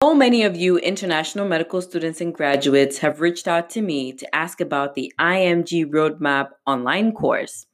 So 0.00 0.14
many 0.14 0.44
of 0.44 0.54
you 0.54 0.78
international 0.78 1.48
medical 1.48 1.82
students 1.82 2.20
and 2.20 2.32
graduates 2.32 2.98
have 2.98 3.20
reached 3.20 3.48
out 3.48 3.68
to 3.70 3.82
me 3.82 4.12
to 4.12 4.32
ask 4.32 4.60
about 4.60 4.94
the 4.94 5.12
IMG 5.18 5.86
Roadmap 5.86 6.50
online 6.68 7.10
course. 7.10 7.66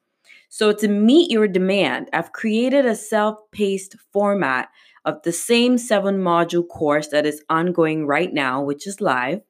So, 0.48 0.72
to 0.72 0.88
meet 0.88 1.30
your 1.30 1.46
demand, 1.46 2.08
I've 2.14 2.32
created 2.32 2.86
a 2.86 2.96
self 2.96 3.40
paced 3.52 3.96
format 4.10 4.70
of 5.04 5.20
the 5.22 5.32
same 5.32 5.76
seven 5.76 6.16
module 6.16 6.66
course 6.66 7.08
that 7.08 7.26
is 7.26 7.44
ongoing 7.50 8.06
right 8.06 8.32
now, 8.32 8.62
which 8.62 8.86
is 8.86 9.02
live. 9.02 9.42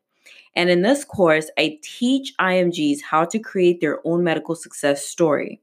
And 0.57 0.69
in 0.69 0.83
this 0.83 1.05
course, 1.05 1.53
I 1.57 1.79
teach 1.81 2.35
IMGs 2.41 3.03
how 3.03 3.25
to 3.27 3.39
create 3.39 3.81
their 3.81 4.05
own 4.05 4.25
medical 4.25 4.57
success 4.57 5.07
story. 5.07 5.61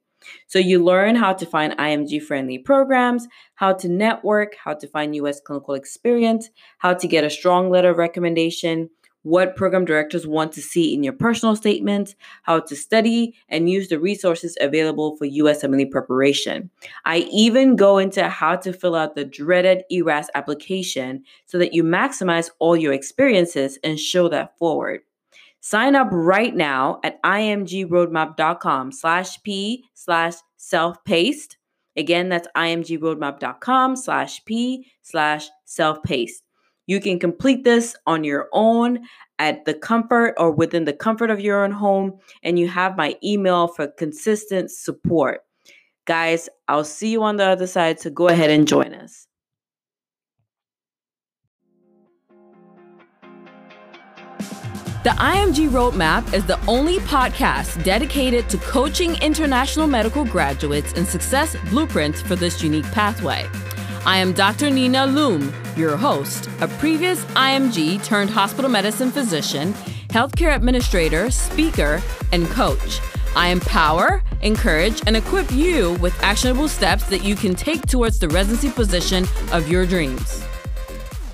So 0.48 0.60
you 0.60 0.84
learn 0.84 1.16
how 1.16 1.34
to 1.34 1.46
find 1.46 1.78
IMG 1.78 2.22
friendly 2.22 2.58
programs, 2.58 3.28
how 3.56 3.74
to 3.74 3.88
network, 3.88 4.56
how 4.56 4.74
to 4.74 4.88
find 4.88 5.16
US 5.16 5.40
clinical 5.40 5.74
experience, 5.74 6.50
how 6.80 6.94
to 6.94 7.08
get 7.08 7.24
a 7.24 7.30
strong 7.30 7.70
letter 7.70 7.90
of 7.90 7.98
recommendation, 7.98 8.90
what 9.24 9.56
program 9.56 9.86
directors 9.86 10.26
want 10.26 10.52
to 10.54 10.62
see 10.62 10.94
in 10.94 11.04
your 11.04 11.14
personal 11.14 11.56
statement, 11.56 12.16
how 12.44 12.60
to 12.60 12.76
study, 12.76 13.36
and 13.50 13.70
use 13.70 13.88
the 13.88 14.00
resources 14.00 14.58
available 14.60 15.16
for 15.18 15.28
USMLE 15.28 15.92
preparation. 15.92 16.70
I 17.06 17.28
even 17.32 17.76
go 17.76 17.98
into 17.98 18.28
how 18.30 18.56
to 18.58 18.74
fill 18.74 18.96
out 18.96 19.16
the 19.16 19.26
dreaded 19.26 19.84
ERAS 19.92 20.30
application 20.34 21.24
so 21.46 21.58
that 21.60 21.74
you 21.74 21.84
maximize 21.84 22.50
all 22.60 22.76
your 22.76 22.94
experiences 22.94 23.78
and 23.84 24.00
show 24.00 24.28
that 24.30 24.58
forward. 24.58 25.02
Sign 25.62 25.96
up 25.96 26.10
right 26.12 26.56
now 26.56 27.00
at 27.04 27.22
imgroadmap.com 27.24 28.92
slash 28.92 29.42
p 29.44 29.86
slash 29.94 30.34
self-paced. 30.58 31.58
Again, 31.96 32.30
that's 32.30 32.48
imgroadmap.com 32.58 33.96
slash 33.96 34.44
p 34.46 34.88
slash 35.02 35.50
self-paced. 35.66 36.44
You 36.88 37.00
can 37.00 37.20
complete 37.20 37.64
this 37.64 37.96
on 38.08 38.24
your 38.24 38.50
own 38.54 39.00
at 39.40 39.66
the 39.66 39.74
comfort 39.74 40.34
or 40.38 40.52
within 40.52 40.86
the 40.86 40.94
comfort 40.94 41.30
of 41.30 41.40
your 41.40 41.64
own 41.64 41.72
home, 41.72 42.18
and 42.44 42.58
you 42.58 42.68
have 42.68 42.98
my 42.98 43.16
email 43.24 43.68
for 43.68 43.88
consistent 43.88 44.72
support. 44.72 45.42
Guys, 46.06 46.50
I'll 46.68 46.84
see 46.84 47.12
you 47.12 47.24
on 47.24 47.38
the 47.38 47.46
other 47.46 47.68
side, 47.68 48.00
so 48.00 48.10
go 48.10 48.28
ahead 48.28 48.50
and 48.50 48.68
join 48.68 48.94
us. 48.94 49.28
The 55.04 55.10
IMG 55.10 55.68
Roadmap 55.68 56.32
is 56.32 56.46
the 56.46 56.64
only 56.68 57.00
podcast 57.00 57.84
dedicated 57.84 58.48
to 58.50 58.60
coaching 58.60 59.16
international 59.16 59.88
medical 59.88 60.24
graduates 60.24 60.94
in 60.94 61.08
success 61.08 61.56
blueprints 61.72 62.22
for 62.22 62.36
this 62.36 62.62
unique 62.62 62.86
pathway. 62.92 63.50
I 64.06 64.18
am 64.18 64.32
Dr. 64.32 64.70
Nina 64.70 65.08
Loom, 65.08 65.52
your 65.76 65.98
host, 65.98 66.52
a 66.60 66.68
previous 66.68 67.26
IMG 67.34 68.04
turned 68.04 68.30
hospital 68.30 68.70
medicine 68.70 69.10
physician, 69.10 69.74
healthcare 70.10 70.56
administrator, 70.56 71.32
speaker, 71.32 72.00
and 72.32 72.46
coach. 72.50 73.00
I 73.36 73.48
empower, 73.48 74.22
encourage, 74.44 75.02
and 75.08 75.18
equip 75.18 75.52
you 75.52 75.94
with 75.94 76.14
actionable 76.22 76.68
steps 76.68 77.06
that 77.06 77.24
you 77.24 77.36
can 77.36 77.56
take 77.56 77.88
towards 77.88 78.20
the 78.20 78.30
residency 78.30 78.70
position 78.70 79.26
of 79.52 79.68
your 79.68 79.88
dreams. 79.88 80.44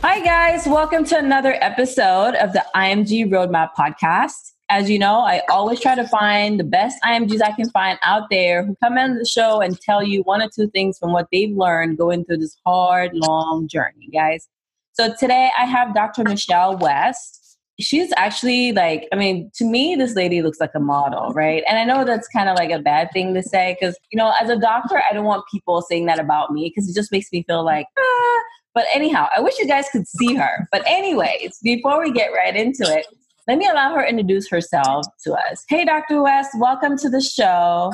Hi, 0.10 0.22
guys. 0.22 0.66
Welcome 0.66 1.04
to 1.08 1.18
another 1.18 1.58
episode 1.60 2.36
of 2.36 2.54
the 2.54 2.64
IMG 2.74 3.30
Roadmap 3.30 3.72
Podcast. 3.78 4.54
As 4.70 4.90
you 4.90 4.98
know, 4.98 5.20
I 5.20 5.42
always 5.50 5.82
try 5.82 5.96
to 5.96 6.08
find 6.08 6.58
the 6.58 6.64
best 6.64 6.98
IMGs 7.04 7.42
I 7.42 7.52
can 7.52 7.70
find 7.72 8.00
out 8.04 8.30
there 8.32 8.66
who 8.66 8.78
come 8.82 8.98
on 8.98 9.16
the 9.16 9.26
show 9.26 9.60
and 9.60 9.78
tell 9.82 10.02
you 10.02 10.22
one 10.22 10.42
or 10.42 10.48
two 10.56 10.70
things 10.70 10.98
from 10.98 11.12
what 11.12 11.28
they've 11.30 11.54
learned 11.54 11.98
going 11.98 12.24
through 12.24 12.38
this 12.38 12.56
hard, 12.66 13.12
long 13.16 13.68
journey, 13.68 14.08
guys. 14.14 14.48
So 14.94 15.14
today 15.20 15.52
I 15.60 15.66
have 15.66 15.94
Dr. 15.94 16.24
Michelle 16.24 16.78
West. 16.78 17.58
She's 17.78 18.14
actually 18.16 18.72
like, 18.72 19.10
I 19.12 19.18
mean, 19.18 19.52
to 19.56 19.66
me, 19.66 19.98
this 19.98 20.16
lady 20.16 20.42
looks 20.42 20.62
like 20.62 20.72
a 20.74 20.80
model, 20.80 21.34
right? 21.34 21.64
And 21.68 21.78
I 21.78 21.84
know 21.84 22.06
that's 22.06 22.30
kind 22.30 22.48
of 22.48 22.56
like 22.56 22.72
a 22.72 22.80
bad 22.80 23.10
thing 23.12 23.34
to 23.34 23.44
say 23.44 23.76
because, 23.78 23.98
you 24.14 24.18
know, 24.18 24.34
as 24.42 24.50
a 24.50 24.58
doctor, 24.58 25.04
I 25.12 25.14
don't 25.14 25.26
want 25.26 25.44
people 25.52 25.82
saying 25.82 26.06
that 26.06 26.18
about 26.18 26.54
me 26.54 26.72
because 26.74 26.90
it 26.90 26.96
just 26.96 27.12
makes 27.12 27.30
me 27.34 27.44
feel 27.44 27.66
like, 27.66 27.88
ah, 28.00 28.42
but 28.78 28.86
anyhow, 28.94 29.26
I 29.36 29.42
wish 29.42 29.58
you 29.58 29.66
guys 29.66 29.90
could 29.92 30.08
see 30.08 30.36
her. 30.36 30.68
But 30.72 30.84
anyways, 30.86 31.58
before 31.64 32.00
we 32.00 32.12
get 32.12 32.28
right 32.28 32.56
into 32.56 32.84
it, 32.84 33.08
let 33.48 33.58
me 33.58 33.66
allow 33.68 33.96
her 33.96 34.06
introduce 34.06 34.48
herself 34.48 35.08
to 35.24 35.34
us. 35.34 35.66
Hey, 35.68 35.84
Dr. 35.84 36.22
West, 36.22 36.52
welcome 36.60 36.96
to 37.00 37.10
the 37.10 37.20
show. 37.20 37.92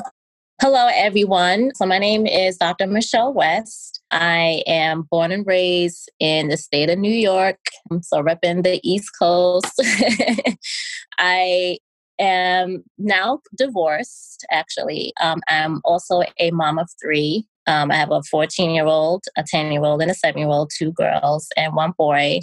Hello, 0.60 0.90
everyone. 0.92 1.70
So 1.74 1.86
my 1.86 1.96
name 1.96 2.26
is 2.26 2.58
Dr. 2.58 2.86
Michelle 2.86 3.32
West. 3.32 4.02
I 4.10 4.62
am 4.66 5.08
born 5.10 5.32
and 5.32 5.46
raised 5.46 6.12
in 6.20 6.48
the 6.48 6.58
state 6.58 6.90
of 6.90 6.98
New 6.98 7.14
York, 7.14 7.56
I'm 7.90 8.02
so 8.02 8.22
repping 8.22 8.62
the 8.62 8.78
East 8.86 9.08
Coast. 9.18 9.82
I 11.18 11.78
am 12.18 12.84
now 12.98 13.40
divorced, 13.56 14.44
actually. 14.50 15.14
Um, 15.22 15.40
I'm 15.48 15.80
also 15.82 16.20
a 16.38 16.50
mom 16.50 16.78
of 16.78 16.90
three. 17.02 17.48
Um, 17.66 17.90
I 17.90 17.96
have 17.96 18.10
a 18.10 18.22
14 18.30 18.70
year 18.70 18.86
old, 18.86 19.24
a 19.36 19.44
10 19.46 19.72
year 19.72 19.82
old, 19.82 20.02
and 20.02 20.10
a 20.10 20.14
7 20.14 20.38
year 20.38 20.48
old, 20.48 20.70
two 20.76 20.92
girls, 20.92 21.48
and 21.56 21.74
one 21.74 21.92
boy. 21.96 22.40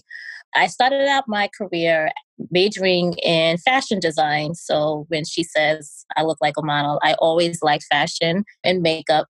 I 0.54 0.68
started 0.68 1.08
out 1.08 1.26
my 1.28 1.50
career 1.58 2.12
majoring 2.50 3.14
in 3.24 3.58
fashion 3.59 4.00
design. 4.00 4.56
So 4.56 5.06
when 5.09 5.24
she 5.26 5.44
says 5.44 6.06
I 6.18 6.24
look 6.24 6.40
like 6.42 6.56
a 6.58 6.64
model, 6.64 7.00
I 7.04 7.14
always 7.20 7.62
liked 7.62 7.86
fashion 7.90 8.44
and 8.64 8.82
makeup. 8.82 9.28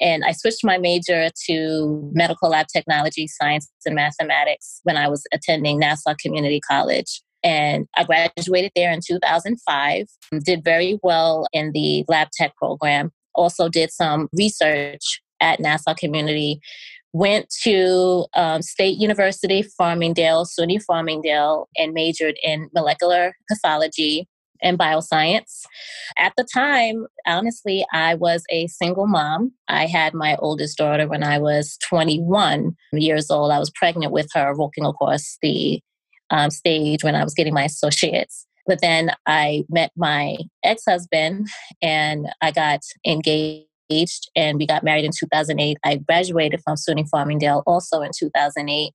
And 0.00 0.24
I 0.24 0.32
switched 0.32 0.64
my 0.64 0.78
major 0.78 1.28
to 1.46 2.10
medical 2.12 2.48
lab 2.48 2.66
technology, 2.68 3.28
science, 3.28 3.70
and 3.84 3.94
mathematics 3.94 4.80
when 4.84 4.96
I 4.96 5.08
was 5.08 5.24
attending 5.32 5.78
Nassau 5.78 6.14
Community 6.20 6.60
College. 6.60 7.20
And 7.44 7.86
I 7.96 8.04
graduated 8.04 8.72
there 8.74 8.92
in 8.92 9.00
2005, 9.06 10.06
did 10.44 10.64
very 10.64 10.98
well 11.02 11.46
in 11.52 11.72
the 11.72 12.04
lab 12.08 12.28
tech 12.32 12.56
program, 12.56 13.10
also 13.34 13.68
did 13.68 13.92
some 13.92 14.28
research 14.32 15.21
at 15.42 15.60
Nassau 15.60 15.94
Community. 15.94 16.60
Went 17.12 17.52
to 17.62 18.24
um, 18.34 18.62
State 18.62 18.96
University, 18.98 19.62
Farmingdale, 19.78 20.46
SUNY 20.46 20.82
Farmingdale, 20.88 21.66
and 21.76 21.92
majored 21.92 22.38
in 22.42 22.70
molecular 22.74 23.36
pathology 23.50 24.26
and 24.62 24.78
bioscience. 24.78 25.62
At 26.18 26.32
the 26.36 26.46
time, 26.54 27.06
honestly, 27.26 27.84
I 27.92 28.14
was 28.14 28.44
a 28.50 28.66
single 28.68 29.06
mom. 29.06 29.52
I 29.68 29.86
had 29.86 30.14
my 30.14 30.36
oldest 30.36 30.78
daughter 30.78 31.06
when 31.06 31.22
I 31.22 31.38
was 31.38 31.76
21 31.88 32.76
years 32.92 33.30
old. 33.30 33.50
I 33.50 33.58
was 33.58 33.70
pregnant 33.70 34.12
with 34.12 34.28
her, 34.34 34.54
walking 34.54 34.86
across 34.86 35.36
the 35.42 35.82
um, 36.30 36.50
stage 36.50 37.04
when 37.04 37.14
I 37.14 37.24
was 37.24 37.34
getting 37.34 37.52
my 37.52 37.64
associates. 37.64 38.46
But 38.66 38.80
then 38.80 39.10
I 39.26 39.64
met 39.68 39.90
my 39.96 40.36
ex 40.64 40.84
husband 40.88 41.48
and 41.82 42.28
I 42.40 42.52
got 42.52 42.80
engaged 43.04 43.66
engaged 43.92 44.30
and 44.36 44.58
we 44.58 44.66
got 44.66 44.82
married 44.82 45.04
in 45.04 45.10
2008. 45.16 45.76
I 45.84 45.96
graduated 45.96 46.60
from 46.64 46.76
SUNY 46.76 47.08
Farmingdale 47.10 47.62
also 47.66 48.00
in 48.02 48.10
2008. 48.16 48.92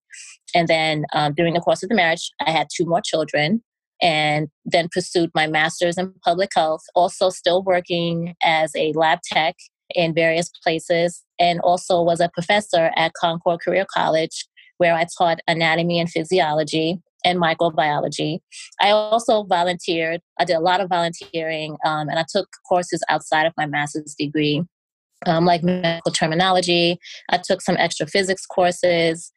And 0.56 0.68
then 0.68 1.06
um, 1.14 1.34
during 1.34 1.54
the 1.54 1.60
course 1.60 1.84
of 1.84 1.90
the 1.90 1.96
marriage, 1.96 2.32
I 2.46 2.52
had 2.52 2.68
two 2.76 2.86
more 2.86 3.02
children 3.04 3.64
and 4.02 4.48
then 4.64 4.90
pursued 4.92 5.32
my 5.34 5.48
master's 5.48 5.98
in 5.98 6.14
public 6.24 6.52
health, 6.56 6.82
also 6.94 7.30
still 7.30 7.64
working 7.64 8.36
as 8.44 8.72
a 8.76 8.94
lab 8.94 9.20
tech 9.24 9.56
in 9.96 10.14
various 10.14 10.52
places, 10.64 11.24
and 11.40 11.60
also 11.62 12.04
was 12.04 12.20
a 12.20 12.30
professor 12.34 12.92
at 12.96 13.14
Concorde 13.20 13.62
Career 13.62 13.86
College, 13.92 14.46
where 14.78 14.94
I 14.94 15.08
taught 15.18 15.40
anatomy 15.48 16.00
and 16.00 16.10
physiology 16.10 17.00
and 17.26 17.42
microbiology. 17.42 18.40
I 18.80 18.92
also 18.92 19.44
volunteered. 19.46 20.22
I 20.40 20.46
did 20.46 20.58
a 20.58 20.60
lot 20.60 20.80
of 20.80 20.90
volunteering, 20.90 21.78
um, 21.84 22.10
and 22.10 22.20
I 22.20 22.26
took 22.30 22.48
courses 22.70 23.02
outside 23.10 23.48
of 23.48 23.54
my 23.58 23.66
master's 23.66 24.14
degree 24.14 24.64
um, 25.26 25.46
like 25.46 25.64
medical 25.64 26.12
terminology. 26.12 27.00
I 27.30 27.40
took 27.44 27.62
some 27.62 27.78
extra 27.78 28.08
physics 28.08 28.46
courses, 28.46 29.32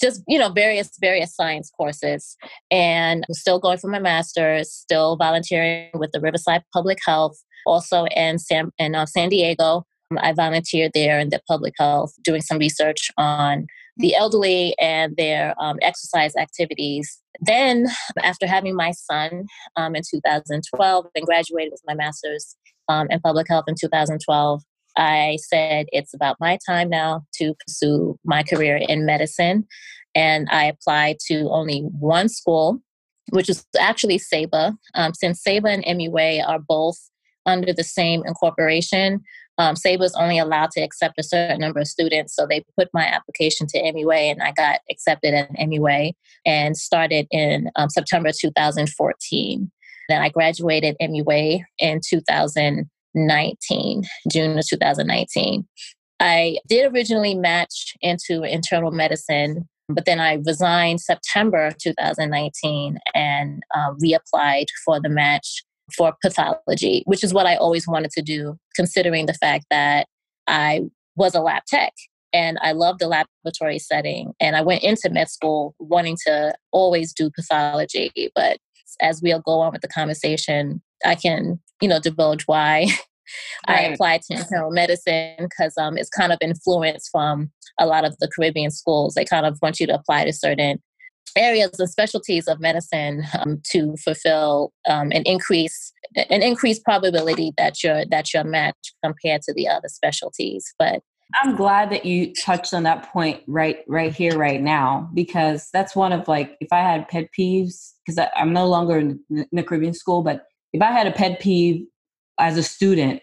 just 0.00 0.22
you 0.26 0.38
know 0.38 0.48
various 0.48 0.90
various 1.00 1.34
science 1.34 1.70
courses, 1.70 2.36
and 2.70 3.24
I'm 3.28 3.34
still 3.34 3.58
going 3.58 3.78
for 3.78 3.88
my 3.88 3.98
master's. 3.98 4.72
Still 4.72 5.16
volunteering 5.16 5.90
with 5.94 6.12
the 6.12 6.20
Riverside 6.20 6.62
Public 6.72 6.98
Health, 7.04 7.36
also 7.66 8.06
in 8.06 8.38
San 8.38 8.70
in 8.78 8.94
uh, 8.94 9.06
San 9.06 9.28
Diego. 9.28 9.84
Um, 10.10 10.18
I 10.22 10.32
volunteered 10.32 10.92
there 10.94 11.18
in 11.18 11.30
the 11.30 11.40
public 11.48 11.74
health, 11.78 12.12
doing 12.22 12.40
some 12.40 12.58
research 12.58 13.10
on 13.18 13.66
the 13.96 14.14
elderly 14.14 14.74
and 14.78 15.16
their 15.16 15.54
um, 15.60 15.78
exercise 15.82 16.36
activities. 16.36 17.20
Then, 17.40 17.86
after 18.22 18.46
having 18.46 18.74
my 18.74 18.92
son 18.92 19.46
um, 19.76 19.94
in 19.94 20.02
2012 20.08 21.06
and 21.14 21.26
graduated 21.26 21.72
with 21.72 21.82
my 21.86 21.94
master's 21.94 22.56
um, 22.88 23.08
in 23.10 23.20
public 23.20 23.48
health 23.48 23.64
in 23.68 23.74
2012, 23.78 24.62
I 24.96 25.38
said, 25.48 25.86
it's 25.92 26.14
about 26.14 26.36
my 26.40 26.58
time 26.66 26.88
now 26.88 27.24
to 27.34 27.54
pursue 27.66 28.18
my 28.24 28.42
career 28.42 28.76
in 28.76 29.06
medicine. 29.06 29.66
And 30.14 30.48
I 30.50 30.64
applied 30.64 31.18
to 31.26 31.48
only 31.50 31.80
one 31.80 32.28
school, 32.28 32.80
which 33.30 33.50
is 33.50 33.64
actually 33.78 34.18
SABA. 34.18 34.74
Um, 34.94 35.12
since 35.14 35.42
SABA 35.42 35.68
and 35.68 35.84
MUA 35.84 36.46
are 36.46 36.58
both 36.58 36.96
under 37.44 37.72
the 37.72 37.84
same 37.84 38.22
incorporation, 38.26 39.22
um, 39.58 39.76
SABA 39.76 39.98
was 39.98 40.14
only 40.14 40.38
allowed 40.38 40.70
to 40.72 40.80
accept 40.80 41.18
a 41.18 41.22
certain 41.22 41.60
number 41.60 41.80
of 41.80 41.88
students. 41.88 42.34
So 42.34 42.46
they 42.46 42.64
put 42.78 42.88
my 42.92 43.06
application 43.06 43.66
to 43.68 43.78
MUA 43.78 44.32
and 44.32 44.42
I 44.42 44.52
got 44.52 44.80
accepted 44.90 45.34
at 45.34 45.52
MUA 45.52 46.12
and 46.44 46.76
started 46.76 47.26
in 47.30 47.70
um, 47.76 47.90
September 47.90 48.30
2014. 48.38 49.70
Then 50.08 50.22
I 50.22 50.28
graduated 50.28 50.96
MUA 51.00 51.62
in 51.78 52.00
2019, 53.16 54.04
June 54.30 54.58
of 54.58 54.66
2019. 54.68 55.66
I 56.20 56.58
did 56.68 56.92
originally 56.92 57.34
match 57.34 57.94
into 58.00 58.42
internal 58.42 58.90
medicine, 58.90 59.68
but 59.88 60.04
then 60.04 60.20
I 60.20 60.38
resigned 60.46 61.00
September 61.00 61.72
2019 61.80 62.98
and 63.14 63.62
uh, 63.74 63.92
reapplied 64.02 64.66
for 64.84 65.00
the 65.00 65.08
match 65.08 65.62
for 65.96 66.14
pathology, 66.22 67.02
which 67.06 67.22
is 67.22 67.32
what 67.32 67.46
I 67.46 67.56
always 67.56 67.86
wanted 67.86 68.10
to 68.12 68.22
do, 68.22 68.56
considering 68.74 69.26
the 69.26 69.34
fact 69.34 69.66
that 69.70 70.06
I 70.46 70.82
was 71.16 71.34
a 71.34 71.40
lab 71.40 71.62
tech 71.66 71.92
and 72.32 72.58
I 72.60 72.72
loved 72.72 73.00
the 73.00 73.08
laboratory 73.08 73.78
setting. 73.78 74.32
And 74.40 74.56
I 74.56 74.62
went 74.62 74.82
into 74.82 75.10
med 75.10 75.30
school 75.30 75.74
wanting 75.78 76.16
to 76.26 76.54
always 76.72 77.12
do 77.12 77.30
pathology. 77.30 78.10
But 78.34 78.58
as 79.00 79.20
we'll 79.22 79.40
go 79.40 79.60
on 79.60 79.72
with 79.72 79.82
the 79.82 79.88
conversation, 79.88 80.82
I 81.04 81.14
can, 81.14 81.60
you 81.80 81.88
know, 81.88 82.00
divulge 82.00 82.44
why 82.44 82.86
right. 83.68 83.78
I 83.78 83.82
applied 83.82 84.22
to 84.22 84.36
internal 84.38 84.70
medicine 84.70 85.36
because 85.38 85.76
um, 85.78 85.96
it's 85.96 86.10
kind 86.10 86.32
of 86.32 86.38
influenced 86.40 87.10
from 87.10 87.50
a 87.78 87.86
lot 87.86 88.04
of 88.04 88.16
the 88.18 88.28
Caribbean 88.28 88.70
schools. 88.70 89.14
They 89.14 89.24
kind 89.24 89.46
of 89.46 89.58
want 89.62 89.80
you 89.80 89.86
to 89.86 89.94
apply 89.94 90.24
to 90.24 90.32
certain 90.32 90.82
areas 91.36 91.78
and 91.78 91.90
specialties 91.90 92.48
of 92.48 92.60
medicine 92.60 93.24
um, 93.38 93.60
to 93.70 93.94
fulfill 94.02 94.72
um, 94.88 95.12
an 95.12 95.22
increase 95.24 95.92
an 96.16 96.42
increased 96.42 96.84
probability 96.84 97.52
that 97.58 97.82
you're 97.82 98.04
that 98.06 98.32
you're 98.32 98.44
matched 98.44 98.94
compared 99.04 99.42
to 99.42 99.52
the 99.52 99.68
other 99.68 99.88
specialties. 99.88 100.72
But 100.78 101.02
I'm 101.42 101.56
glad 101.56 101.90
that 101.90 102.04
you 102.04 102.32
touched 102.34 102.72
on 102.72 102.84
that 102.84 103.10
point 103.12 103.42
right 103.46 103.78
right 103.88 104.14
here 104.14 104.38
right 104.38 104.62
now 104.62 105.10
because 105.12 105.68
that's 105.72 105.96
one 105.96 106.12
of 106.12 106.28
like 106.28 106.56
if 106.60 106.68
I 106.72 106.78
had 106.78 107.08
pet 107.08 107.28
peeves 107.36 107.92
because 108.06 108.24
I'm 108.36 108.52
no 108.52 108.66
longer 108.66 108.98
in 108.98 109.20
the 109.52 109.62
Caribbean 109.62 109.94
school, 109.94 110.22
but 110.22 110.44
if 110.72 110.82
I 110.82 110.92
had 110.92 111.06
a 111.06 111.12
pet 111.12 111.40
peeve 111.40 111.86
as 112.38 112.56
a 112.56 112.62
student 112.62 113.22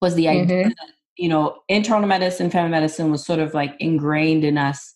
was 0.00 0.14
the 0.14 0.28
idea 0.28 0.64
mm-hmm. 0.64 0.68
that 0.68 0.88
you 1.16 1.28
know 1.28 1.58
internal 1.68 2.08
medicine, 2.08 2.50
family 2.50 2.70
medicine 2.70 3.10
was 3.10 3.24
sort 3.24 3.40
of 3.40 3.54
like 3.54 3.74
ingrained 3.80 4.44
in 4.44 4.58
us. 4.58 4.94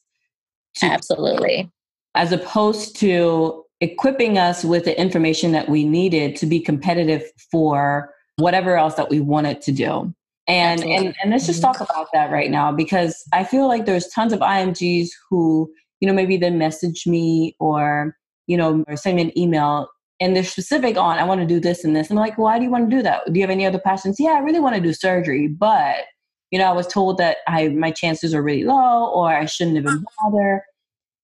Absolutely 0.82 1.70
as 2.18 2.32
opposed 2.32 2.96
to 2.96 3.64
equipping 3.80 4.38
us 4.38 4.64
with 4.64 4.84
the 4.84 5.00
information 5.00 5.52
that 5.52 5.68
we 5.68 5.84
needed 5.84 6.34
to 6.34 6.46
be 6.46 6.58
competitive 6.58 7.22
for 7.50 8.12
whatever 8.36 8.76
else 8.76 8.94
that 8.94 9.08
we 9.08 9.20
wanted 9.20 9.60
to 9.62 9.72
do. 9.72 10.12
And, 10.48 10.82
and 10.82 11.14
and 11.22 11.30
let's 11.30 11.46
just 11.46 11.60
talk 11.60 11.80
about 11.80 12.08
that 12.14 12.30
right 12.30 12.50
now 12.50 12.72
because 12.72 13.22
I 13.32 13.44
feel 13.44 13.68
like 13.68 13.84
there's 13.84 14.08
tons 14.08 14.32
of 14.32 14.40
IMGs 14.40 15.08
who, 15.28 15.70
you 16.00 16.08
know, 16.08 16.14
maybe 16.14 16.36
they 16.38 16.50
message 16.50 17.06
me 17.06 17.54
or, 17.60 18.16
you 18.46 18.56
know, 18.56 18.82
or 18.88 18.96
send 18.96 19.16
me 19.16 19.22
an 19.22 19.38
email 19.38 19.88
and 20.20 20.34
they're 20.34 20.44
specific 20.44 20.96
on 20.96 21.18
I 21.18 21.24
want 21.24 21.40
to 21.40 21.46
do 21.46 21.60
this 21.60 21.84
and 21.84 21.94
this. 21.94 22.10
And 22.10 22.18
I'm 22.18 22.24
like, 22.24 22.38
why 22.38 22.58
do 22.58 22.64
you 22.64 22.70
want 22.70 22.90
to 22.90 22.96
do 22.96 23.02
that? 23.02 23.22
Do 23.26 23.38
you 23.38 23.42
have 23.42 23.50
any 23.50 23.66
other 23.66 23.78
passions? 23.78 24.16
Yeah, 24.18 24.32
I 24.32 24.38
really 24.38 24.60
want 24.60 24.74
to 24.74 24.80
do 24.80 24.92
surgery, 24.92 25.48
but 25.48 26.04
you 26.50 26.58
know, 26.58 26.66
I 26.66 26.72
was 26.72 26.86
told 26.86 27.18
that 27.18 27.38
I 27.46 27.68
my 27.68 27.90
chances 27.90 28.34
are 28.34 28.42
really 28.42 28.64
low 28.64 29.10
or 29.12 29.28
I 29.28 29.44
shouldn't 29.44 29.76
even 29.76 30.04
bother. 30.20 30.64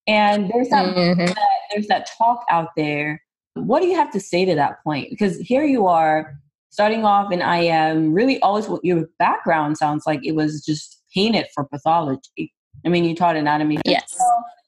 And 0.07 0.51
there's 0.53 0.69
that, 0.69 0.95
mm-hmm. 0.95 1.25
that, 1.25 1.39
there's 1.73 1.87
that 1.87 2.11
talk 2.19 2.45
out 2.51 2.69
there. 2.77 3.23
What 3.55 3.81
do 3.81 3.87
you 3.89 3.97
have 3.97 4.13
to 4.13 4.21
say 4.21 4.45
to 4.45 4.55
that 4.55 4.83
point? 4.85 5.09
Because 5.11 5.39
here 5.39 5.65
you 5.65 5.87
are 5.87 6.35
starting 6.71 7.05
off 7.05 7.33
and 7.33 7.43
I 7.43 7.59
am 7.59 8.13
really 8.13 8.39
always 8.41 8.69
what 8.69 8.85
your 8.85 9.07
background 9.19 9.79
sounds 9.79 10.05
like 10.07 10.21
it 10.25 10.33
was 10.33 10.63
just 10.65 11.03
painted 11.15 11.47
for 11.55 11.65
pathology. 11.65 12.53
I 12.85 12.89
mean, 12.89 13.05
you 13.05 13.15
taught 13.15 13.37
anatomy. 13.37 13.79
Yes. 13.87 14.15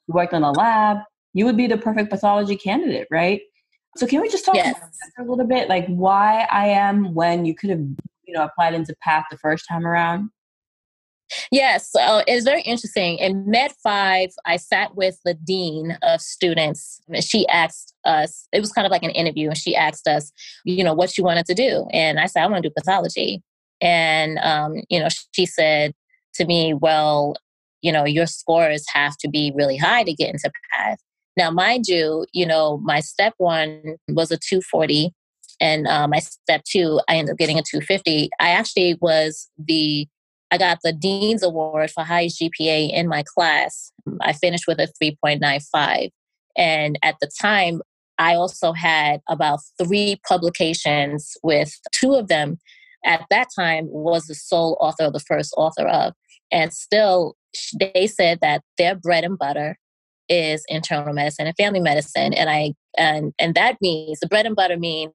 You 0.07 0.13
worked 0.13 0.33
in 0.33 0.41
a 0.41 0.51
lab. 0.51 0.97
You 1.33 1.45
would 1.45 1.57
be 1.57 1.67
the 1.67 1.77
perfect 1.77 2.09
pathology 2.09 2.55
candidate, 2.55 3.07
right? 3.11 3.41
So 3.97 4.05
can 4.05 4.21
we 4.21 4.29
just 4.29 4.45
talk 4.45 4.55
yes. 4.55 4.77
about 4.77 4.91
that 4.91 5.25
a 5.25 5.29
little 5.29 5.45
bit? 5.45 5.69
Like 5.69 5.87
why 5.87 6.47
I 6.51 6.67
am 6.67 7.13
when 7.13 7.45
you 7.45 7.55
could 7.55 7.71
have, 7.71 7.79
you 7.79 8.33
know, 8.33 8.43
applied 8.43 8.73
into 8.73 8.95
PATH 9.01 9.25
the 9.31 9.37
first 9.37 9.65
time 9.67 9.85
around? 9.85 10.29
Yes, 11.51 11.91
so 11.91 12.23
it's 12.25 12.45
very 12.45 12.61
interesting. 12.61 13.17
In 13.17 13.49
Med 13.49 13.73
5, 13.83 14.29
I 14.45 14.55
sat 14.57 14.95
with 14.95 15.19
the 15.25 15.33
dean 15.33 15.97
of 16.01 16.21
students. 16.21 17.01
She 17.19 17.45
asked 17.47 17.93
us, 18.05 18.47
it 18.53 18.61
was 18.61 18.71
kind 18.71 18.85
of 18.85 18.91
like 18.91 19.03
an 19.03 19.09
interview, 19.09 19.49
and 19.49 19.57
she 19.57 19.75
asked 19.75 20.07
us, 20.07 20.31
you 20.63 20.83
know, 20.83 20.93
what 20.93 21.17
you 21.17 21.23
wanted 21.23 21.45
to 21.47 21.53
do. 21.53 21.85
And 21.91 22.19
I 22.19 22.27
said, 22.27 22.43
I 22.43 22.47
want 22.47 22.63
to 22.63 22.69
do 22.69 22.73
pathology. 22.77 23.41
And, 23.81 24.39
um, 24.39 24.75
you 24.89 24.99
know, 24.99 25.09
she 25.33 25.45
said 25.45 25.93
to 26.35 26.45
me, 26.45 26.73
well, 26.73 27.35
you 27.81 27.91
know, 27.91 28.05
your 28.05 28.25
scores 28.25 28.85
have 28.93 29.17
to 29.17 29.27
be 29.27 29.51
really 29.55 29.77
high 29.77 30.03
to 30.03 30.13
get 30.13 30.29
into 30.29 30.51
PATH. 30.71 30.99
Now, 31.37 31.51
mind 31.51 31.87
you, 31.87 32.25
you 32.33 32.47
know, 32.47 32.79
my 32.83 32.99
step 32.99 33.33
one 33.37 33.97
was 34.07 34.31
a 34.31 34.37
240, 34.37 35.13
and 35.61 35.87
uh, 35.87 36.07
my 36.07 36.19
step 36.19 36.63
two, 36.63 36.99
I 37.07 37.15
ended 37.15 37.33
up 37.33 37.37
getting 37.37 37.59
a 37.59 37.61
250. 37.61 38.29
I 38.39 38.49
actually 38.49 38.97
was 38.99 39.49
the 39.57 40.07
I 40.49 40.57
got 40.57 40.79
the 40.83 40.93
Dean's 40.93 41.43
Award 41.43 41.91
for 41.91 42.03
highest 42.03 42.41
GPA 42.41 42.91
in 42.93 43.07
my 43.07 43.23
class. 43.35 43.91
I 44.21 44.31
finished 44.31 44.63
with 44.65 44.79
a 44.79 44.87
3.95. 45.01 46.09
And 46.57 46.97
at 47.03 47.15
the 47.19 47.29
time, 47.41 47.81
I 48.17 48.35
also 48.35 48.71
had 48.71 49.19
about 49.29 49.59
three 49.77 50.19
publications, 50.27 51.35
with 51.43 51.73
two 51.91 52.13
of 52.13 52.29
them 52.29 52.59
at 53.05 53.25
that 53.29 53.47
time 53.53 53.87
was 53.89 54.25
the 54.25 54.35
sole 54.35 54.77
author 54.79 55.11
the 55.11 55.19
first 55.19 55.53
author 55.57 55.87
of. 55.87 56.13
And 56.51 56.73
still, 56.73 57.35
they 57.77 58.07
said 58.07 58.39
that 58.41 58.61
their 58.77 58.95
bread 58.95 59.25
and 59.25 59.37
butter 59.37 59.77
is 60.29 60.63
internal 60.67 61.13
medicine 61.13 61.47
and 61.47 61.55
family 61.55 61.79
medicine. 61.79 62.33
And 62.33 62.49
I 62.49 62.73
and 62.97 63.33
and 63.39 63.55
that 63.55 63.77
means 63.81 64.19
the 64.19 64.27
bread 64.27 64.45
and 64.45 64.55
butter 64.55 64.77
means 64.77 65.13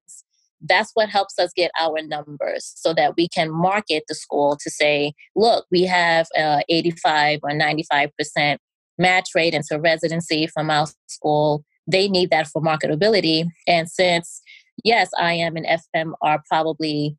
that's 0.62 0.92
what 0.94 1.08
helps 1.08 1.38
us 1.38 1.52
get 1.54 1.70
our 1.78 2.00
numbers 2.02 2.72
so 2.76 2.94
that 2.94 3.14
we 3.16 3.28
can 3.28 3.50
market 3.50 4.04
the 4.08 4.14
school 4.14 4.56
to 4.62 4.70
say, 4.70 5.12
look, 5.34 5.66
we 5.70 5.82
have 5.82 6.26
uh, 6.38 6.60
85 6.68 7.40
or 7.42 7.50
95% 7.50 8.58
match 8.98 9.30
rate 9.34 9.54
into 9.54 9.80
residency 9.80 10.46
from 10.46 10.70
our 10.70 10.86
school. 11.08 11.64
They 11.90 12.08
need 12.08 12.30
that 12.30 12.46
for 12.46 12.62
marketability. 12.62 13.46
And 13.66 13.90
since, 13.90 14.40
yes, 14.84 15.10
IM 15.20 15.56
and 15.56 15.66
FM 15.66 16.12
are 16.22 16.42
probably 16.48 17.16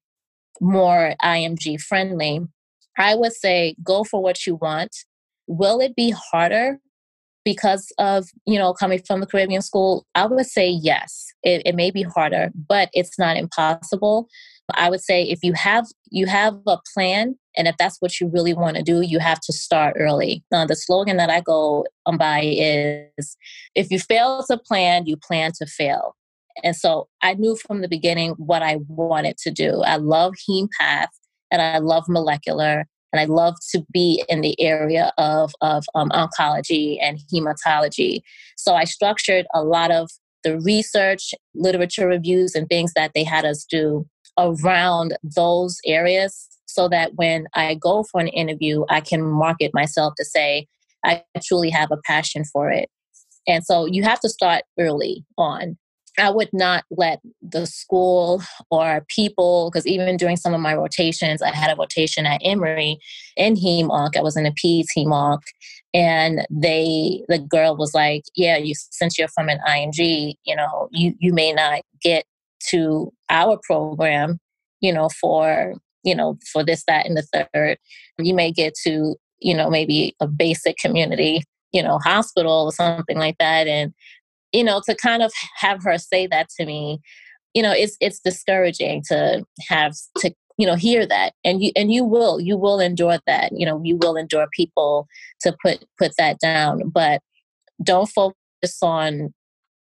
more 0.61 1.15
IMG 1.21 1.81
friendly, 1.81 2.41
I 2.97 3.15
would 3.15 3.33
say 3.33 3.75
go 3.83 4.03
for 4.03 4.21
what 4.21 4.45
you 4.45 4.55
want. 4.55 4.95
Will 5.47 5.81
it 5.81 5.95
be 5.95 6.11
harder? 6.11 6.79
Because 7.45 7.91
of 7.97 8.27
you 8.45 8.57
know 8.57 8.73
coming 8.73 9.01
from 9.05 9.19
the 9.19 9.27
caribbean 9.27 9.61
school 9.61 10.05
i 10.15 10.25
would 10.25 10.45
say 10.45 10.69
yes 10.69 11.33
it, 11.43 11.61
it, 11.65 11.75
may 11.75 11.91
be 11.91 12.03
harder 12.03 12.51
but 12.55 12.89
it's 12.93 13.19
not 13.19 13.37
impossible. 13.37 14.27
I 14.75 14.89
would 14.89 15.01
say 15.01 15.23
if 15.23 15.43
you 15.43 15.53
have 15.53 15.87
you 16.09 16.25
have 16.25 16.55
a 16.67 16.77
plan 16.93 17.35
and 17.57 17.67
if 17.67 17.75
that's 17.77 17.97
what 17.99 18.19
you 18.19 18.29
really 18.33 18.53
want 18.53 18.77
to 18.77 18.83
do 18.83 19.01
you 19.01 19.19
have 19.19 19.41
to 19.41 19.53
start 19.53 19.95
early. 19.99 20.43
Uh, 20.53 20.65
the 20.65 20.75
slogan 20.75 21.17
that 21.17 21.29
i 21.29 21.41
go 21.41 21.85
by 22.17 22.41
is 22.43 23.37
if 23.75 23.91
you 23.91 23.99
fail 23.99 24.43
to 24.49 24.57
plan 24.57 25.05
you 25.05 25.17
plan 25.17 25.51
to 25.57 25.65
fail. 25.65 26.15
And 26.63 26.75
so 26.75 27.09
i 27.21 27.33
knew 27.33 27.57
from 27.57 27.81
the 27.81 27.89
beginning 27.89 28.31
what 28.37 28.63
i 28.63 28.77
wanted 28.87 29.37
to 29.39 29.51
do. 29.51 29.81
I 29.81 29.97
love 29.97 30.33
heme 30.49 30.69
path 30.79 31.09
and 31.51 31.61
i 31.61 31.79
love 31.79 32.05
molecular 32.07 32.87
and 33.13 33.21
I 33.21 33.25
love 33.25 33.55
to 33.71 33.85
be 33.93 34.23
in 34.27 34.41
the 34.41 34.59
area 34.59 35.13
of, 35.17 35.53
of 35.61 35.85
um, 35.93 36.09
oncology 36.09 36.97
and 36.99 37.19
hematology. 37.31 38.21
So 38.57 38.73
I 38.73 38.83
structured 38.85 39.45
a 39.53 39.63
lot 39.63 39.91
of 39.91 40.09
the 40.43 40.59
research, 40.59 41.33
literature 41.53 42.07
reviews, 42.07 42.55
and 42.55 42.67
things 42.67 42.91
that 42.95 43.11
they 43.13 43.23
had 43.23 43.45
us 43.45 43.65
do 43.69 44.05
around 44.37 45.15
those 45.23 45.77
areas 45.85 46.49
so 46.65 46.89
that 46.89 47.11
when 47.15 47.45
I 47.53 47.75
go 47.75 48.03
for 48.03 48.19
an 48.19 48.29
interview, 48.29 48.83
I 48.89 48.99
can 48.99 49.21
market 49.21 49.71
myself 49.73 50.15
to 50.17 50.25
say, 50.25 50.67
I 51.05 51.23
truly 51.43 51.69
have 51.69 51.91
a 51.91 51.97
passion 52.05 52.43
for 52.45 52.71
it. 52.71 52.89
And 53.47 53.63
so 53.63 53.85
you 53.85 54.03
have 54.03 54.19
to 54.21 54.29
start 54.29 54.63
early 54.79 55.23
on. 55.37 55.77
I 56.19 56.29
would 56.29 56.49
not 56.53 56.83
let 56.91 57.21
the 57.41 57.65
school 57.65 58.41
or 58.69 59.05
people, 59.07 59.69
because 59.71 59.87
even 59.87 60.17
during 60.17 60.37
some 60.37 60.53
of 60.53 60.61
my 60.61 60.75
rotations, 60.75 61.41
I 61.41 61.49
had 61.49 61.71
a 61.71 61.79
rotation 61.79 62.25
at 62.25 62.41
Emory 62.43 62.99
in 63.35 63.55
HEMONC. 63.55 64.15
I 64.15 64.21
was 64.21 64.37
in 64.37 64.45
a 64.45 64.51
PEDS 64.51 64.87
HEMONC. 64.95 65.41
And 65.95 66.45
they, 66.49 67.23
the 67.27 67.39
girl 67.39 67.75
was 67.77 67.93
like, 67.93 68.23
yeah, 68.35 68.57
you, 68.57 68.73
since 68.75 69.17
you're 69.17 69.27
from 69.27 69.49
an 69.49 69.59
IMG, 69.67 70.35
you 70.43 70.55
know, 70.55 70.87
you, 70.91 71.13
you 71.19 71.33
may 71.33 71.51
not 71.51 71.81
get 72.01 72.25
to 72.69 73.11
our 73.29 73.59
program, 73.63 74.39
you 74.81 74.91
know, 74.91 75.09
for, 75.09 75.75
you 76.03 76.15
know, 76.15 76.37
for 76.51 76.63
this, 76.63 76.83
that, 76.87 77.05
and 77.05 77.15
the 77.15 77.47
third. 77.53 77.77
You 78.17 78.33
may 78.33 78.51
get 78.51 78.73
to, 78.85 79.15
you 79.39 79.53
know, 79.55 79.69
maybe 79.69 80.15
a 80.19 80.27
basic 80.27 80.77
community 80.77 81.43
you 81.73 81.81
know 81.81 81.97
hospital 81.97 82.65
or 82.65 82.71
something 82.71 83.17
like 83.17 83.35
that 83.39 83.67
and 83.67 83.93
you 84.53 84.63
know, 84.63 84.81
to 84.85 84.95
kind 84.95 85.23
of 85.23 85.33
have 85.57 85.83
her 85.83 85.97
say 85.97 86.27
that 86.27 86.47
to 86.57 86.65
me, 86.65 87.01
you 87.53 87.61
know, 87.61 87.71
it's 87.71 87.97
it's 87.99 88.19
discouraging 88.19 89.03
to 89.07 89.43
have 89.67 89.93
to 90.19 90.33
you 90.57 90.67
know 90.67 90.75
hear 90.75 91.05
that. 91.05 91.33
And 91.43 91.63
you 91.63 91.71
and 91.75 91.91
you 91.91 92.03
will 92.03 92.39
you 92.39 92.57
will 92.57 92.79
endure 92.79 93.19
that 93.27 93.51
you 93.53 93.65
know 93.65 93.81
you 93.83 93.97
will 93.97 94.15
endure 94.15 94.47
people 94.53 95.07
to 95.41 95.55
put 95.63 95.83
put 95.99 96.13
that 96.17 96.39
down. 96.39 96.89
But 96.89 97.21
don't 97.83 98.07
focus 98.07 98.77
on 98.81 99.33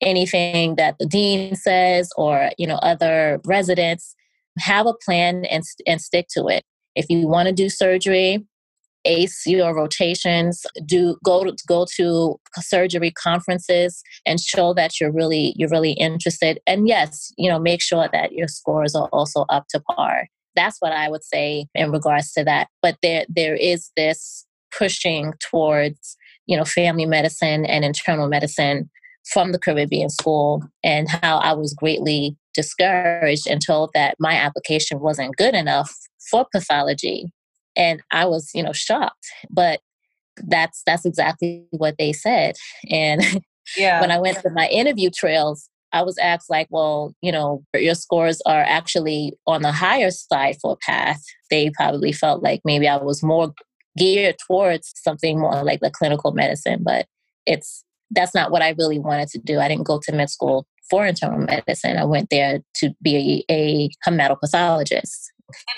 anything 0.01 0.77
that 0.77 0.97
the 0.99 1.07
dean 1.07 1.55
says 1.55 2.11
or 2.17 2.51
you 2.59 2.67
know 2.67 2.77
other 2.77 3.41
residents. 3.45 4.15
Have 4.59 4.87
a 4.87 4.95
plan 4.95 5.45
and 5.47 5.65
and 5.87 6.01
stick 6.01 6.27
to 6.31 6.47
it. 6.47 6.65
If 6.95 7.07
you 7.11 7.27
want 7.27 7.49
to 7.49 7.55
do 7.55 7.69
surgery 7.69 8.47
ace 9.05 9.43
your 9.47 9.75
rotations 9.75 10.65
do 10.85 11.17
go 11.25 11.45
to 11.45 11.55
go 11.67 11.87
to 11.97 12.37
surgery 12.61 13.11
conferences 13.11 14.03
and 14.27 14.41
show 14.41 14.75
that 14.75 15.01
you're 15.01 15.13
really 15.13 15.55
you're 15.57 15.69
really 15.69 15.93
interested. 15.93 16.61
And 16.67 16.89
yes 16.89 17.33
you 17.37 17.49
know 17.51 17.59
make 17.59 17.83
sure 17.83 18.09
that 18.13 18.33
your 18.33 18.49
scores 18.49 18.95
are 18.95 19.09
also 19.13 19.45
up 19.49 19.67
to 19.71 19.81
par. 19.81 20.29
That's 20.57 20.77
what 20.81 20.93
i 20.93 21.09
would 21.09 21.25
say 21.25 21.67
in 21.75 21.91
regards 21.91 22.33
to 22.33 22.45
that. 22.45 22.69
But 22.83 22.97
there 23.03 23.27
there 23.29 23.55
is 23.55 23.91
this 23.97 24.47
pushing 24.77 25.33
towards 25.51 26.17
you 26.47 26.57
know 26.57 26.65
family 26.65 27.07
medicine 27.07 27.65
and 27.65 27.85
internal 27.85 28.29
medicine 28.29 28.91
from 29.33 29.53
the 29.53 29.59
caribbean 29.59 30.11
school 30.11 30.63
and 30.83 31.09
how 31.09 31.39
i 31.39 31.53
was 31.53 31.73
greatly 31.75 32.37
discouraged 32.53 33.47
and 33.47 33.65
told 33.65 33.91
that 33.95 34.15
my 34.19 34.35
application 34.35 35.01
wasn't 35.01 35.37
good 35.37 35.55
enough 35.55 35.95
for 36.31 36.47
pathology 36.53 37.33
and 37.77 38.03
i 38.11 38.25
was 38.25 38.51
you 38.55 38.63
know 38.63 38.73
shocked 38.73 39.27
but 39.51 39.81
that's 40.49 40.83
that's 40.87 41.05
exactly 41.05 41.65
what 41.71 41.95
they 41.99 42.13
said 42.13 42.55
and 42.91 43.23
yeah. 43.77 44.01
When 44.01 44.11
i 44.11 44.19
went 44.19 44.39
to 44.41 44.51
my 44.51 44.69
interview 44.69 45.11
trails 45.15 45.69
i 45.93 46.03
was 46.03 46.19
asked 46.19 46.51
like 46.51 46.67
well 46.71 47.15
you 47.23 47.33
know 47.33 47.63
your 47.75 47.95
scores 47.95 48.41
are 48.47 48.63
actually 48.63 49.33
on 49.47 49.63
the 49.63 49.73
higher 49.73 50.11
side 50.11 50.57
for 50.61 50.77
path. 50.85 51.23
They 51.51 51.71
probably 51.71 52.13
felt 52.13 52.43
like 52.43 52.61
maybe 52.65 52.89
i 52.89 52.97
was 52.97 53.23
more 53.23 53.53
geared 53.97 54.37
towards 54.47 54.93
something 54.97 55.39
more 55.39 55.63
like 55.63 55.81
the 55.81 55.91
clinical 55.91 56.33
medicine 56.33 56.83
but 56.83 57.07
it's 57.47 57.85
that's 58.11 58.35
not 58.35 58.51
what 58.51 58.63
i 58.63 58.75
really 58.79 58.99
wanted 58.99 59.29
to 59.29 59.39
do. 59.39 59.61
I 59.61 59.69
didn't 59.69 59.87
go 59.87 59.99
to 60.03 60.13
med 60.13 60.31
school 60.31 60.67
for 60.91 61.07
internal 61.07 61.39
medicine. 61.39 61.97
I 61.97 62.05
went 62.05 62.31
there 62.31 62.61
to 62.77 62.91
be 63.03 63.45
a, 63.49 63.53
a 63.53 63.91
hematopathologist 64.07 65.31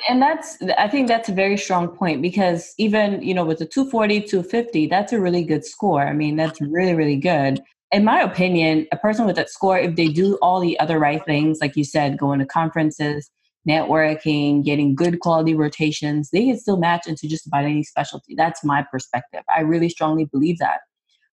and 0.08 0.22
that's 0.22 0.58
i 0.78 0.88
think 0.88 1.08
that's 1.08 1.28
a 1.28 1.32
very 1.32 1.56
strong 1.56 1.88
point 1.88 2.22
because 2.22 2.72
even 2.78 3.20
you 3.22 3.34
know 3.34 3.44
with 3.44 3.58
the 3.58 3.66
240 3.66 4.20
250 4.20 4.86
that's 4.86 5.12
a 5.12 5.20
really 5.20 5.42
good 5.42 5.64
score. 5.64 6.06
I 6.06 6.12
mean 6.12 6.36
that's 6.36 6.60
really 6.60 6.94
really 6.94 7.16
good. 7.16 7.60
In 7.92 8.04
my 8.04 8.20
opinion 8.20 8.86
a 8.92 8.96
person 8.96 9.26
with 9.26 9.36
that 9.36 9.50
score 9.50 9.78
if 9.78 9.96
they 9.96 10.08
do 10.08 10.36
all 10.42 10.60
the 10.60 10.78
other 10.80 10.98
right 10.98 11.24
things 11.24 11.58
like 11.60 11.76
you 11.76 11.84
said 11.84 12.18
going 12.18 12.38
to 12.40 12.46
conferences 12.46 13.30
networking 13.68 14.64
getting 14.64 14.94
good 14.94 15.18
quality 15.20 15.54
rotations 15.54 16.30
they 16.30 16.46
can 16.46 16.58
still 16.58 16.76
match 16.76 17.06
into 17.06 17.28
just 17.28 17.46
about 17.46 17.64
any 17.64 17.82
specialty. 17.82 18.34
That's 18.36 18.64
my 18.64 18.84
perspective. 18.90 19.42
I 19.54 19.60
really 19.60 19.88
strongly 19.88 20.26
believe 20.26 20.58
that. 20.58 20.80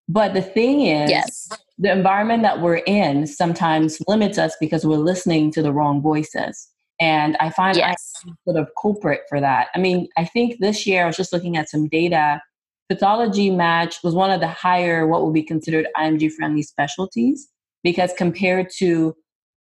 But 0.09 0.33
the 0.33 0.41
thing 0.41 0.81
is 0.81 1.09
yes. 1.09 1.49
the 1.77 1.91
environment 1.91 2.43
that 2.43 2.61
we're 2.61 2.83
in 2.85 3.25
sometimes 3.25 4.01
limits 4.07 4.37
us 4.37 4.55
because 4.59 4.85
we're 4.85 4.97
listening 4.97 5.51
to 5.51 5.61
the 5.61 5.71
wrong 5.71 6.01
voices 6.01 6.72
and 6.99 7.35
I 7.39 7.49
find 7.49 7.77
yes. 7.77 8.13
I'm 8.25 8.35
sort 8.45 8.57
of 8.57 8.69
culprit 8.79 9.21
for 9.27 9.41
that. 9.41 9.67
I 9.75 9.79
mean, 9.79 10.07
I 10.17 10.25
think 10.25 10.59
this 10.59 10.85
year 10.85 11.03
I 11.03 11.07
was 11.07 11.17
just 11.17 11.33
looking 11.33 11.57
at 11.57 11.69
some 11.69 11.87
data. 11.87 12.41
Pathology 12.89 13.49
match 13.49 13.97
was 14.03 14.13
one 14.13 14.31
of 14.31 14.39
the 14.39 14.47
higher, 14.47 15.07
what 15.07 15.23
would 15.23 15.33
be 15.33 15.43
considered 15.43 15.87
IMG 15.97 16.31
friendly 16.31 16.61
specialties, 16.61 17.47
because 17.83 18.11
compared 18.17 18.69
to 18.77 19.15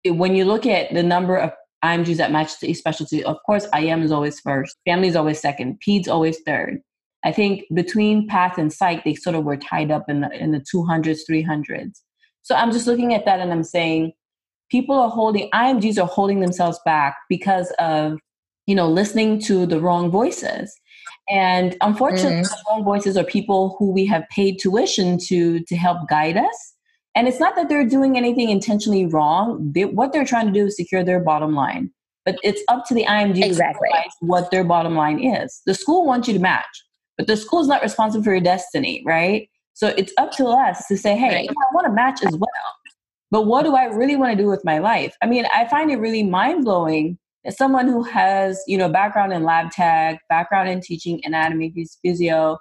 eh, 0.06 0.12
when 0.12 0.36
you 0.36 0.46
look 0.46 0.66
at 0.66 0.94
the 0.94 1.04
number 1.04 1.38
of 1.38 1.52
IMGs 1.84 2.18
that 2.18 2.32
match 2.32 2.60
to 2.60 2.68
each 2.68 2.78
specialty, 2.78 3.24
of 3.24 3.38
course, 3.46 3.68
IM 3.78 4.02
is 4.02 4.12
always 4.12 4.40
first, 4.40 4.78
family 4.86 5.08
is 5.08 5.16
always 5.16 5.40
second, 5.40 5.80
PEDS 5.86 6.08
always 6.08 6.40
third. 6.46 6.80
I 7.24 7.32
think 7.32 7.66
between 7.74 8.28
path 8.28 8.58
and 8.58 8.74
psych, 8.74 9.04
they 9.04 9.14
sort 9.14 9.36
of 9.36 9.44
were 9.44 9.58
tied 9.58 9.92
up 9.92 10.06
in 10.10 10.22
the, 10.22 10.32
in 10.32 10.52
the 10.52 10.60
200s, 10.74 11.20
300s. 11.30 12.00
So 12.42 12.56
I'm 12.56 12.72
just 12.72 12.88
looking 12.88 13.14
at 13.14 13.26
that 13.26 13.40
and 13.40 13.52
I'm 13.52 13.64
saying, 13.64 14.14
people 14.72 14.96
are 15.00 15.10
holding 15.10 15.50
imgs 15.54 16.02
are 16.02 16.08
holding 16.08 16.40
themselves 16.40 16.80
back 16.86 17.18
because 17.30 17.72
of 17.78 18.18
you 18.66 18.74
know 18.74 18.90
listening 18.90 19.40
to 19.42 19.66
the 19.66 19.80
wrong 19.80 20.10
voices. 20.10 20.74
And 21.30 21.78
unfortunately 21.82 22.42
mm. 22.42 22.50
the 22.50 22.64
wrong 22.70 22.84
voices 22.84 23.16
are 23.18 23.24
people 23.24 23.76
who 23.78 23.92
we 23.92 24.06
have 24.06 24.24
paid 24.30 24.58
tuition 24.60 25.18
to 25.28 25.60
to 25.66 25.76
help 25.76 26.10
guide 26.10 26.38
us. 26.38 26.74
And 27.14 27.28
it's 27.28 27.40
not 27.40 27.56
that 27.58 27.68
they're 27.68 27.86
doing 27.86 28.18
anything 28.18 28.50
intentionally 28.50 29.06
wrong. 29.06 29.72
They, 29.76 29.84
what 29.84 30.14
they're 30.14 30.26
trying 30.26 30.48
to 30.48 30.54
do 30.54 30.68
is 30.68 30.78
secure 30.78 31.04
their 31.04 31.20
bottom 31.20 31.54
line. 31.54 31.92
But 32.24 32.38
it's 32.44 32.62
up 32.70 32.86
to 32.86 32.94
the 32.94 33.04
img 33.04 33.44
exactly. 33.44 33.90
what 34.22 34.52
their 34.52 34.64
bottom 34.64 34.96
line 34.96 35.20
is. 35.24 35.62
The 35.66 35.74
school 35.74 36.06
wants 36.06 36.28
you 36.28 36.34
to 36.36 36.40
match 36.40 36.84
but 37.18 37.28
the 37.28 37.38
school 37.38 37.62
is 37.62 37.68
not 37.68 37.84
responsible 37.84 38.24
for 38.24 38.32
your 38.32 38.42
destiny 38.42 39.04
right? 39.06 39.48
So 39.74 39.88
it's 39.98 40.14
up 40.18 40.32
to 40.34 40.48
us 40.48 40.86
to 40.88 40.98
say 40.98 41.16
hey 41.16 41.34
right. 41.34 41.50
i 41.50 41.74
want 41.74 41.86
to 41.86 41.94
match 41.94 42.24
as 42.24 42.36
well 42.36 42.68
but 43.32 43.44
what 43.44 43.64
do 43.64 43.76
I 43.76 43.86
really 43.86 44.18
want 44.18 44.38
to 44.38 44.44
do 44.44 44.50
with 44.50 44.64
my 44.66 44.80
life? 44.80 45.16
I 45.22 45.26
mean, 45.26 45.46
I 45.56 45.66
find 45.66 45.90
it 45.90 45.98
really 45.98 46.24
mind 46.24 46.66
blowing 46.66 47.18
as 47.46 47.58
someone 47.58 47.88
who 47.88 48.04
has, 48.04 48.62
you 48.68 48.78
know, 48.78 48.90
background 48.90 49.34
in 49.34 49.44
lab 49.44 49.72
tech, 49.72 50.20
background 50.30 50.70
in 50.70 50.82
teaching 50.82 51.22
anatomy, 51.24 51.74
physio, 52.04 52.58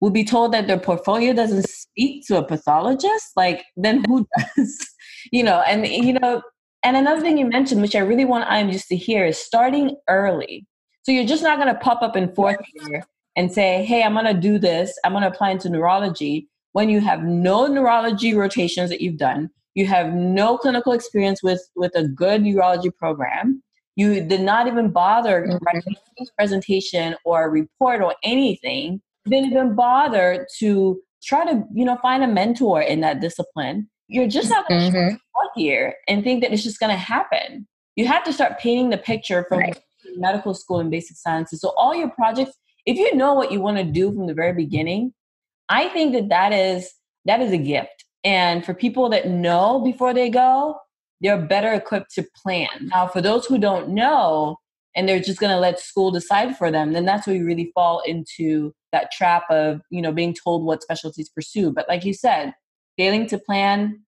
would 0.00 0.12
be 0.12 0.24
told 0.24 0.52
that 0.52 0.66
their 0.66 0.78
portfolio 0.78 1.32
doesn't 1.32 1.68
speak 1.68 2.26
to 2.26 2.36
a 2.36 2.44
pathologist. 2.44 3.32
Like, 3.36 3.64
then 3.76 4.04
who 4.06 4.26
does? 4.56 4.88
you 5.32 5.42
know, 5.42 5.62
and 5.66 5.86
you 5.86 6.14
know, 6.14 6.42
and 6.82 6.96
another 6.96 7.20
thing 7.20 7.38
you 7.38 7.46
mentioned, 7.46 7.80
which 7.80 7.96
I 7.96 8.00
really 8.00 8.24
want 8.24 8.50
I'm 8.50 8.70
just 8.70 8.88
to 8.88 8.96
hear, 8.96 9.24
is 9.24 9.38
starting 9.38 9.96
early. 10.08 10.66
So 11.02 11.12
you're 11.12 11.26
just 11.26 11.42
not 11.42 11.58
going 11.58 11.72
to 11.72 11.80
pop 11.80 12.02
up 12.02 12.16
in 12.16 12.34
fourth 12.34 12.58
year 12.74 13.04
and 13.36 13.52
say, 13.52 13.84
"Hey, 13.84 14.02
I'm 14.02 14.14
going 14.14 14.26
to 14.26 14.34
do 14.34 14.58
this. 14.58 14.96
I'm 15.04 15.12
going 15.12 15.22
to 15.22 15.28
apply 15.28 15.50
into 15.50 15.68
neurology." 15.68 16.48
When 16.72 16.90
you 16.90 17.00
have 17.00 17.24
no 17.24 17.66
neurology 17.66 18.34
rotations 18.34 18.90
that 18.90 19.00
you've 19.00 19.16
done, 19.16 19.50
you 19.78 19.86
have 19.86 20.12
no 20.12 20.58
clinical 20.58 20.92
experience 20.92 21.40
with 21.42 21.62
with 21.76 21.94
a 21.94 22.06
good 22.08 22.42
urology 22.42 22.94
program 22.94 23.62
you 23.94 24.20
did 24.20 24.40
not 24.40 24.66
even 24.66 24.90
bother 24.90 25.42
mm-hmm. 25.42 25.64
writing 25.64 25.96
a 26.20 26.24
presentation 26.36 27.16
or 27.24 27.44
a 27.44 27.48
report 27.48 28.02
or 28.02 28.14
anything 28.22 29.00
you 29.24 29.30
didn't 29.30 29.50
even 29.50 29.74
bother 29.74 30.46
to 30.58 31.00
try 31.22 31.44
to 31.44 31.62
you 31.72 31.84
know 31.84 31.96
find 32.02 32.24
a 32.24 32.26
mentor 32.26 32.82
in 32.82 33.00
that 33.00 33.20
discipline 33.20 33.88
you're 34.08 34.28
just 34.28 34.50
not 34.50 34.68
going 34.68 34.90
to 34.90 34.98
mm-hmm. 34.98 35.46
here 35.54 35.94
and 36.08 36.24
think 36.24 36.42
that 36.42 36.52
it's 36.52 36.64
just 36.64 36.80
going 36.80 36.90
to 36.90 36.96
happen 36.96 37.66
you 37.94 38.06
have 38.06 38.24
to 38.24 38.32
start 38.32 38.58
painting 38.58 38.90
the 38.90 38.98
picture 38.98 39.44
from 39.48 39.58
right. 39.60 39.78
medical 40.16 40.54
school 40.54 40.80
and 40.80 40.90
basic 40.90 41.16
sciences 41.16 41.60
so 41.60 41.72
all 41.76 41.94
your 41.94 42.10
projects 42.10 42.52
if 42.84 42.96
you 42.96 43.14
know 43.14 43.34
what 43.34 43.52
you 43.52 43.60
want 43.60 43.76
to 43.76 43.84
do 43.84 44.12
from 44.12 44.26
the 44.26 44.34
very 44.34 44.52
beginning 44.52 45.12
i 45.68 45.88
think 45.88 46.12
that 46.12 46.28
that 46.28 46.52
is 46.52 46.92
that 47.26 47.40
is 47.40 47.52
a 47.52 47.58
gift 47.58 48.04
and 48.28 48.62
for 48.62 48.74
people 48.74 49.08
that 49.08 49.26
know 49.26 49.80
before 49.80 50.12
they 50.12 50.28
go, 50.28 50.78
they're 51.22 51.40
better 51.40 51.72
equipped 51.72 52.14
to 52.16 52.26
plan. 52.36 52.68
Now, 52.82 53.06
for 53.08 53.22
those 53.22 53.46
who 53.46 53.56
don't 53.56 53.88
know 53.88 54.58
and 54.94 55.08
they're 55.08 55.18
just 55.18 55.40
going 55.40 55.50
to 55.50 55.58
let 55.58 55.80
school 55.80 56.10
decide 56.10 56.54
for 56.54 56.70
them, 56.70 56.92
then 56.92 57.06
that's 57.06 57.26
where 57.26 57.34
you 57.34 57.46
really 57.46 57.72
fall 57.74 58.02
into 58.04 58.74
that 58.92 59.10
trap 59.12 59.44
of, 59.48 59.80
you 59.90 60.02
know, 60.02 60.12
being 60.12 60.34
told 60.34 60.62
what 60.62 60.82
specialties 60.82 61.30
pursue. 61.30 61.72
But 61.72 61.88
like 61.88 62.04
you 62.04 62.12
said, 62.12 62.52
failing 62.98 63.26
to 63.28 63.38
plan 63.38 64.02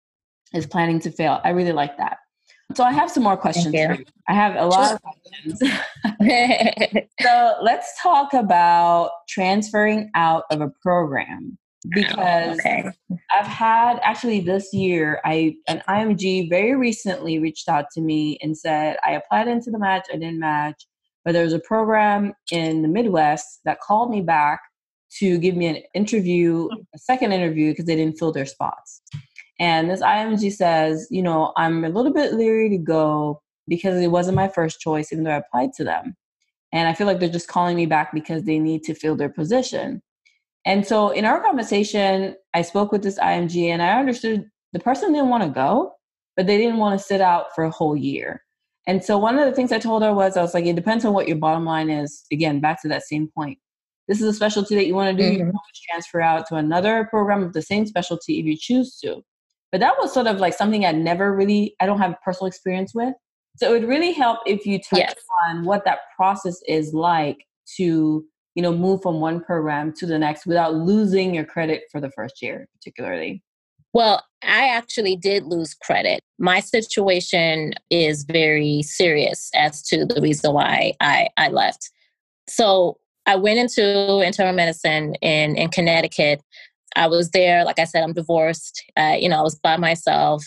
is 0.53 0.67
planning 0.67 1.00
to 1.00 1.11
fail. 1.11 1.41
I 1.43 1.49
really 1.50 1.73
like 1.73 1.97
that. 1.97 2.19
So 2.75 2.85
I 2.85 2.93
have 2.93 3.11
some 3.11 3.23
more 3.23 3.39
questions. 3.39 3.75
I 4.29 4.35
have 4.35 4.55
a 4.55 4.67
lot 4.67 4.93
of 4.93 5.00
questions. 5.00 5.61
so 7.23 7.55
let's 7.62 7.91
talk 8.03 8.35
about 8.35 9.12
transferring 9.31 10.11
out 10.15 10.45
of 10.50 10.61
a 10.61 10.71
program 10.83 11.57
Oh, 11.87 11.91
because 11.95 12.59
okay. 12.59 12.91
I've 13.31 13.47
had 13.47 14.01
actually 14.03 14.41
this 14.41 14.71
year 14.75 15.19
I 15.25 15.57
an 15.67 15.83
IMG 15.89 16.51
very 16.51 16.75
recently 16.75 17.39
reached 17.39 17.71
out 17.71 17.87
to 17.93 18.03
me 18.03 18.39
and 18.43 18.57
said 18.57 18.99
I 19.05 19.13
applied 19.13 19.49
into 19.49 19.71
the 19.71 19.79
match 19.79 20.07
I 20.13 20.17
didn't 20.17 20.41
match 20.41 20.87
but 21.25 21.33
there 21.33 21.45
was 21.45 21.55
a 21.55 21.61
program 21.61 22.35
in 22.53 22.83
the 22.83 22.89
Midwest 22.89 23.61
that 23.65 23.81
called 23.81 24.11
me 24.11 24.21
back 24.21 24.61
to 25.21 25.39
give 25.39 25.57
me 25.57 25.67
an 25.69 25.79
interview 25.95 26.69
a 26.95 26.99
second 26.99 27.33
interview 27.33 27.73
because 27.73 27.87
they 27.87 27.97
didn't 27.97 28.19
fill 28.19 28.33
their 28.33 28.47
spots. 28.47 29.01
And 29.59 29.91
this 29.91 30.03
IMG 30.03 30.53
says 30.53 31.09
you 31.11 31.23
know 31.23 31.55
I'm 31.57 31.87
a 31.87 31.89
little 31.89 32.13
bit 32.13 32.35
leery 32.35 32.69
to 32.69 32.79
go 32.79 33.41
because 33.69 34.03
it 34.03 34.11
wasn't 34.11 34.37
my 34.37 34.49
first 34.49 34.81
choice 34.81 35.13
even 35.13 35.25
though 35.25 35.31
I 35.31 35.37
applied 35.37 35.73
to 35.79 35.85
them. 35.85 36.15
And 36.73 36.89
I 36.89 36.93
feel 36.93 37.07
like 37.07 37.21
they're 37.21 37.31
just 37.31 37.49
calling 37.49 37.75
me 37.75 37.87
back 37.87 38.13
because 38.13 38.43
they 38.43 38.59
need 38.59 38.83
to 38.83 38.95
fill 38.95 39.17
their 39.17 39.31
position 39.31 40.03
and 40.67 40.87
so 40.87 41.11
in 41.11 41.25
our 41.25 41.43
conversation, 41.43 42.37
I 42.55 42.62
spoke 42.62 42.93
with 42.93 43.02
this 43.02 43.19
IMG 43.19 43.69
and 43.69 43.83
I 43.83 43.99
understood 43.99 44.45
the 44.73 44.81
person 44.81 45.12
didn't 45.12 45.31
want 45.31 45.43
to 45.45 45.50
go, 45.50 45.93
but 46.37 46.47
they 46.47 46.59
didn't 46.59 46.79
want 46.79 46.99
to 46.99 47.05
sit 47.05 47.21
out 47.21 47.47
for 47.55 47.64
a 47.64 47.71
whole 47.71 47.97
year. 47.97 48.43
And 48.87 49.05
so 49.05 49.19
one 49.19 49.38
of 49.38 49.47
the 49.47 49.55
things 49.55 49.73
I 49.73 49.79
told 49.79 50.02
her 50.02 50.12
was, 50.12 50.37
I 50.37 50.43
was 50.43 50.55
like, 50.55 50.64
it 50.64 50.76
depends 50.76 51.05
on 51.05 51.12
what 51.12 51.29
your 51.29 51.37
bottom 51.37 51.64
line 51.64 51.90
is. 51.90 52.25
Again, 52.33 52.61
back 52.61 52.81
to 52.83 52.88
that 52.88 53.02
same 53.02 53.29
point. 53.35 53.59
This 54.09 54.21
is 54.21 54.26
a 54.26 54.33
specialty 54.33 54.75
that 54.75 54.87
you 54.87 54.95
want 54.95 55.17
to 55.17 55.23
do. 55.23 55.29
Mm-hmm. 55.29 55.38
You 55.38 55.38
can 55.38 55.49
always 55.49 55.81
transfer 55.88 56.21
out 56.21 56.47
to 56.49 56.57
another 56.57 57.07
program 57.11 57.43
of 57.43 57.52
the 57.52 57.62
same 57.62 57.87
specialty 57.87 58.40
if 58.40 58.47
you 58.47 58.57
choose 58.57 58.99
to. 59.00 59.23
But 59.71 59.81
that 59.81 59.95
was 60.00 60.12
sort 60.12 60.26
of 60.26 60.38
like 60.38 60.55
something 60.55 60.85
I 60.85 60.93
never 60.93 61.35
really, 61.35 61.76
I 61.81 61.87
don't 61.87 62.00
have 62.00 62.17
personal 62.25 62.49
experience 62.49 62.93
with. 62.95 63.14
So 63.57 63.69
it 63.69 63.81
would 63.81 63.88
really 63.88 64.12
help 64.12 64.40
if 64.47 64.67
you 64.67 64.79
touch 64.79 64.99
yes. 64.99 65.14
on 65.49 65.64
what 65.64 65.85
that 65.85 66.00
process 66.17 66.61
is 66.67 66.93
like 66.93 67.45
to, 67.76 68.25
you 68.54 68.62
know, 68.62 68.73
move 68.73 69.02
from 69.02 69.21
one 69.21 69.40
program 69.42 69.92
to 69.99 70.07
the 70.07 70.19
next 70.19 70.47
without 70.47 70.75
losing 70.75 71.35
your 71.35 71.45
credit 71.45 71.83
for 71.90 72.00
the 72.00 72.11
first 72.11 72.42
year, 72.42 72.66
particularly. 72.75 73.42
Well, 73.92 74.25
I 74.42 74.69
actually 74.69 75.16
did 75.16 75.45
lose 75.45 75.75
credit. 75.75 76.23
My 76.38 76.61
situation 76.61 77.75
is 77.90 78.25
very 78.25 78.83
serious 78.83 79.50
as 79.54 79.83
to 79.85 80.07
the 80.07 80.21
reason 80.21 80.52
why 80.52 80.95
I, 81.00 81.28
I 81.37 81.49
left. 81.49 81.90
So 82.49 82.99
I 83.26 83.37
went 83.37 83.59
into 83.59 84.21
internal 84.21 84.54
medicine 84.54 85.14
in, 85.16 85.57
in 85.57 85.69
Connecticut. 85.71 86.40
I 86.97 87.07
was 87.09 87.30
there, 87.30 87.64
like 87.64 87.78
I 87.78 87.85
said, 87.85 88.02
I'm 88.02 88.12
divorced. 88.12 88.83
Uh, 88.97 89.16
you 89.19 89.28
know, 89.28 89.38
I 89.38 89.42
was 89.42 89.57
by 89.57 89.76
myself. 89.76 90.45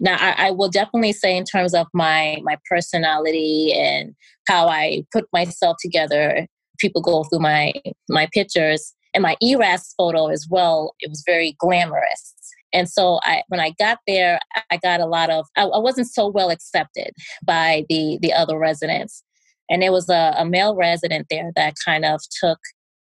Now, 0.00 0.16
I, 0.20 0.48
I 0.48 0.50
will 0.52 0.68
definitely 0.68 1.12
say, 1.12 1.36
in 1.36 1.44
terms 1.44 1.74
of 1.74 1.88
my 1.92 2.38
my 2.44 2.56
personality 2.68 3.72
and 3.74 4.14
how 4.46 4.68
I 4.68 5.04
put 5.12 5.26
myself 5.32 5.78
together, 5.80 6.46
people 6.80 7.02
go 7.02 7.24
through 7.24 7.40
my 7.40 7.72
my 8.08 8.28
pictures 8.32 8.94
and 9.14 9.22
my 9.22 9.36
ERAS 9.42 9.94
photo 9.96 10.28
as 10.28 10.46
well. 10.48 10.94
It 11.00 11.08
was 11.08 11.22
very 11.26 11.56
glamorous 11.58 12.34
and 12.72 12.88
so 12.88 13.20
I, 13.22 13.42
when 13.48 13.60
I 13.60 13.70
got 13.78 13.98
there, 14.06 14.38
I 14.70 14.76
got 14.76 15.00
a 15.00 15.06
lot 15.06 15.30
of, 15.30 15.46
I, 15.56 15.64
I 15.64 15.78
wasn't 15.78 16.08
so 16.08 16.28
well 16.28 16.50
accepted 16.50 17.12
by 17.44 17.84
the, 17.88 18.18
the 18.22 18.32
other 18.32 18.58
residents. 18.58 19.24
And 19.68 19.82
there 19.82 19.92
was 19.92 20.08
a, 20.08 20.34
a 20.36 20.44
male 20.44 20.76
resident 20.76 21.26
there 21.30 21.50
that 21.56 21.74
kind 21.84 22.04
of 22.04 22.20
took 22.40 22.58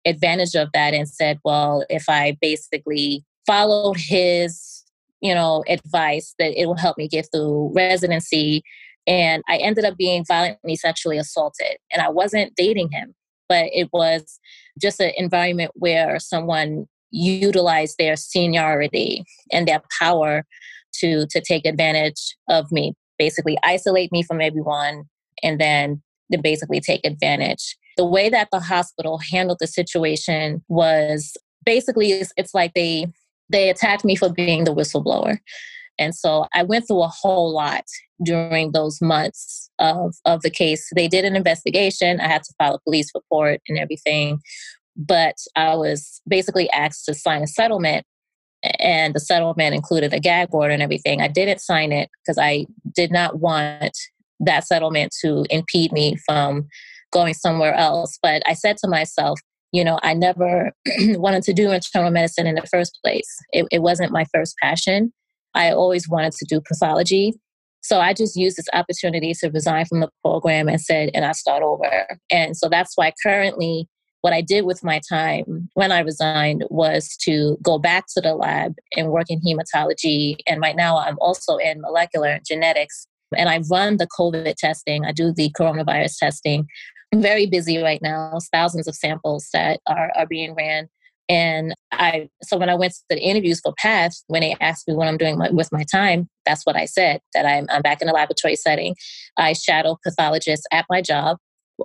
advantage 0.07 0.55
of 0.55 0.69
that 0.73 0.95
and 0.95 1.09
said, 1.09 1.39
well, 1.45 1.85
if 1.91 2.05
I 2.09 2.37
basically 2.41 3.25
followed 3.47 3.97
his, 3.99 4.85
you 5.21 5.35
know, 5.35 5.65
advice 5.69 6.35
that 6.39 6.59
it 6.61 6.67
will 6.67 6.77
help 6.77 6.97
me 6.97 7.09
get 7.09 7.29
through 7.33 7.73
residency. 7.75 8.63
And 9.07 9.43
I 9.49 9.57
ended 9.57 9.85
up 9.85 9.97
being 9.97 10.25
violently 10.27 10.77
sexually 10.77 11.19
assaulted. 11.19 11.79
And 11.93 12.03
I 12.03 12.11
wasn't 12.11 12.55
dating 12.57 12.91
him, 12.93 13.15
but 13.49 13.67
it 13.73 13.89
was 13.93 14.39
just 14.81 15.01
an 15.01 15.13
environment 15.17 15.73
where 15.75 16.19
someone 16.19 16.87
utilized 17.11 17.97
their 17.99 18.17
seniority 18.17 19.25
and 19.53 19.67
their 19.67 19.81
power 19.99 20.45
to 20.95 21.27
to 21.31 21.41
take 21.41 21.67
advantage 21.67 22.37
of 22.49 22.71
me 22.71 22.95
basically 23.19 23.59
isolate 23.65 24.13
me 24.13 24.23
from 24.23 24.41
everyone 24.41 25.05
and 25.43 25.61
then 25.61 26.03
to 26.33 26.39
basically 26.39 26.81
take 26.81 27.01
advantage. 27.05 27.77
The 27.97 28.07
way 28.07 28.29
that 28.29 28.49
the 28.53 28.61
hospital 28.61 29.19
handled 29.19 29.59
the 29.61 29.67
situation 29.67 30.63
was 30.69 31.37
basically 31.65 32.13
it's, 32.13 32.33
it's 32.37 32.55
like 32.55 32.75
they 32.75 33.07
they 33.51 33.71
attacked 33.71 34.05
me 34.05 34.15
for 34.15 34.29
being 34.29 34.65
the 34.65 34.75
whistleblower 34.75 35.39
and 35.99 36.15
so 36.15 36.47
I 36.55 36.63
went 36.63 36.87
through 36.87 37.03
a 37.03 37.09
whole 37.09 37.53
lot 37.53 37.85
during 38.23 38.73
those 38.73 39.01
months 39.01 39.71
of, 39.79 40.15
of 40.25 40.43
the 40.43 40.51
case. 40.51 40.89
They 40.95 41.09
did 41.09 41.25
an 41.25 41.37
investigation. 41.37 42.21
I 42.21 42.29
had 42.29 42.43
to 42.45 42.55
file 42.59 42.75
a 42.75 42.81
police 42.81 43.11
report 43.15 43.61
and 43.69 43.79
everything. 43.79 44.41
But 44.97 45.37
I 45.55 45.75
was 45.77 46.21
basically 46.27 46.69
asked 46.71 47.05
to 47.07 47.15
sign 47.15 47.43
a 47.43 47.47
settlement, 47.47 48.05
and 48.81 49.15
the 49.15 49.21
settlement 49.21 49.75
included 49.75 50.13
a 50.13 50.19
gag 50.19 50.49
order 50.51 50.75
and 50.75 50.83
everything. 50.83 51.21
I 51.21 51.29
didn't 51.29 51.61
sign 51.61 51.93
it 51.93 52.11
because 52.23 52.39
I 52.39 52.67
did 52.95 53.13
not 53.13 53.39
want 53.39 53.97
that 54.41 54.67
settlement 54.67 55.15
to 55.21 55.45
impede 55.51 55.93
me 55.93 56.17
from 56.27 56.67
going 57.13 57.35
somewhere 57.35 57.75
else. 57.75 58.19
But 58.23 58.43
I 58.47 58.55
said 58.55 58.77
to 58.79 58.89
myself, 58.89 59.41
you 59.73 59.85
know, 59.85 59.99
I 60.03 60.15
never 60.15 60.73
wanted 60.99 61.43
to 61.45 61.53
do 61.53 61.71
internal 61.71 62.11
medicine 62.11 62.47
in 62.47 62.55
the 62.55 62.67
first 62.71 62.99
place. 63.05 63.29
It, 63.53 63.67
it 63.71 63.83
wasn't 63.83 64.13
my 64.13 64.25
first 64.33 64.57
passion. 64.61 65.13
I 65.55 65.71
always 65.71 66.09
wanted 66.09 66.33
to 66.35 66.47
do 66.49 66.61
pathology. 66.61 67.35
So 67.81 68.01
I 68.01 68.13
just 68.13 68.37
used 68.37 68.57
this 68.57 68.69
opportunity 68.73 69.33
to 69.35 69.51
resign 69.51 69.87
from 69.87 70.01
the 70.01 70.11
program 70.23 70.69
and 70.69 70.81
said, 70.81 71.11
and 71.15 71.25
I 71.25 71.33
start 71.33 71.63
over. 71.63 72.07
And 72.31 72.57
so 72.57 72.69
that's 72.69 72.97
why 72.97 73.13
currently 73.23 73.89
what 74.21 74.33
I 74.33 74.41
did 74.41 74.65
with 74.65 74.83
my 74.83 75.01
time 75.09 75.69
when 75.75 75.93
I 75.93 76.01
resigned 76.01 76.65
was 76.71 77.17
to 77.23 77.57
go 77.63 77.79
back 77.79 78.07
to 78.15 78.21
the 78.21 78.35
lab 78.35 78.75
and 78.97 79.11
work 79.11 79.27
in 79.31 79.41
hematology. 79.41 80.37
And 80.47 80.61
right 80.61 80.77
now 80.77 80.99
I'm 80.99 81.17
also 81.21 81.57
in 81.57 81.81
molecular 81.81 82.41
genetics. 82.47 83.07
And 83.37 83.49
I 83.49 83.61
run 83.71 83.99
the 83.99 84.09
COVID 84.09 84.55
testing, 84.57 85.05
I 85.05 85.13
do 85.13 85.33
the 85.33 85.51
coronavirus 85.51 86.19
testing. 86.19 86.67
I'm 87.13 87.23
very 87.23 87.47
busy 87.47 87.79
right 87.79 88.03
now, 88.03 88.39
thousands 88.53 88.89
of 88.89 88.95
samples 88.95 89.49
that 89.53 89.81
are, 89.87 90.11
are 90.17 90.27
being 90.27 90.55
ran. 90.55 90.89
And 91.29 91.75
I, 91.93 92.29
so 92.43 92.57
when 92.57 92.71
I 92.71 92.75
went 92.75 92.95
to 92.95 93.01
the 93.11 93.21
interviews 93.21 93.61
for 93.61 93.75
PATH, 93.79 94.23
when 94.29 94.41
they 94.41 94.57
asked 94.61 94.89
me 94.89 94.95
what 94.95 95.09
I'm 95.09 95.19
doing 95.19 95.37
my, 95.37 95.51
with 95.51 95.71
my 95.73 95.85
time, 95.85 96.29
that's 96.47 96.65
what 96.65 96.77
I 96.77 96.87
said 96.87 97.21
that 97.35 97.45
I'm, 97.45 97.67
I'm 97.71 97.83
back 97.83 98.01
in 98.01 98.09
a 98.09 98.13
laboratory 98.13 98.57
setting. 98.57 98.95
I 99.37 99.53
shadow 99.53 99.99
pathologists 100.03 100.67
at 100.73 100.87
my 100.89 101.03
job. 101.03 101.37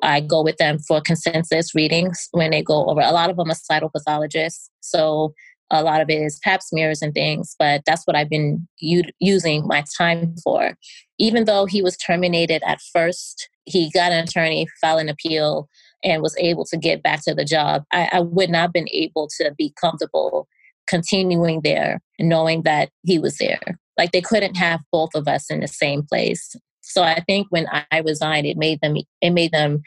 I 0.01 0.21
go 0.21 0.41
with 0.41 0.57
them 0.57 0.79
for 0.79 1.01
consensus 1.01 1.75
readings 1.75 2.29
when 2.31 2.51
they 2.51 2.63
go 2.63 2.85
over. 2.85 3.01
A 3.01 3.11
lot 3.11 3.29
of 3.29 3.35
them 3.35 3.51
are 3.51 3.53
cytopathologists. 3.53 4.69
So 4.79 5.33
a 5.69 5.83
lot 5.83 6.01
of 6.01 6.09
it 6.09 6.21
is 6.21 6.39
pap 6.43 6.61
smears 6.61 7.01
and 7.01 7.13
things, 7.13 7.55
but 7.59 7.81
that's 7.85 8.05
what 8.05 8.15
I've 8.15 8.29
been 8.29 8.67
u- 8.79 9.03
using 9.19 9.67
my 9.67 9.83
time 9.97 10.35
for. 10.43 10.75
Even 11.19 11.45
though 11.45 11.65
he 11.65 11.81
was 11.81 11.97
terminated 11.97 12.61
at 12.65 12.79
first, 12.93 13.49
he 13.65 13.89
got 13.91 14.11
an 14.11 14.23
attorney, 14.23 14.67
filed 14.81 15.01
an 15.01 15.09
appeal, 15.09 15.67
and 16.03 16.21
was 16.21 16.35
able 16.37 16.65
to 16.65 16.77
get 16.77 17.03
back 17.03 17.23
to 17.23 17.33
the 17.33 17.45
job. 17.45 17.83
I, 17.91 18.09
I 18.13 18.19
would 18.19 18.49
not 18.49 18.61
have 18.61 18.73
been 18.73 18.89
able 18.91 19.29
to 19.39 19.53
be 19.57 19.73
comfortable 19.79 20.47
continuing 20.87 21.61
there, 21.61 22.01
knowing 22.19 22.63
that 22.63 22.89
he 23.03 23.19
was 23.19 23.37
there. 23.37 23.61
Like 23.97 24.11
they 24.11 24.21
couldn't 24.21 24.55
have 24.55 24.81
both 24.91 25.11
of 25.15 25.27
us 25.27 25.49
in 25.49 25.59
the 25.59 25.67
same 25.67 26.03
place. 26.03 26.55
So 26.81 27.03
I 27.03 27.21
think 27.21 27.47
when 27.49 27.67
I 27.91 27.99
resigned, 27.99 28.45
it 28.45 28.57
made 28.57 28.81
them 28.81 28.97
it 29.21 29.29
made 29.31 29.51
them 29.51 29.81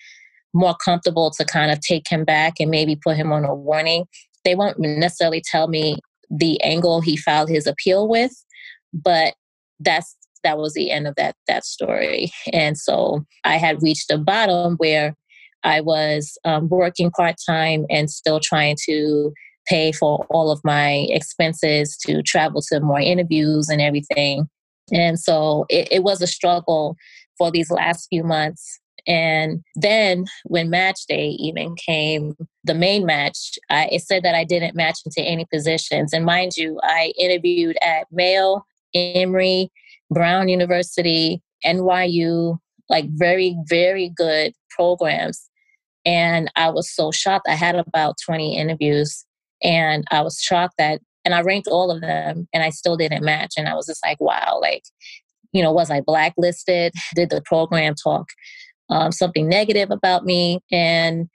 more 0.55 0.75
comfortable 0.83 1.31
to 1.31 1.45
kind 1.45 1.71
of 1.71 1.81
take 1.81 2.09
him 2.09 2.25
back 2.25 2.55
and 2.59 2.71
maybe 2.71 2.97
put 2.97 3.17
him 3.17 3.33
on 3.33 3.45
a 3.45 3.55
warning. 3.55 4.07
They 4.45 4.55
won't 4.55 4.79
necessarily 4.79 5.43
tell 5.45 5.69
me 5.69 5.97
the 6.31 6.61
angle 6.63 7.01
he 7.01 7.17
filed 7.17 7.49
his 7.49 7.67
appeal 7.67 8.09
with, 8.09 8.33
but 8.93 9.35
that's 9.81 10.17
that 10.43 10.59
was 10.59 10.75
the 10.75 10.91
end 10.91 11.07
of 11.07 11.15
that 11.17 11.35
that 11.49 11.65
story. 11.65 12.33
And 12.53 12.79
so 12.79 13.25
I 13.45 13.57
had 13.57 13.83
reached 13.83 14.11
a 14.11 14.19
bottom 14.19 14.77
where 14.77 15.15
I 15.67 15.81
was 15.81 16.39
um, 16.45 16.69
working 16.69 17.11
part 17.11 17.35
time 17.45 17.87
and 17.91 18.09
still 18.09 18.41
trying 18.41 18.77
to 18.87 19.33
pay 19.67 19.91
for 19.91 20.25
all 20.31 20.51
of 20.51 20.61
my 20.63 21.07
expenses 21.11 21.97
to 22.07 22.23
travel 22.23 22.63
to 22.69 22.81
more 22.81 23.01
interviews 23.01 23.69
and 23.69 23.83
everything. 23.83 24.49
And 24.93 25.19
so 25.19 25.67
it, 25.69 25.89
it 25.91 26.03
was 26.05 26.23
a 26.23 26.27
struggle 26.29 26.97
for 27.37 27.51
these 27.51 27.71
last 27.71 28.07
few 28.09 28.23
months. 28.23 28.79
And 29.09 29.63
then 29.75 30.27
when 30.45 30.71
match 30.71 31.01
day 31.09 31.31
even 31.31 31.75
came, 31.75 32.37
the 32.63 32.75
main 32.75 33.05
match, 33.05 33.59
I, 33.69 33.89
it 33.91 34.03
said 34.03 34.23
that 34.23 34.37
I 34.37 34.45
didn't 34.45 34.77
match 34.77 35.01
into 35.05 35.21
any 35.21 35.47
positions. 35.53 36.13
And 36.13 36.25
mind 36.25 36.57
you, 36.57 36.79
I 36.85 37.13
interviewed 37.19 37.77
at 37.83 38.07
Mayo, 38.13 38.65
Emory, 38.95 39.71
Brown 40.11 40.49
University, 40.49 41.43
NYU, 41.65 42.59
like 42.89 43.07
very, 43.11 43.57
very 43.69 44.13
good 44.17 44.53
programs. 44.71 45.49
And 46.07 46.51
I 46.57 46.71
was 46.71 46.91
so 46.91 47.11
shocked. 47.11 47.47
I 47.49 47.55
had 47.55 47.75
about 47.75 48.15
20 48.25 48.57
interviews, 48.57 49.27
and 49.63 50.05
I 50.11 50.23
was 50.23 50.41
shocked 50.41 50.77
that 50.79 51.01
and 51.27 51.35
I 51.35 51.43
ranked 51.43 51.67
all 51.67 51.91
of 51.91 52.01
them 52.01 52.47
and 52.55 52.63
I 52.63 52.71
still 52.71 52.97
didn't 52.97 53.25
match. 53.25 53.55
And 53.59 53.69
I 53.69 53.75
was 53.75 53.87
just 53.87 54.03
like, 54.07 54.21
wow, 54.21 54.61
like, 54.63 54.85
you 55.53 55.61
know, 55.61 55.73
was 55.73 55.91
I 55.91 56.01
blacklisted? 56.01 56.93
Did 57.17 57.31
the 57.31 57.43
program 57.45 57.95
talk 58.01 58.29
um, 58.89 59.11
something 59.11 59.49
negative 59.49 59.91
about 59.91 60.25
me? 60.25 60.61
And 60.71 61.29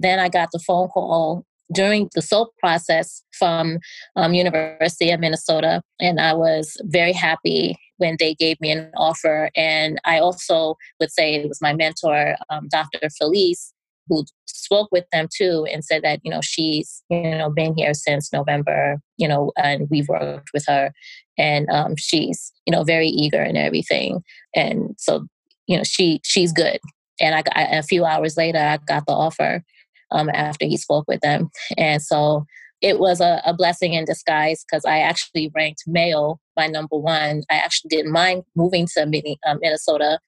then 0.00 0.18
I 0.18 0.28
got 0.28 0.48
the 0.52 0.58
phone 0.58 0.88
call 0.88 1.44
during 1.72 2.08
the 2.14 2.22
SOAP 2.22 2.48
process 2.58 3.22
from 3.38 3.78
um, 4.16 4.34
University 4.34 5.10
of 5.10 5.20
Minnesota, 5.20 5.82
and 6.00 6.20
I 6.20 6.32
was 6.32 6.76
very 6.84 7.12
happy 7.12 7.76
when 7.96 8.16
they 8.18 8.34
gave 8.34 8.60
me 8.60 8.70
an 8.70 8.90
offer. 8.96 9.50
And 9.56 10.00
I 10.04 10.18
also 10.18 10.76
would 11.00 11.10
say 11.10 11.34
it 11.34 11.48
was 11.48 11.62
my 11.62 11.72
mentor, 11.72 12.36
um, 12.50 12.68
Dr. 12.70 13.08
Felice, 13.18 13.72
who 14.08 14.24
spoke 14.46 14.88
with 14.90 15.04
them 15.12 15.28
too 15.34 15.66
and 15.72 15.84
said 15.84 16.02
that 16.02 16.20
you 16.24 16.30
know 16.30 16.40
she's 16.42 17.02
you 17.10 17.22
know 17.22 17.50
been 17.50 17.74
here 17.76 17.94
since 17.94 18.32
november 18.32 18.98
you 19.16 19.28
know 19.28 19.52
and 19.56 19.88
we've 19.90 20.08
worked 20.08 20.50
with 20.52 20.64
her. 20.66 20.92
And 21.38 21.68
um, 21.70 21.96
she's 21.96 22.52
you 22.66 22.72
know 22.72 22.84
very 22.84 23.08
eager 23.08 23.40
and 23.40 23.58
everything. 23.58 24.22
And 24.54 24.94
so 24.98 25.26
you 25.66 25.76
know 25.76 25.84
she 25.84 26.20
she's 26.24 26.52
good. 26.52 26.78
And 27.20 27.34
I 27.34 27.42
got 27.42 27.54
a 27.56 27.82
few 27.82 28.04
hours 28.04 28.36
later 28.36 28.58
i 28.58 28.78
got 28.86 29.06
the 29.06 29.12
offer 29.12 29.62
um, 30.10 30.28
after 30.34 30.66
he 30.66 30.76
spoke 30.76 31.06
with 31.08 31.20
them. 31.20 31.50
And 31.76 32.02
so 32.02 32.44
it 32.82 32.98
was 32.98 33.20
a, 33.20 33.42
a 33.46 33.54
blessing 33.54 33.94
in 33.94 34.04
disguise 34.04 34.62
because 34.64 34.84
i 34.84 34.98
actually 34.98 35.50
ranked 35.54 35.84
mayo 35.86 36.38
my 36.56 36.66
number 36.66 36.96
one. 36.96 37.42
I 37.50 37.56
actually 37.56 37.88
didn't 37.88 38.12
mind 38.12 38.44
moving 38.54 38.86
to 38.94 39.02
um, 39.46 39.58
minnesota. 39.60 40.18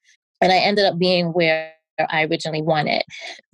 And 0.41 0.51
i 0.51 0.57
ended 0.57 0.85
up 0.85 0.97
being 0.97 1.27
where 1.27 1.73
I 2.09 2.25
originally 2.25 2.61
wanted. 2.61 3.03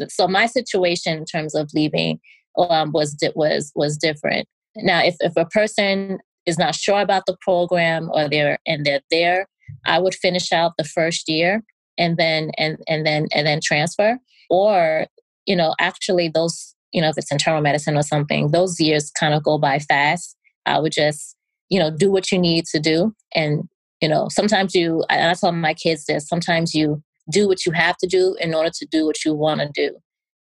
So 0.09 0.27
my 0.27 0.45
situation 0.45 1.17
in 1.17 1.25
terms 1.25 1.55
of 1.55 1.71
leaving 1.73 2.19
um, 2.57 2.91
was 2.91 3.15
was 3.35 3.71
was 3.75 3.97
different. 3.97 4.47
Now, 4.77 5.03
if 5.03 5.15
if 5.19 5.33
a 5.35 5.45
person 5.45 6.19
is 6.45 6.57
not 6.57 6.75
sure 6.75 7.01
about 7.01 7.25
the 7.25 7.37
program 7.41 8.09
or 8.13 8.29
they're 8.29 8.59
and 8.65 8.85
they're 8.85 9.01
there, 9.11 9.47
I 9.85 9.99
would 9.99 10.15
finish 10.15 10.51
out 10.51 10.73
the 10.77 10.83
first 10.83 11.27
year 11.27 11.63
and 11.97 12.17
then 12.17 12.51
and 12.57 12.77
and 12.87 13.05
then 13.05 13.27
and 13.33 13.45
then 13.47 13.59
transfer 13.61 14.17
or 14.49 15.07
you 15.45 15.55
know 15.55 15.73
actually 15.79 16.29
those 16.29 16.75
you 16.91 17.01
know 17.01 17.09
if 17.09 17.17
it's 17.17 17.31
internal 17.31 17.61
medicine 17.61 17.97
or 17.97 18.03
something 18.03 18.51
those 18.51 18.79
years 18.79 19.11
kind 19.11 19.33
of 19.33 19.43
go 19.43 19.57
by 19.57 19.79
fast 19.79 20.35
i 20.65 20.79
would 20.79 20.91
just 20.91 21.35
you 21.69 21.79
know 21.79 21.89
do 21.89 22.11
what 22.11 22.31
you 22.31 22.39
need 22.39 22.65
to 22.65 22.79
do 22.79 23.13
and 23.33 23.67
you 24.01 24.09
know 24.09 24.27
sometimes 24.29 24.75
you 24.75 25.03
and 25.09 25.29
i 25.29 25.33
tell 25.33 25.51
my 25.51 25.73
kids 25.73 26.05
this 26.05 26.27
sometimes 26.27 26.73
you 26.73 27.01
do 27.29 27.47
what 27.47 27.65
you 27.65 27.71
have 27.71 27.97
to 27.97 28.07
do 28.07 28.35
in 28.39 28.53
order 28.53 28.69
to 28.69 28.85
do 28.85 29.05
what 29.05 29.23
you 29.25 29.33
want 29.33 29.61
to 29.61 29.69
do. 29.73 29.97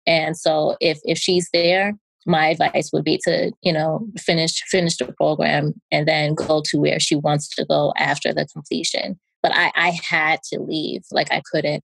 And 0.06 0.36
so 0.36 0.76
if 0.80 0.98
if 1.04 1.18
she's 1.18 1.48
there 1.52 1.94
my 2.26 2.48
advice 2.48 2.90
would 2.92 3.04
be 3.04 3.18
to 3.24 3.52
you 3.62 3.72
know 3.72 4.06
finish 4.18 4.62
finish 4.64 4.96
the 4.96 5.12
program 5.12 5.72
and 5.90 6.06
then 6.06 6.34
go 6.34 6.60
to 6.66 6.78
where 6.78 6.98
she 6.98 7.14
wants 7.14 7.48
to 7.54 7.64
go 7.64 7.94
after 7.96 8.34
the 8.34 8.46
completion. 8.46 9.18
But 9.42 9.52
i 9.54 9.70
i 9.74 9.98
had 10.08 10.40
to 10.52 10.60
leave. 10.60 11.02
Like 11.10 11.32
i 11.32 11.40
couldn't 11.50 11.82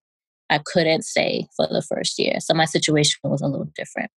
i 0.50 0.58
couldn't 0.58 1.04
stay 1.04 1.46
for 1.56 1.66
the 1.68 1.82
first 1.82 2.18
year. 2.18 2.40
So 2.40 2.54
my 2.54 2.64
situation 2.64 3.18
was 3.22 3.40
a 3.40 3.46
little 3.46 3.70
different. 3.76 4.10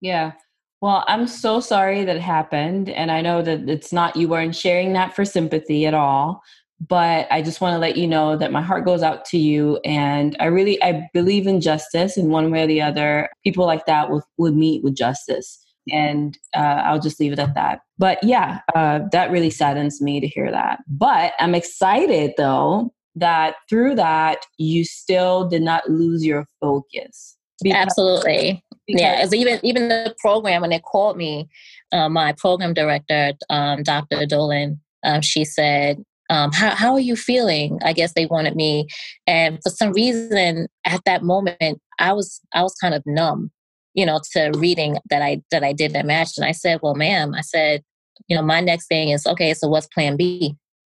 Yeah. 0.00 0.32
Well 0.80 1.04
i'm 1.06 1.26
so 1.26 1.60
sorry 1.60 2.04
that 2.04 2.20
happened 2.20 2.88
and 2.88 3.10
i 3.10 3.20
know 3.20 3.42
that 3.42 3.68
it's 3.68 3.92
not 3.92 4.14
you 4.14 4.28
weren't 4.28 4.54
sharing 4.54 4.92
that 4.92 5.14
for 5.14 5.24
sympathy 5.24 5.86
at 5.86 5.94
all 5.94 6.40
but 6.86 7.26
i 7.30 7.42
just 7.42 7.60
want 7.60 7.74
to 7.74 7.78
let 7.78 7.96
you 7.96 8.06
know 8.06 8.36
that 8.36 8.52
my 8.52 8.62
heart 8.62 8.84
goes 8.84 9.02
out 9.02 9.24
to 9.24 9.38
you 9.38 9.78
and 9.84 10.36
i 10.38 10.44
really 10.46 10.82
i 10.82 11.08
believe 11.12 11.46
in 11.46 11.60
justice 11.60 12.16
in 12.16 12.28
one 12.28 12.50
way 12.50 12.62
or 12.62 12.66
the 12.66 12.80
other 12.80 13.28
people 13.42 13.66
like 13.66 13.84
that 13.86 14.10
would, 14.10 14.22
would 14.36 14.54
meet 14.54 14.82
with 14.84 14.94
justice 14.94 15.64
and 15.90 16.38
uh, 16.54 16.82
I'll 16.84 17.00
just 17.00 17.18
leave 17.18 17.32
it 17.32 17.38
at 17.38 17.54
that. 17.54 17.80
But 17.96 18.22
yeah, 18.22 18.60
uh, 18.74 19.00
that 19.12 19.30
really 19.30 19.48
saddens 19.48 20.00
me 20.00 20.20
to 20.20 20.26
hear 20.26 20.50
that. 20.50 20.80
But 20.86 21.32
I'm 21.38 21.54
excited 21.54 22.34
though 22.36 22.92
that 23.16 23.56
through 23.68 23.96
that 23.96 24.46
you 24.58 24.84
still 24.84 25.48
did 25.48 25.62
not 25.62 25.88
lose 25.88 26.24
your 26.24 26.46
focus. 26.60 27.36
Because, 27.62 27.78
Absolutely. 27.78 28.62
Because 28.86 29.00
yeah, 29.00 29.16
as 29.18 29.34
even 29.34 29.58
even 29.64 29.88
the 29.88 30.14
program 30.18 30.60
when 30.60 30.70
they 30.70 30.78
called 30.78 31.16
me, 31.16 31.48
uh, 31.92 32.08
my 32.08 32.32
program 32.32 32.72
director, 32.72 33.32
um, 33.50 33.82
Dr. 33.82 34.24
Dolan, 34.26 34.80
um, 35.04 35.20
she 35.22 35.44
said, 35.44 36.02
um, 36.30 36.52
how, 36.52 36.70
how 36.70 36.92
are 36.92 37.00
you 37.00 37.16
feeling? 37.16 37.78
I 37.82 37.92
guess 37.92 38.12
they 38.14 38.26
wanted 38.26 38.54
me. 38.54 38.88
And 39.26 39.58
for 39.62 39.70
some 39.70 39.92
reason 39.92 40.68
at 40.84 41.00
that 41.06 41.22
moment, 41.22 41.80
I 41.98 42.12
was 42.12 42.40
I 42.52 42.62
was 42.62 42.74
kind 42.74 42.94
of 42.94 43.02
numb 43.06 43.50
you 43.98 44.06
know, 44.06 44.20
to 44.32 44.52
reading 44.54 44.96
that 45.10 45.22
I 45.22 45.42
that 45.50 45.64
I 45.64 45.72
did 45.72 45.92
that 45.92 46.06
match. 46.06 46.36
And 46.36 46.46
I 46.46 46.52
said, 46.52 46.78
Well, 46.82 46.94
ma'am, 46.94 47.34
I 47.34 47.40
said, 47.40 47.82
you 48.28 48.36
know, 48.36 48.42
my 48.42 48.60
next 48.60 48.86
thing 48.86 49.08
is 49.08 49.26
okay, 49.26 49.52
so 49.54 49.66
what's 49.66 49.88
plan 49.88 50.16
B? 50.16 50.54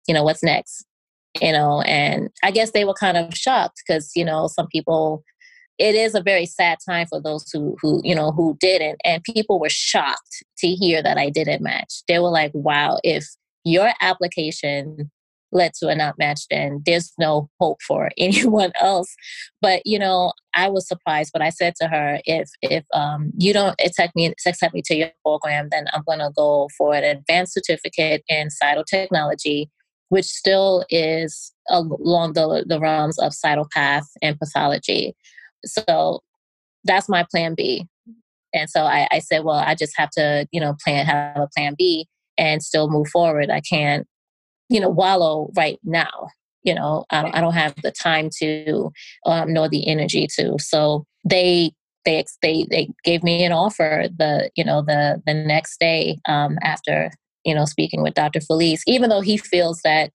You 0.07 0.13
know, 0.13 0.23
what's 0.23 0.43
next? 0.43 0.85
You 1.41 1.51
know, 1.51 1.81
and 1.81 2.29
I 2.43 2.51
guess 2.51 2.71
they 2.71 2.85
were 2.85 2.93
kind 2.93 3.17
of 3.17 3.33
shocked 3.35 3.81
because, 3.85 4.11
you 4.15 4.23
know, 4.23 4.47
some 4.47 4.67
people 4.67 5.23
it 5.79 5.95
is 5.95 6.13
a 6.13 6.21
very 6.21 6.45
sad 6.45 6.77
time 6.87 7.07
for 7.07 7.19
those 7.19 7.49
who 7.51 7.75
who 7.81 8.01
you 8.03 8.13
know 8.13 8.31
who 8.31 8.55
didn't 8.59 8.99
and 9.03 9.23
people 9.23 9.59
were 9.59 9.69
shocked 9.69 10.43
to 10.59 10.67
hear 10.67 11.01
that 11.01 11.17
I 11.17 11.31
didn't 11.31 11.63
match. 11.63 12.03
They 12.07 12.19
were 12.19 12.29
like, 12.29 12.51
"Wow, 12.53 12.99
if 13.03 13.25
your 13.63 13.93
application 13.99 15.09
led 15.51 15.73
to 15.75 15.87
a 15.87 15.95
not 15.95 16.17
match, 16.17 16.41
then 16.49 16.81
there's 16.85 17.11
no 17.19 17.49
hope 17.59 17.81
for 17.85 18.09
anyone 18.17 18.71
else. 18.79 19.13
But 19.61 19.81
you 19.85 19.99
know, 19.99 20.33
I 20.53 20.69
was 20.69 20.87
surprised. 20.87 21.31
But 21.33 21.41
I 21.41 21.49
said 21.49 21.75
to 21.81 21.87
her, 21.87 22.19
if 22.25 22.49
if 22.61 22.85
um, 22.93 23.31
you 23.37 23.53
don't 23.53 23.79
accept 23.83 24.15
me 24.15 24.33
accept 24.45 24.73
me 24.73 24.81
to 24.85 24.95
your 24.95 25.09
program, 25.23 25.69
then 25.71 25.85
I'm 25.93 26.03
going 26.05 26.19
to 26.19 26.31
go 26.35 26.69
for 26.77 26.93
an 26.93 27.03
advanced 27.03 27.53
certificate 27.53 28.23
in 28.27 28.49
cytotechnology, 28.63 29.67
which 30.09 30.25
still 30.25 30.85
is 30.89 31.53
along 31.69 32.33
the 32.33 32.65
the 32.67 32.79
realms 32.79 33.19
of 33.19 33.33
cytopath 33.33 34.05
and 34.21 34.39
pathology. 34.39 35.15
So 35.65 36.21
that's 36.83 37.09
my 37.09 37.25
plan 37.29 37.53
B. 37.55 37.87
And 38.53 38.69
so 38.69 38.81
I, 38.81 39.07
I 39.11 39.19
said, 39.19 39.43
well, 39.43 39.55
I 39.55 39.75
just 39.75 39.93
have 39.97 40.09
to, 40.11 40.45
you 40.51 40.59
know, 40.59 40.75
plan 40.83 41.05
have 41.05 41.37
a 41.37 41.47
plan 41.55 41.75
B 41.77 42.07
and 42.37 42.61
still 42.61 42.89
move 42.89 43.07
forward. 43.07 43.49
I 43.49 43.61
can't 43.61 44.07
you 44.71 44.79
know 44.79 44.89
wallow 44.89 45.49
right 45.55 45.79
now 45.83 46.29
you 46.63 46.73
know 46.73 47.05
i 47.11 47.21
don't, 47.21 47.35
I 47.35 47.41
don't 47.41 47.53
have 47.53 47.75
the 47.83 47.91
time 47.91 48.29
to 48.39 48.91
um, 49.25 49.53
nor 49.53 49.69
the 49.69 49.87
energy 49.87 50.27
to. 50.37 50.55
So 50.59 51.05
they 51.25 51.71
they 52.05 52.23
they 52.41 52.65
they 52.69 52.89
gave 53.03 53.21
me 53.23 53.43
an 53.43 53.51
offer 53.51 54.05
the 54.15 54.49
you 54.55 54.63
know 54.63 54.81
the 54.81 55.21
the 55.25 55.33
next 55.33 55.79
day 55.79 56.17
um, 56.27 56.57
after 56.63 57.11
you 57.45 57.53
know 57.53 57.65
speaking 57.65 58.01
with 58.01 58.13
dr 58.13 58.39
felice 58.41 58.83
even 58.87 59.09
though 59.09 59.21
he 59.21 59.37
feels 59.37 59.81
that 59.83 60.11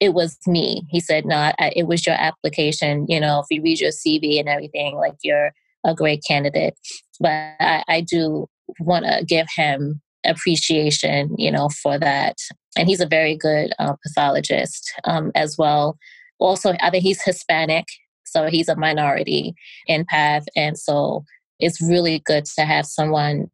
it 0.00 0.12
was 0.12 0.36
me. 0.46 0.82
He 0.90 1.00
said 1.00 1.24
no 1.24 1.36
I, 1.36 1.72
it 1.74 1.86
was 1.86 2.06
your 2.06 2.16
application 2.16 3.06
you 3.08 3.18
know 3.18 3.40
if 3.40 3.46
you 3.50 3.62
read 3.62 3.80
your 3.80 3.90
cv 3.90 4.38
and 4.38 4.48
everything 4.48 4.96
like 4.96 5.14
you're 5.22 5.52
a 5.86 5.94
great 5.94 6.22
candidate. 6.26 6.74
But 7.20 7.54
i, 7.60 7.82
I 7.88 8.00
do 8.00 8.46
want 8.80 9.04
to 9.04 9.24
give 9.24 9.46
him 9.56 10.00
appreciation, 10.24 11.34
you 11.38 11.50
know, 11.50 11.68
for 11.68 11.98
that. 11.98 12.36
And 12.76 12.88
he's 12.88 13.00
a 13.00 13.06
very 13.06 13.36
good 13.36 13.72
uh, 13.78 13.94
pathologist 14.02 14.92
um, 15.04 15.30
as 15.34 15.56
well. 15.58 15.96
Also, 16.38 16.74
I 16.80 16.90
think 16.90 17.02
he's 17.02 17.22
Hispanic, 17.22 17.86
so 18.24 18.46
he's 18.46 18.68
a 18.68 18.76
minority 18.76 19.54
in 19.86 20.04
path, 20.04 20.44
and 20.56 20.76
so 20.78 21.24
it's 21.60 21.80
really 21.80 22.20
good 22.20 22.44
to 22.44 22.64
have 22.64 22.86
someone, 22.86 23.48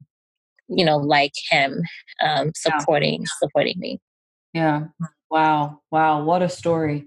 you 0.69 0.85
know, 0.85 0.97
like 0.97 1.33
him 1.51 1.83
um, 2.23 2.53
supporting 2.55 3.21
yeah. 3.21 3.27
supporting 3.39 3.79
me. 3.79 4.01
Yeah. 4.55 4.85
Wow. 5.31 5.81
Wow. 5.91 6.25
What 6.25 6.43
a 6.43 6.49
story. 6.49 7.07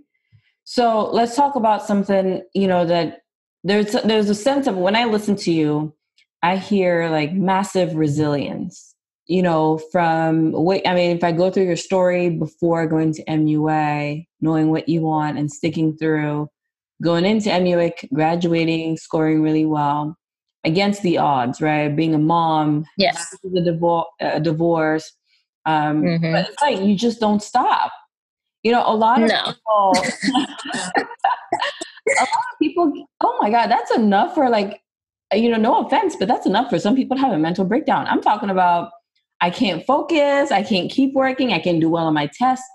So 0.63 1.10
let's 1.12 1.36
talk 1.36 1.56
about 1.56 1.86
something. 1.86 2.43
You 2.54 2.67
know 2.67 2.86
that 2.86 3.21
there's 3.63 3.93
there's 4.04 4.30
a 4.30 4.36
sense 4.36 4.67
of 4.67 4.78
when 4.78 4.95
I 4.95 5.06
listen 5.06 5.36
to 5.38 5.52
you, 5.52 5.93
I 6.41 6.58
hear 6.58 7.10
like 7.10 7.34
massive 7.34 7.95
resilience 7.95 8.92
you 9.27 9.41
know, 9.41 9.77
from 9.91 10.51
what 10.51 10.86
I 10.88 10.93
mean, 10.93 11.15
if 11.15 11.23
I 11.23 11.31
go 11.31 11.49
through 11.49 11.63
your 11.63 11.77
story 11.77 12.29
before 12.29 12.86
going 12.88 13.13
to 13.13 13.23
MUA, 13.25 14.25
knowing 14.41 14.69
what 14.69 14.89
you 14.89 15.01
want 15.01 15.38
and 15.38 15.51
sticking 15.51 15.95
through, 15.95 16.49
going 17.01 17.25
into 17.25 17.49
MUA, 17.49 18.09
graduating, 18.13 18.97
scoring 18.97 19.41
really 19.41 19.65
well 19.65 20.17
against 20.65 21.01
the 21.03 21.17
odds, 21.17 21.62
right? 21.62 21.95
Being 21.95 22.13
a 22.13 22.19
mom, 22.19 22.86
yes, 22.97 23.36
the 23.43 23.62
divor- 23.62 24.05
uh, 24.21 24.39
divorce, 24.39 25.09
um, 25.65 26.03
mm-hmm. 26.03 26.31
but 26.33 26.49
it's 26.49 26.62
like 26.62 26.79
you 26.79 26.95
just 26.95 27.19
don't 27.19 27.41
stop. 27.41 27.91
You 28.63 28.71
know, 28.73 28.83
a 28.86 28.95
lot 28.95 29.21
of 29.21 29.29
no. 29.29 29.43
people, 29.45 29.93
a 30.36 32.19
lot 32.19 32.27
of 32.51 32.59
people. 32.62 32.93
Oh 33.21 33.38
my 33.41 33.49
God, 33.49 33.67
that's 33.67 33.95
enough 33.95 34.36
for 34.36 34.49
like, 34.49 34.81
you 35.33 35.49
know, 35.49 35.57
no 35.57 35.86
offense, 35.86 36.17
but 36.17 36.27
that's 36.27 36.45
enough 36.45 36.69
for 36.69 36.77
some 36.77 36.95
people 36.95 37.15
to 37.15 37.21
have 37.21 37.31
a 37.31 37.38
mental 37.38 37.63
breakdown. 37.63 38.05
I'm 38.07 38.21
talking 38.21 38.49
about 38.49 38.91
I 39.43 39.49
can't 39.49 39.86
focus, 39.86 40.51
I 40.51 40.63
can't 40.63 40.89
keep 40.89 41.13
working, 41.13 41.51
I 41.51 41.60
can't 41.60 41.82
do 41.82 41.89
well 41.89 42.06
on 42.06 42.13
my 42.13 42.27
tests. 42.27 42.65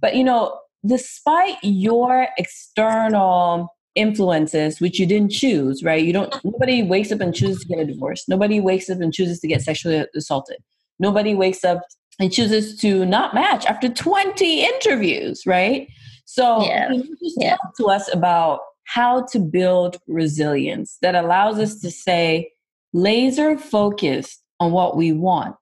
But 0.00 0.16
you 0.16 0.24
know, 0.24 0.58
despite 0.86 1.56
your 1.62 2.28
external 2.38 3.68
influences 3.94 4.80
which 4.80 4.98
you 4.98 5.04
didn't 5.04 5.30
choose, 5.30 5.84
right? 5.84 6.02
You 6.02 6.14
don't 6.14 6.34
nobody 6.42 6.82
wakes 6.82 7.12
up 7.12 7.20
and 7.20 7.34
chooses 7.34 7.60
to 7.60 7.68
get 7.68 7.78
a 7.78 7.84
divorce. 7.84 8.24
Nobody 8.26 8.58
wakes 8.58 8.88
up 8.88 9.02
and 9.02 9.12
chooses 9.12 9.38
to 9.40 9.46
get 9.46 9.60
sexually 9.60 10.06
assaulted. 10.16 10.56
Nobody 10.98 11.34
wakes 11.34 11.62
up 11.62 11.82
and 12.18 12.32
chooses 12.32 12.80
to 12.80 13.04
not 13.04 13.34
match 13.34 13.66
after 13.66 13.90
20 13.90 14.64
interviews, 14.64 15.42
right? 15.46 15.88
So 16.24 16.64
yeah. 16.64 16.86
can 16.86 17.00
you 17.00 17.16
just 17.22 17.36
yeah. 17.38 17.56
talk 17.56 17.76
to 17.76 17.84
us 17.86 18.12
about 18.14 18.60
how 18.84 19.26
to 19.32 19.38
build 19.38 19.98
resilience 20.08 20.96
that 21.02 21.14
allows 21.14 21.58
us 21.58 21.80
to 21.80 21.90
say 21.90 22.50
laser 22.94 23.58
focused 23.58 24.42
on 24.58 24.72
what 24.72 24.96
we 24.96 25.12
want 25.12 25.56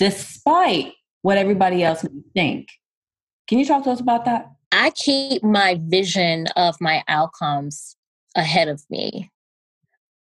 despite 0.00 0.94
what 1.22 1.38
everybody 1.38 1.84
else 1.84 2.02
may 2.02 2.22
think. 2.34 2.68
Can 3.46 3.58
you 3.58 3.66
talk 3.66 3.84
to 3.84 3.90
us 3.90 4.00
about 4.00 4.24
that? 4.24 4.50
I 4.72 4.90
keep 4.90 5.44
my 5.44 5.78
vision 5.84 6.46
of 6.56 6.74
my 6.80 7.04
outcomes 7.06 7.96
ahead 8.34 8.68
of 8.68 8.82
me. 8.90 9.30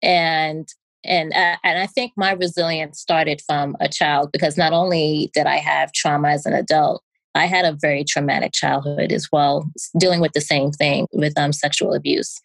And 0.01 0.67
and 1.03 1.33
uh, 1.33 1.57
and 1.63 1.79
I 1.79 1.87
think 1.87 2.13
my 2.15 2.31
resilience 2.31 2.99
started 2.99 3.41
from 3.45 3.75
a 3.79 3.89
child 3.89 4.31
because 4.31 4.57
not 4.57 4.73
only 4.73 5.31
did 5.33 5.47
I 5.47 5.57
have 5.57 5.91
trauma 5.91 6.29
as 6.29 6.45
an 6.45 6.53
adult, 6.53 7.03
I 7.35 7.45
had 7.45 7.65
a 7.65 7.77
very 7.79 8.03
traumatic 8.03 8.53
childhood 8.53 9.11
as 9.11 9.27
well, 9.31 9.69
dealing 9.99 10.21
with 10.21 10.33
the 10.33 10.41
same 10.41 10.71
thing 10.71 11.07
with 11.11 11.37
um, 11.37 11.53
sexual 11.53 11.93
abuse. 11.93 12.39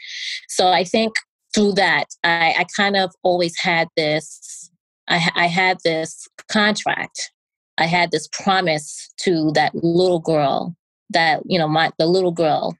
So 0.48 0.68
I 0.68 0.84
think 0.84 1.14
through 1.54 1.72
that, 1.72 2.06
I, 2.24 2.54
I 2.58 2.66
kind 2.76 2.96
of 2.96 3.12
always 3.22 3.58
had 3.58 3.88
this 3.96 4.70
I, 5.12 5.30
I 5.34 5.46
had 5.46 5.78
this 5.84 6.26
contract. 6.48 7.30
I 7.76 7.84
had 7.84 8.10
this 8.10 8.28
promise 8.32 9.12
to 9.18 9.52
that 9.54 9.74
little 9.74 10.20
girl 10.20 10.74
that, 11.10 11.42
you 11.44 11.58
know, 11.58 11.68
my 11.68 11.90
the 11.98 12.06
little 12.06 12.32
girl 12.32 12.76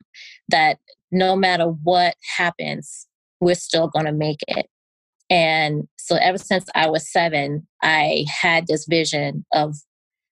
that 0.48 0.78
no 1.10 1.36
matter 1.36 1.66
what 1.66 2.14
happens, 2.38 3.06
we're 3.40 3.54
still 3.54 3.88
going 3.88 4.06
to 4.06 4.12
make 4.12 4.40
it. 4.48 4.66
And 5.28 5.88
so 5.98 6.16
ever 6.16 6.38
since 6.38 6.66
I 6.74 6.88
was 6.88 7.10
seven, 7.10 7.66
I 7.82 8.24
had 8.28 8.66
this 8.66 8.86
vision 8.86 9.44
of 9.52 9.76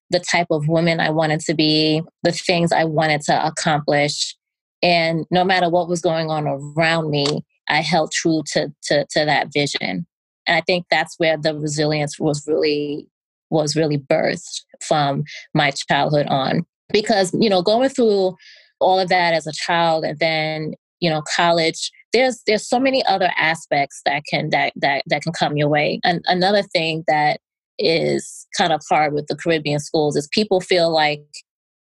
the 0.08 0.20
type 0.20 0.48
of 0.50 0.68
woman 0.68 1.00
I 1.00 1.10
wanted 1.10 1.40
to 1.40 1.54
be, 1.54 2.02
the 2.22 2.32
things 2.32 2.72
I 2.72 2.84
wanted 2.84 3.20
to 3.22 3.46
accomplish. 3.46 4.36
And 4.82 5.26
no 5.30 5.44
matter 5.44 5.68
what 5.68 5.88
was 5.88 6.00
going 6.00 6.30
on 6.30 6.46
around 6.46 7.10
me, 7.10 7.44
I 7.68 7.82
held 7.82 8.10
true 8.10 8.42
to, 8.52 8.72
to, 8.84 9.06
to 9.10 9.24
that 9.26 9.52
vision. 9.52 10.06
And 10.46 10.56
I 10.56 10.60
think 10.62 10.86
that's 10.90 11.14
where 11.18 11.36
the 11.36 11.54
resilience 11.54 12.18
was 12.18 12.44
really 12.46 13.06
was 13.50 13.74
really 13.74 13.98
birthed 13.98 14.62
from 14.80 15.24
my 15.54 15.72
childhood 15.88 16.26
on. 16.28 16.64
Because, 16.92 17.34
you 17.38 17.48
know, 17.48 17.62
going 17.62 17.88
through 17.88 18.36
all 18.80 18.98
of 18.98 19.08
that 19.08 19.34
as 19.34 19.46
a 19.46 19.52
child 19.52 20.04
and 20.04 20.18
then, 20.18 20.74
you 21.00 21.10
know, 21.10 21.22
college, 21.36 21.90
there's 22.12 22.42
there's 22.46 22.68
so 22.68 22.80
many 22.80 23.04
other 23.06 23.30
aspects 23.36 24.00
that 24.04 24.22
can 24.28 24.50
that 24.50 24.72
that 24.76 25.02
that 25.06 25.22
can 25.22 25.32
come 25.32 25.56
your 25.56 25.68
way. 25.68 26.00
And 26.04 26.24
another 26.26 26.62
thing 26.62 27.04
that 27.06 27.40
is 27.78 28.46
kind 28.56 28.72
of 28.72 28.82
hard 28.88 29.14
with 29.14 29.26
the 29.26 29.36
Caribbean 29.36 29.80
schools 29.80 30.16
is 30.16 30.28
people 30.32 30.60
feel 30.60 30.90
like 30.92 31.22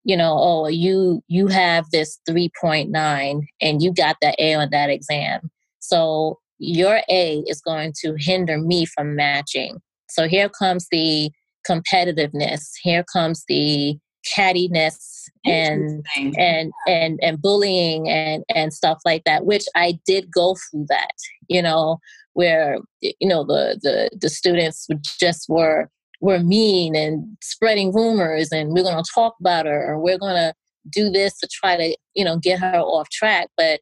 you 0.04 0.16
know 0.16 0.36
oh 0.38 0.68
you 0.68 1.22
you 1.26 1.48
have 1.48 1.90
this 1.90 2.20
3.9 2.28 3.42
and 3.60 3.82
you 3.82 3.92
got 3.92 4.16
the 4.22 4.34
A 4.38 4.54
on 4.54 4.68
that 4.70 4.90
exam 4.90 5.50
so 5.80 6.38
your 6.58 7.00
A 7.08 7.42
is 7.46 7.60
going 7.60 7.92
to 8.00 8.14
hinder 8.18 8.58
me 8.58 8.84
from 8.84 9.14
matching. 9.14 9.80
So 10.08 10.26
here 10.28 10.48
comes 10.48 10.86
the 10.90 11.30
competitiveness 11.68 12.70
here 12.82 13.04
comes 13.12 13.44
the 13.48 13.98
cattiness 14.36 15.28
and 15.44 16.04
and 16.16 16.72
and 16.86 17.18
and 17.22 17.42
bullying 17.42 18.08
and 18.08 18.42
and 18.54 18.72
stuff 18.72 18.98
like 19.04 19.22
that 19.24 19.44
which 19.44 19.64
i 19.74 19.98
did 20.06 20.30
go 20.30 20.54
through 20.54 20.86
that 20.88 21.12
you 21.48 21.60
know 21.62 21.98
where 22.34 22.78
you 23.00 23.28
know 23.28 23.44
the 23.44 23.78
the 23.82 24.10
the 24.20 24.28
students 24.28 24.88
just 25.18 25.48
were 25.48 25.90
were 26.20 26.40
mean 26.40 26.96
and 26.96 27.36
spreading 27.42 27.92
rumors 27.92 28.50
and 28.50 28.72
we're 28.72 28.82
going 28.82 29.02
to 29.02 29.10
talk 29.14 29.34
about 29.40 29.66
her 29.66 29.92
or 29.92 30.00
we're 30.00 30.18
going 30.18 30.36
to 30.36 30.54
do 30.90 31.10
this 31.10 31.38
to 31.38 31.48
try 31.48 31.76
to 31.76 31.96
you 32.14 32.24
know 32.24 32.36
get 32.36 32.60
her 32.60 32.78
off 32.78 33.08
track. 33.10 33.48
But 33.56 33.80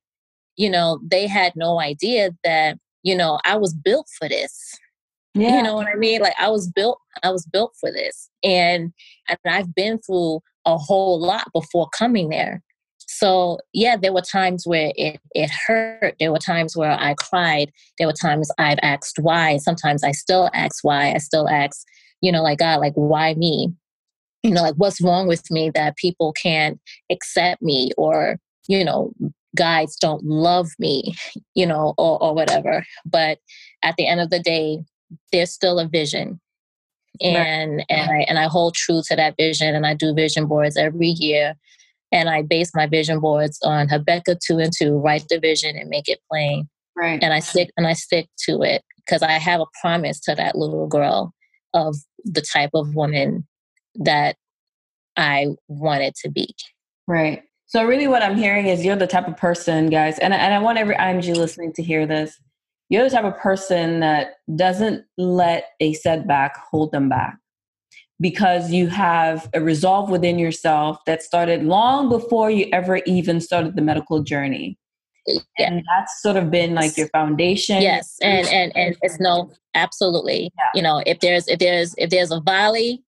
you 0.56 0.70
know 0.70 0.98
they 1.02 1.26
had 1.26 1.52
no 1.56 1.80
idea 1.80 2.30
that 2.44 2.78
you 3.02 3.16
know 3.16 3.38
i 3.44 3.56
was 3.56 3.74
built 3.74 4.08
for 4.18 4.28
this. 4.28 4.78
Yeah. 5.34 5.58
you 5.58 5.62
know 5.62 5.74
what 5.74 5.88
i 5.88 5.94
mean? 5.94 6.20
Like 6.22 6.34
i 6.38 6.48
was 6.48 6.68
built 6.68 6.98
i 7.22 7.30
was 7.30 7.46
built 7.46 7.74
for 7.78 7.90
this 7.92 8.30
and 8.42 8.92
and 9.28 9.38
i've 9.46 9.74
been 9.74 9.98
through 9.98 10.40
a 10.64 10.76
whole 10.76 11.20
lot 11.20 11.48
before 11.52 11.88
coming 11.96 12.28
there. 12.30 12.62
So 13.08 13.58
yeah 13.72 13.96
there 13.96 14.12
were 14.12 14.22
times 14.22 14.66
where 14.66 14.92
it, 14.96 15.20
it 15.32 15.50
hurt. 15.50 16.16
There 16.18 16.32
were 16.32 16.38
times 16.38 16.76
where 16.76 16.98
i 16.98 17.14
cried. 17.14 17.70
There 17.98 18.08
were 18.08 18.14
times 18.14 18.50
i've 18.58 18.78
asked 18.82 19.18
why. 19.20 19.58
Sometimes 19.58 20.02
i 20.02 20.12
still 20.12 20.50
ask 20.54 20.82
why. 20.82 21.12
I 21.12 21.18
still 21.18 21.48
ask 21.48 21.86
you 22.22 22.32
know 22.32 22.42
like 22.42 22.58
god 22.58 22.80
like 22.80 22.94
why 22.94 23.34
me? 23.34 23.72
You 24.42 24.52
know 24.52 24.62
like 24.62 24.76
what's 24.76 25.02
wrong 25.02 25.28
with 25.28 25.50
me 25.50 25.70
that 25.74 25.96
people 25.96 26.32
can't 26.32 26.80
accept 27.10 27.60
me 27.62 27.90
or 27.96 28.38
you 28.68 28.84
know 28.84 29.12
guys 29.56 29.96
don't 30.00 30.22
love 30.24 30.68
me 30.78 31.14
you 31.54 31.66
know 31.66 31.94
or, 31.98 32.22
or 32.22 32.34
whatever. 32.34 32.86
But 33.04 33.38
at 33.82 33.96
the 33.96 34.06
end 34.06 34.20
of 34.20 34.30
the 34.30 34.40
day 34.40 34.84
there's 35.32 35.50
still 35.50 35.78
a 35.78 35.88
vision. 35.88 36.40
And 37.22 37.76
right. 37.76 37.86
and 37.88 38.10
I 38.10 38.18
and 38.28 38.38
I 38.38 38.44
hold 38.44 38.74
true 38.74 39.02
to 39.08 39.16
that 39.16 39.34
vision 39.38 39.74
and 39.74 39.86
I 39.86 39.94
do 39.94 40.14
vision 40.14 40.46
boards 40.46 40.76
every 40.76 41.08
year. 41.08 41.54
And 42.12 42.28
I 42.28 42.42
base 42.42 42.70
my 42.74 42.86
vision 42.86 43.18
boards 43.18 43.58
on 43.64 43.88
Habakkuk 43.88 44.38
2 44.46 44.58
and 44.58 44.72
2 44.76 44.98
write 44.98 45.24
the 45.28 45.40
vision 45.40 45.76
and 45.76 45.88
make 45.88 46.08
it 46.08 46.20
plain. 46.30 46.68
Right. 46.94 47.18
And 47.22 47.32
I 47.32 47.40
stick 47.40 47.70
and 47.76 47.86
I 47.86 47.94
stick 47.94 48.28
to 48.48 48.62
it 48.62 48.82
because 48.98 49.22
I 49.22 49.32
have 49.32 49.60
a 49.60 49.66
promise 49.80 50.20
to 50.20 50.34
that 50.34 50.56
little 50.56 50.86
girl 50.86 51.32
of 51.74 51.96
the 52.24 52.42
type 52.42 52.70
of 52.74 52.94
woman 52.94 53.46
that 53.96 54.36
I 55.16 55.48
wanted 55.68 56.14
to 56.22 56.30
be. 56.30 56.54
Right 57.08 57.42
so 57.66 57.84
really 57.84 58.06
what 58.06 58.22
I'm 58.22 58.36
hearing 58.36 58.66
is 58.66 58.84
you're 58.84 58.96
the 58.96 59.06
type 59.06 59.28
of 59.28 59.36
person 59.36 59.90
guys 59.90 60.18
and 60.18 60.32
and 60.32 60.54
I 60.54 60.58
want 60.58 60.78
every 60.78 60.94
IMG 60.94 61.36
listening 61.36 61.72
to 61.74 61.82
hear 61.82 62.06
this 62.06 62.38
you're 62.88 63.04
the 63.04 63.10
type 63.10 63.24
of 63.24 63.36
person 63.38 64.00
that 64.00 64.36
doesn't 64.54 65.04
let 65.18 65.70
a 65.80 65.92
setback 65.94 66.56
hold 66.56 66.92
them 66.92 67.08
back 67.08 67.38
because 68.20 68.70
you 68.70 68.86
have 68.88 69.48
a 69.52 69.60
resolve 69.60 70.08
within 70.10 70.38
yourself 70.38 70.98
that 71.06 71.22
started 71.22 71.64
long 71.64 72.08
before 72.08 72.50
you 72.50 72.66
ever 72.72 73.00
even 73.06 73.40
started 73.40 73.76
the 73.76 73.82
medical 73.82 74.22
journey 74.22 74.78
yeah. 75.26 75.40
and 75.58 75.84
that's 75.88 76.22
sort 76.22 76.36
of 76.36 76.50
been 76.50 76.74
like 76.74 76.96
your 76.96 77.08
foundation 77.08 77.82
yes 77.82 78.16
and 78.22 78.46
and 78.48 78.74
and 78.76 78.96
it's 79.02 79.20
no 79.20 79.50
absolutely 79.74 80.50
yeah. 80.56 80.64
you 80.74 80.82
know 80.82 81.02
if 81.06 81.20
there's 81.20 81.46
if 81.48 81.58
there's 81.58 81.94
if 81.98 82.10
there's 82.10 82.30
a 82.30 82.40
valley 82.40 83.02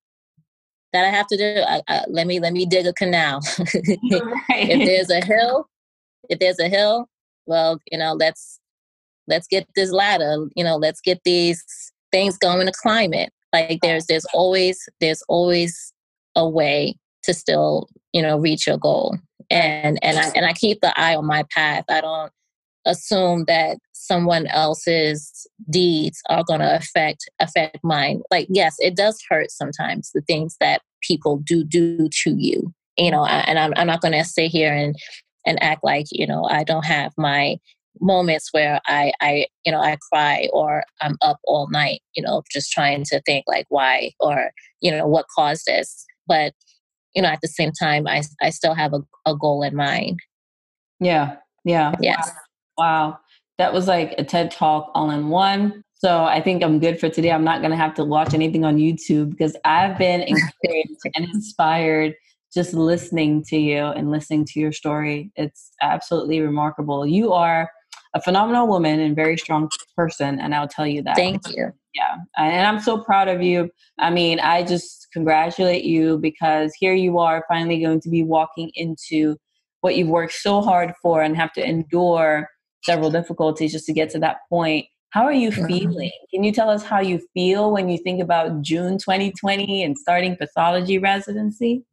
that 0.93 1.05
i 1.05 1.09
have 1.09 1.27
to 1.27 1.37
do 1.37 1.63
I, 1.67 1.83
I, 1.89 2.05
let 2.09 2.27
me 2.27 2.41
let 2.41 2.53
me 2.53 2.67
dig 2.67 2.87
a 2.87 2.93
canal 2.93 3.41
right. 3.59 3.69
if 4.51 4.87
there's 4.87 5.11
a 5.11 5.25
hill 5.25 5.67
if 6.29 6.39
there's 6.39 6.59
a 6.59 6.69
hill 6.69 7.09
well 7.47 7.79
you 7.91 7.99
know 7.99 8.15
let's 8.15 8.61
let's 9.27 9.47
get 9.47 9.67
this 9.77 9.93
ladder 9.93 10.47
you 10.55 10.65
know 10.65 10.77
let's 10.77 11.01
get 11.01 11.21
these 11.25 11.65
things 12.11 12.39
going 12.39 12.67
to 12.67 12.73
climb 12.83 13.13
it 13.13 13.31
like 13.53 13.79
there's 13.83 14.07
there's 14.07 14.27
always 14.33 14.89
there's 15.01 15.23
always 15.29 15.93
a 16.37 16.49
way 16.49 16.95
to 17.23 17.35
still 17.35 17.89
you 18.13 18.23
know 18.23 18.39
reach 18.39 18.67
your 18.67 18.79
goal 18.79 19.17
and 19.51 19.99
and 20.03 20.19
I 20.19 20.29
and 20.35 20.47
I 20.47 20.53
keep 20.53 20.81
the 20.81 20.99
eye 20.99 21.17
on 21.17 21.27
my 21.27 21.45
path. 21.55 21.85
I 21.89 22.01
don't 22.01 22.31
assume 22.89 23.45
that 23.47 23.79
someone 23.93 24.47
else's 24.49 25.47
deeds 25.71 26.21
are 26.29 26.43
going 26.45 26.61
to 26.61 26.77
affect 26.77 27.29
affect 27.41 27.79
mine. 27.85 28.23
Like 28.31 28.49
yes, 28.51 28.77
it 28.79 28.97
does 28.97 29.23
hurt 29.29 29.51
sometimes 29.51 30.11
the 30.13 30.23
things 30.23 30.57
that 30.61 30.83
people 31.03 31.39
do 31.45 31.65
do 31.65 32.09
to 32.25 32.35
you. 32.37 32.73
You 32.97 33.13
know, 33.13 33.25
and 33.25 33.59
I'm 33.59 33.73
I'm 33.77 33.87
not 33.87 34.01
going 34.01 34.13
to 34.13 34.25
sit 34.25 34.51
here 34.51 34.75
and 34.75 34.97
and 35.47 35.63
act 35.63 35.85
like 35.85 36.07
you 36.11 36.27
know 36.27 36.45
I 36.45 36.65
don't 36.65 36.85
have 36.85 37.13
my 37.17 37.59
moments 38.01 38.49
where 38.53 38.81
I, 38.87 39.13
I, 39.21 39.47
you 39.65 39.73
know, 39.73 39.81
I 39.81 39.97
cry 40.11 40.49
or 40.53 40.85
I'm 41.01 41.17
up 41.23 41.39
all 41.45 41.69
night, 41.71 42.01
you 42.15 42.23
know, 42.23 42.43
just 42.51 42.71
trying 42.71 43.05
to 43.05 43.21
think 43.23 43.45
like 43.47 43.67
why 43.69 44.13
or, 44.21 44.51
you 44.81 44.91
know, 44.91 45.07
what 45.07 45.27
caused 45.35 45.67
this. 45.67 46.07
But, 46.27 46.55
you 47.15 47.23
know, 47.23 47.29
at 47.29 47.41
the 47.41 47.49
same 47.49 47.73
time, 47.73 48.07
I, 48.07 48.23
I 48.41 48.51
still 48.51 48.75
have 48.75 48.93
a, 48.93 49.01
a 49.27 49.37
goal 49.37 49.63
in 49.63 49.75
mind. 49.75 50.21
Yeah. 51.01 51.37
Yeah. 51.65 51.95
Yes. 52.01 52.31
Wow. 52.79 53.19
That 53.59 53.73
was 53.73 53.89
like 53.89 54.15
a 54.19 54.25
TED 54.25 54.53
talk 54.53 54.91
all 54.95 55.11
in 55.11 55.29
one. 55.29 55.83
So 55.95 56.25
I 56.25 56.41
think 56.41 56.63
I'm 56.63 56.79
good 56.79 57.01
for 57.01 57.09
today. 57.09 57.33
I'm 57.33 57.43
not 57.43 57.61
going 57.61 57.73
to 57.73 57.77
have 57.77 57.95
to 57.95 58.05
watch 58.05 58.33
anything 58.33 58.65
on 58.65 58.77
YouTube 58.77 59.31
because 59.31 59.57
I've 59.65 59.99
been 59.99 60.21
encouraged 60.27 61.01
and 61.17 61.25
inspired 61.29 62.15
just 62.55 62.73
listening 62.73 63.43
to 63.45 63.59
you 63.59 63.79
and 63.79 64.11
listening 64.11 64.45
to 64.47 64.61
your 64.61 64.73
story. 64.73 65.33
It's 65.35 65.73
absolutely 65.83 66.41
remarkable. 66.41 67.05
You 67.05 67.33
are 67.33 67.71
a 68.15 68.23
phenomenal 68.23 68.67
woman 68.69 69.01
and 69.01 69.15
very 69.15 69.37
strong 69.37 69.69
person, 69.97 70.41
and 70.41 70.55
I'll 70.55 70.69
tell 70.69 70.87
you 70.87 71.03
that. 71.03 71.17
Thank 71.17 71.43
you. 71.55 71.73
Yeah, 71.95 72.17
and 72.37 72.67
I'm 72.67 72.81
so 72.81 72.99
proud 72.99 73.29
of 73.29 73.43
you. 73.43 73.71
I 73.99 74.11
mean, 74.11 74.41
I 74.41 74.63
just 74.63 75.09
congratulate 75.13 75.85
you 75.85 76.19
because 76.19 76.73
here 76.79 76.95
you 76.95 77.19
are 77.19 77.45
finally 77.49 77.81
going 77.81 78.01
to 78.03 78.09
be 78.09 78.23
walking 78.23 78.71
into 78.75 79.37
what 79.81 79.97
you've 79.97 80.09
worked 80.09 80.33
so 80.33 80.63
hard 80.63 80.93
for 81.03 81.23
and 81.23 81.37
have 81.37 81.53
to 81.55 81.69
endure 81.69 82.49
several 82.85 83.11
difficulties 83.11 83.73
just 83.73 83.87
to 83.87 83.93
get 83.93 84.11
to 84.11 84.19
that 84.21 84.39
point. 84.49 84.87
How 85.11 85.25
are 85.25 85.33
you 85.33 85.51
feeling? 85.51 86.11
Can 86.31 86.45
you 86.45 86.53
tell 86.53 86.69
us 86.69 86.83
how 86.83 87.01
you 87.01 87.21
feel 87.33 87.73
when 87.73 87.89
you 87.89 87.99
think 87.99 88.21
about 88.21 88.61
June 88.61 88.99
2020 88.99 89.83
and 89.83 89.97
starting 89.97 90.37
pathology 90.37 90.99
residency? 90.99 91.85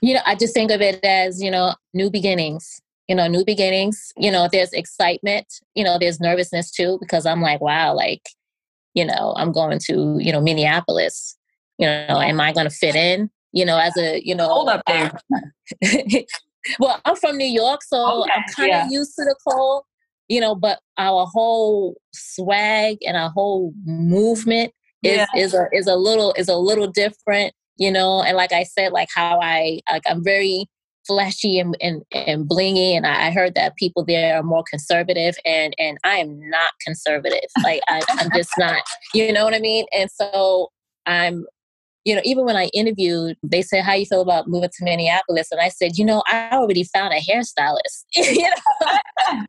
You 0.00 0.14
know, 0.14 0.20
I 0.26 0.36
just 0.36 0.54
think 0.54 0.70
of 0.70 0.80
it 0.80 1.02
as, 1.04 1.42
you 1.42 1.50
know, 1.50 1.74
new 1.92 2.10
beginnings 2.10 2.80
you 3.08 3.14
know, 3.14 3.26
new 3.26 3.44
beginnings. 3.44 4.12
You 4.16 4.30
know, 4.30 4.48
there's 4.50 4.72
excitement, 4.72 5.46
you 5.74 5.84
know, 5.84 5.98
there's 5.98 6.20
nervousness 6.20 6.70
too, 6.70 6.98
because 7.00 7.26
I'm 7.26 7.40
like, 7.40 7.60
wow, 7.60 7.94
like, 7.94 8.22
you 8.94 9.04
know, 9.04 9.34
I'm 9.36 9.52
going 9.52 9.78
to, 9.86 10.16
you 10.20 10.32
know, 10.32 10.40
Minneapolis. 10.40 11.36
You 11.78 11.86
know, 11.86 12.20
am 12.20 12.40
I 12.40 12.52
going 12.52 12.68
to 12.68 12.74
fit 12.74 12.96
in? 12.96 13.30
You 13.52 13.64
know, 13.64 13.78
as 13.78 13.96
a, 13.98 14.20
you 14.24 14.34
know, 14.34 14.48
hold 14.48 14.68
up 14.68 14.82
there. 14.86 15.12
well, 16.78 17.00
I'm 17.04 17.16
from 17.16 17.36
New 17.36 17.48
York, 17.48 17.82
so 17.82 18.22
okay, 18.22 18.32
I'm 18.34 18.44
kind 18.54 18.72
of 18.72 18.90
yeah. 18.90 18.98
used 18.98 19.14
to 19.16 19.24
the 19.24 19.36
cold. 19.46 19.84
You 20.28 20.40
know, 20.40 20.54
but 20.54 20.80
our 20.98 21.26
whole 21.26 21.96
swag 22.12 22.98
and 23.06 23.16
our 23.16 23.30
whole 23.30 23.72
movement 23.84 24.72
is 25.02 25.16
yeah. 25.16 25.26
is 25.36 25.54
a 25.54 25.66
is 25.72 25.86
a 25.86 25.96
little 25.96 26.34
is 26.36 26.48
a 26.48 26.56
little 26.56 26.88
different. 26.88 27.52
You 27.78 27.92
know, 27.92 28.22
and 28.22 28.36
like 28.36 28.52
I 28.52 28.62
said, 28.62 28.92
like 28.92 29.08
how 29.14 29.38
I 29.40 29.80
like 29.90 30.02
I'm 30.08 30.24
very 30.24 30.66
flashy 31.06 31.58
and, 31.58 31.76
and, 31.80 32.02
and 32.12 32.48
blingy. 32.48 32.96
And 32.96 33.06
I 33.06 33.30
heard 33.30 33.54
that 33.54 33.76
people 33.76 34.04
there 34.04 34.36
are 34.36 34.42
more 34.42 34.64
conservative 34.68 35.36
and, 35.44 35.74
and 35.78 35.98
I 36.04 36.16
am 36.16 36.38
not 36.50 36.72
conservative. 36.84 37.48
Like 37.62 37.80
I, 37.88 38.02
I'm 38.08 38.30
just 38.34 38.50
not, 38.58 38.82
you 39.14 39.32
know 39.32 39.44
what 39.44 39.54
I 39.54 39.60
mean? 39.60 39.86
And 39.92 40.10
so 40.10 40.70
I'm, 41.06 41.46
you 42.06 42.14
know, 42.14 42.22
even 42.24 42.44
when 42.44 42.56
I 42.56 42.66
interviewed, 42.72 43.36
they 43.42 43.60
said, 43.60 43.84
how 43.84 43.92
you 43.94 44.06
feel 44.06 44.22
about 44.22 44.48
moving 44.48 44.70
to 44.70 44.84
Minneapolis? 44.84 45.48
And 45.50 45.60
I 45.60 45.68
said, 45.68 45.98
you 45.98 46.04
know, 46.04 46.22
I 46.28 46.48
already 46.52 46.84
found 46.84 47.12
a 47.12 47.20
hairstylist. 47.20 48.04
you 48.14 48.48
know? 48.48 49.44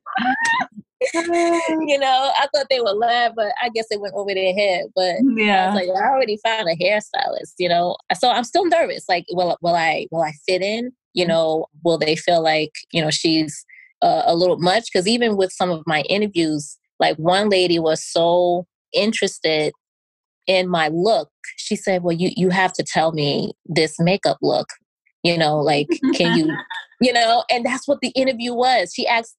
you 1.13 1.99
know, 1.99 2.31
I 2.35 2.47
thought 2.53 2.65
they 2.69 2.81
would 2.81 2.97
laugh, 2.97 3.31
but 3.35 3.53
I 3.61 3.69
guess 3.69 3.85
it 3.91 4.01
went 4.01 4.15
over 4.15 4.33
their 4.33 4.53
head. 4.53 4.85
But 4.95 5.15
yeah, 5.37 5.65
I 5.65 5.67
was 5.67 5.75
like, 5.75 6.03
I 6.03 6.09
already 6.09 6.39
found 6.43 6.67
a 6.67 6.75
hairstylist, 6.75 7.53
you 7.59 7.69
know. 7.69 7.95
So 8.17 8.29
I'm 8.29 8.43
still 8.43 8.65
nervous. 8.65 9.05
Like, 9.07 9.25
will 9.29 9.55
will 9.61 9.75
I 9.75 10.07
will 10.11 10.23
I 10.23 10.33
fit 10.47 10.61
in? 10.61 10.91
you 11.17 11.25
know 11.25 11.65
will 11.83 11.97
they 11.97 12.15
feel 12.15 12.43
like 12.43 12.71
you 12.91 13.01
know 13.01 13.09
she's 13.09 13.65
uh, 14.03 14.21
a 14.25 14.35
little 14.35 14.59
much 14.59 14.85
because 14.93 15.07
even 15.07 15.35
with 15.35 15.51
some 15.51 15.71
of 15.71 15.81
my 15.87 16.01
interviews, 16.01 16.77
like 16.99 17.17
one 17.17 17.49
lady 17.49 17.79
was 17.79 18.03
so 18.03 18.67
interested 18.93 19.73
in 20.47 20.67
my 20.67 20.89
look. 20.89 21.29
She 21.57 21.75
said, 21.75 22.03
"Well, 22.03 22.15
you 22.15 22.31
you 22.35 22.49
have 22.49 22.73
to 22.73 22.83
tell 22.83 23.11
me 23.11 23.53
this 23.65 23.99
makeup 23.99 24.37
look. 24.41 24.67
You 25.23 25.37
know, 25.37 25.57
like 25.57 25.87
can 26.15 26.37
you, 26.37 26.55
you 27.01 27.13
know?" 27.13 27.43
And 27.51 27.65
that's 27.65 27.87
what 27.87 28.01
the 28.01 28.09
interview 28.09 28.53
was. 28.53 28.93
She 28.93 29.07
asked 29.07 29.35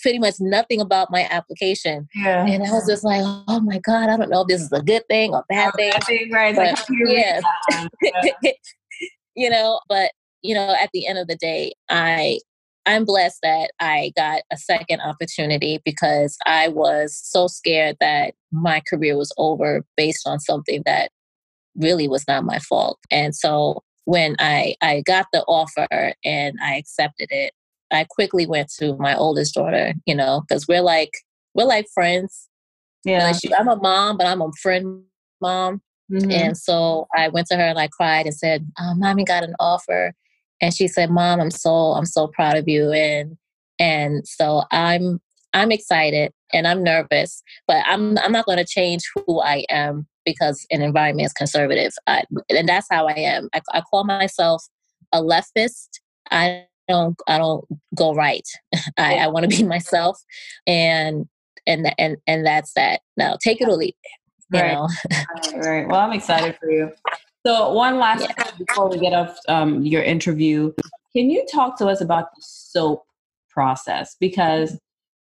pretty 0.00 0.18
much 0.18 0.34
nothing 0.40 0.80
about 0.80 1.10
my 1.10 1.26
application. 1.30 2.08
Yeah. 2.14 2.46
And 2.46 2.62
I 2.62 2.70
was 2.70 2.86
just 2.86 3.04
like, 3.04 3.22
oh 3.22 3.60
my 3.60 3.78
God, 3.78 4.08
I 4.08 4.16
don't 4.16 4.30
know 4.30 4.40
if 4.42 4.48
this 4.48 4.62
is 4.62 4.72
a 4.72 4.82
good 4.82 5.06
thing 5.08 5.34
or 5.34 5.44
bad 5.48 5.72
thing. 5.76 5.90
Bad 5.90 6.04
thing 6.04 6.30
right. 6.32 6.56
But, 6.56 6.68
like, 6.68 6.86
yeah. 7.06 7.40
you 9.36 9.50
know, 9.50 9.80
but 9.88 10.12
you 10.42 10.54
know, 10.54 10.74
at 10.80 10.90
the 10.92 11.06
end 11.06 11.18
of 11.18 11.26
the 11.26 11.36
day, 11.36 11.72
I 11.88 12.38
I'm 12.88 13.04
blessed 13.04 13.40
that 13.42 13.70
I 13.80 14.12
got 14.16 14.40
a 14.50 14.56
second 14.56 15.02
opportunity 15.02 15.82
because 15.84 16.38
I 16.46 16.68
was 16.68 17.20
so 17.22 17.46
scared 17.46 17.98
that 18.00 18.32
my 18.50 18.80
career 18.88 19.14
was 19.14 19.30
over 19.36 19.84
based 19.94 20.26
on 20.26 20.40
something 20.40 20.82
that 20.86 21.10
really 21.76 22.08
was 22.08 22.26
not 22.26 22.46
my 22.46 22.58
fault. 22.58 22.98
And 23.10 23.34
so 23.34 23.82
when 24.06 24.36
I, 24.38 24.74
I 24.80 25.02
got 25.02 25.26
the 25.34 25.42
offer 25.42 26.14
and 26.24 26.56
I 26.62 26.76
accepted 26.76 27.28
it, 27.30 27.52
I 27.90 28.06
quickly 28.08 28.46
went 28.46 28.72
to 28.78 28.96
my 28.96 29.14
oldest 29.14 29.54
daughter, 29.54 29.92
you 30.06 30.14
know, 30.14 30.44
because 30.48 30.66
we're 30.66 30.80
like 30.80 31.12
we're 31.52 31.64
like 31.64 31.88
friends. 31.92 32.48
Yeah. 33.04 33.32
She, 33.32 33.52
I'm 33.54 33.68
a 33.68 33.76
mom, 33.76 34.16
but 34.16 34.26
I'm 34.26 34.40
a 34.40 34.50
friend 34.62 35.02
mom. 35.42 35.82
Mm-hmm. 36.10 36.30
And 36.30 36.56
so 36.56 37.06
I 37.14 37.28
went 37.28 37.48
to 37.48 37.56
her 37.56 37.62
and 37.62 37.78
I 37.78 37.88
cried 37.88 38.24
and 38.24 38.34
said, 38.34 38.66
oh, 38.78 38.94
"Mommy 38.94 39.24
got 39.24 39.44
an 39.44 39.54
offer," 39.60 40.14
and 40.60 40.74
she 40.74 40.88
said, 40.88 41.10
"Mom, 41.10 41.40
I'm 41.40 41.50
so 41.50 41.92
I'm 41.92 42.06
so 42.06 42.28
proud 42.28 42.56
of 42.56 42.68
you." 42.68 42.92
And 42.92 43.36
and 43.78 44.26
so 44.26 44.62
I'm 44.70 45.20
I'm 45.54 45.72
excited 45.72 46.32
and 46.52 46.66
I'm 46.66 46.82
nervous, 46.82 47.42
but 47.66 47.84
I'm 47.86 48.18
I'm 48.18 48.32
not 48.32 48.46
going 48.46 48.58
to 48.58 48.66
change 48.66 49.02
who 49.14 49.40
I 49.40 49.64
am 49.70 50.06
because 50.24 50.66
an 50.70 50.82
environment 50.82 51.26
is 51.26 51.32
conservative, 51.32 51.92
I, 52.06 52.22
and 52.50 52.68
that's 52.68 52.86
how 52.90 53.06
I 53.06 53.14
am. 53.14 53.48
I, 53.54 53.60
I 53.72 53.80
call 53.80 54.04
myself 54.04 54.62
a 55.12 55.22
leftist. 55.22 55.88
I 56.30 56.66
don't 56.88 57.16
I 57.26 57.38
don't 57.38 57.64
go 57.94 58.14
right. 58.14 58.46
I, 58.98 59.16
I 59.16 59.26
want 59.28 59.50
to 59.50 59.56
be 59.56 59.62
myself, 59.66 60.20
and 60.66 61.26
and 61.66 61.92
and 61.98 62.16
and 62.26 62.46
that's 62.46 62.72
that. 62.74 63.00
Now 63.16 63.36
take 63.42 63.60
it 63.60 63.68
or 63.68 63.76
leave 63.76 63.94
it. 64.02 64.10
You 64.50 64.60
right. 64.60 64.72
know. 64.72 64.88
right, 65.52 65.66
right. 65.66 65.88
Well, 65.88 66.00
I'm 66.00 66.12
excited 66.12 66.56
for 66.58 66.70
you. 66.70 66.90
So 67.46 67.72
one 67.72 67.98
last 67.98 68.26
yeah. 68.28 68.50
before 68.58 68.88
we 68.88 68.98
get 68.98 69.12
off 69.12 69.38
um, 69.48 69.82
your 69.82 70.02
interview, 70.02 70.72
can 71.16 71.30
you 71.30 71.46
talk 71.50 71.78
to 71.78 71.86
us 71.86 72.00
about 72.00 72.34
the 72.34 72.42
SOAP 72.42 73.04
process? 73.50 74.16
Because 74.20 74.78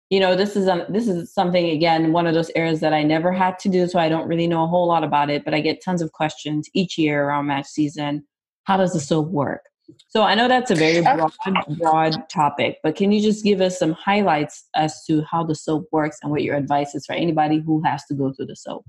you 0.09 0.19
know 0.19 0.35
this 0.35 0.55
is 0.55 0.67
um, 0.67 0.83
this 0.87 1.07
is 1.07 1.33
something 1.33 1.69
again 1.69 2.11
one 2.11 2.27
of 2.27 2.35
those 2.35 2.51
areas 2.55 2.79
that 2.81 2.93
I 2.93 3.01
never 3.01 3.31
had 3.31 3.57
to 3.59 3.69
do 3.69 3.87
so 3.87 3.97
I 3.97 4.07
don't 4.07 4.27
really 4.27 4.45
know 4.45 4.63
a 4.63 4.67
whole 4.67 4.87
lot 4.87 5.03
about 5.03 5.31
it 5.31 5.43
but 5.43 5.55
I 5.55 5.61
get 5.61 5.83
tons 5.83 5.99
of 5.99 6.11
questions 6.11 6.69
each 6.75 6.97
year 6.97 7.25
around 7.25 7.47
match 7.47 7.65
season. 7.65 8.23
How 8.65 8.77
does 8.77 8.93
the 8.93 8.99
SOAP 8.99 9.29
work? 9.29 9.61
So 10.09 10.23
I 10.23 10.35
know 10.35 10.47
that's 10.47 10.71
a 10.71 10.75
very 10.75 11.01
broad, 11.01 11.31
broad 11.77 12.29
topic, 12.29 12.79
but 12.83 12.95
can 12.95 13.11
you 13.11 13.21
just 13.21 13.43
give 13.43 13.61
us 13.61 13.77
some 13.77 13.91
highlights 13.91 14.67
as 14.75 15.03
to 15.05 15.23
how 15.23 15.43
the 15.43 15.55
SOAP 15.55 15.87
works 15.91 16.17
and 16.23 16.31
what 16.31 16.41
your 16.41 16.55
advice 16.55 16.95
is 16.95 17.05
for 17.05 17.13
anybody 17.13 17.59
who 17.59 17.83
has 17.83 18.03
to 18.05 18.15
go 18.15 18.33
through 18.33 18.47
the 18.47 18.55
SOAP? 18.55 18.83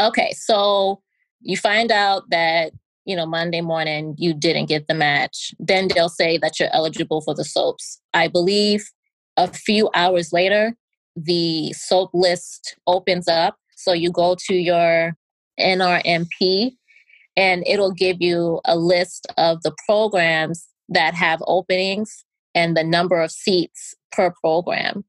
Okay, 0.00 0.32
so 0.32 1.00
you 1.40 1.56
find 1.56 1.90
out 1.90 2.30
that 2.30 2.72
you 3.04 3.16
know 3.16 3.26
Monday 3.26 3.60
morning 3.60 4.14
you 4.18 4.34
didn't 4.34 4.66
get 4.66 4.88
the 4.88 4.94
match, 4.94 5.54
then 5.58 5.88
they'll 5.88 6.08
say 6.08 6.38
that 6.38 6.58
you're 6.58 6.72
eligible 6.72 7.20
for 7.20 7.34
the 7.34 7.44
SOAPs. 7.44 7.98
I 8.14 8.28
believe 8.28 8.84
a 9.36 9.48
few 9.48 9.90
hours 9.94 10.32
later, 10.32 10.74
the 11.14 11.72
SOAP 11.72 12.10
list 12.12 12.76
opens 12.86 13.28
up. 13.28 13.56
So 13.76 13.92
you 13.92 14.10
go 14.10 14.36
to 14.46 14.54
your 14.54 15.16
NRMP 15.60 16.72
and 17.36 17.62
it'll 17.66 17.92
give 17.92 18.16
you 18.20 18.60
a 18.64 18.76
list 18.76 19.26
of 19.36 19.62
the 19.62 19.74
programs 19.86 20.66
that 20.88 21.14
have 21.14 21.42
openings 21.46 22.24
and 22.54 22.76
the 22.76 22.84
number 22.84 23.20
of 23.20 23.30
seats 23.30 23.94
per 24.12 24.32
program. 24.42 25.04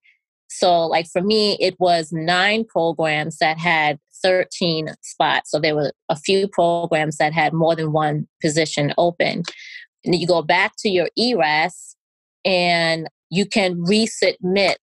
So, 0.47 0.85
like 0.85 1.07
for 1.07 1.21
me, 1.21 1.57
it 1.59 1.75
was 1.79 2.11
nine 2.11 2.65
programs 2.65 3.37
that 3.37 3.57
had 3.57 3.99
13 4.23 4.89
spots. 5.01 5.51
So, 5.51 5.59
there 5.59 5.75
were 5.75 5.91
a 6.09 6.15
few 6.15 6.47
programs 6.47 7.17
that 7.17 7.33
had 7.33 7.53
more 7.53 7.75
than 7.75 7.91
one 7.91 8.27
position 8.41 8.93
open. 8.97 9.43
And 10.05 10.15
you 10.15 10.27
go 10.27 10.41
back 10.41 10.73
to 10.79 10.89
your 10.89 11.09
ERAS 11.17 11.95
and 12.45 13.07
you 13.29 13.45
can 13.45 13.75
resubmit 13.85 14.75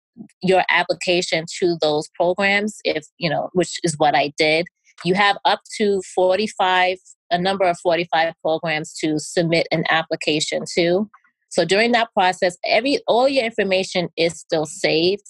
your 0.42 0.64
application 0.70 1.46
to 1.60 1.78
those 1.82 2.10
programs 2.16 2.80
if, 2.84 3.06
you 3.18 3.30
know, 3.30 3.50
which 3.54 3.80
is 3.84 3.96
what 3.98 4.16
I 4.16 4.34
did. 4.38 4.68
You 5.04 5.16
have 5.16 5.38
up 5.46 5.62
to 5.78 6.02
45 6.14 6.98
a 7.34 7.38
number 7.38 7.66
of 7.66 7.78
45 7.80 8.34
programs 8.42 8.94
to 9.00 9.20
submit 9.20 9.68
an 9.72 9.84
application 9.90 10.64
to. 10.76 11.10
So 11.50 11.66
during 11.66 11.92
that 11.92 12.14
process, 12.14 12.58
every 12.66 13.00
all 13.08 13.28
your 13.28 13.44
information 13.44 14.10
is 14.16 14.40
still 14.40 14.66
saved. 14.66 15.24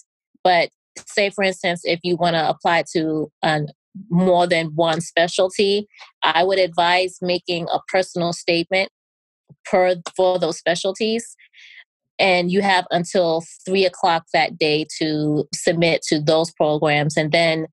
But 0.44 0.70
say, 1.08 1.30
for 1.30 1.44
instance, 1.44 1.82
if 1.84 2.00
you 2.04 2.16
want 2.16 2.36
to 2.36 2.50
apply 2.50 2.84
to 2.94 3.32
um, 3.42 3.68
more 4.10 4.48
than 4.48 4.68
one 4.76 5.02
specialty, 5.02 5.88
I 6.24 6.44
would 6.44 6.60
advise 6.60 7.18
making 7.22 7.68
a 7.72 7.80
personal 7.88 8.34
statement 8.34 8.90
per 9.66 9.96
for 10.16 10.40
those 10.40 10.58
specialties. 10.58 11.36
And 12.20 12.52
you 12.52 12.62
have 12.62 12.86
until 12.92 13.44
three 13.66 13.86
o'clock 13.86 14.26
that 14.34 14.58
day 14.58 14.86
to 15.00 15.48
submit 15.54 16.02
to 16.10 16.22
those 16.22 16.52
programs, 16.52 17.18
and 17.18 17.32
then 17.32 17.68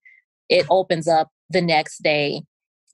it 0.49 0.67
opens 0.71 1.07
up 1.07 1.29
the 1.51 1.61
next 1.61 2.03
day 2.03 2.43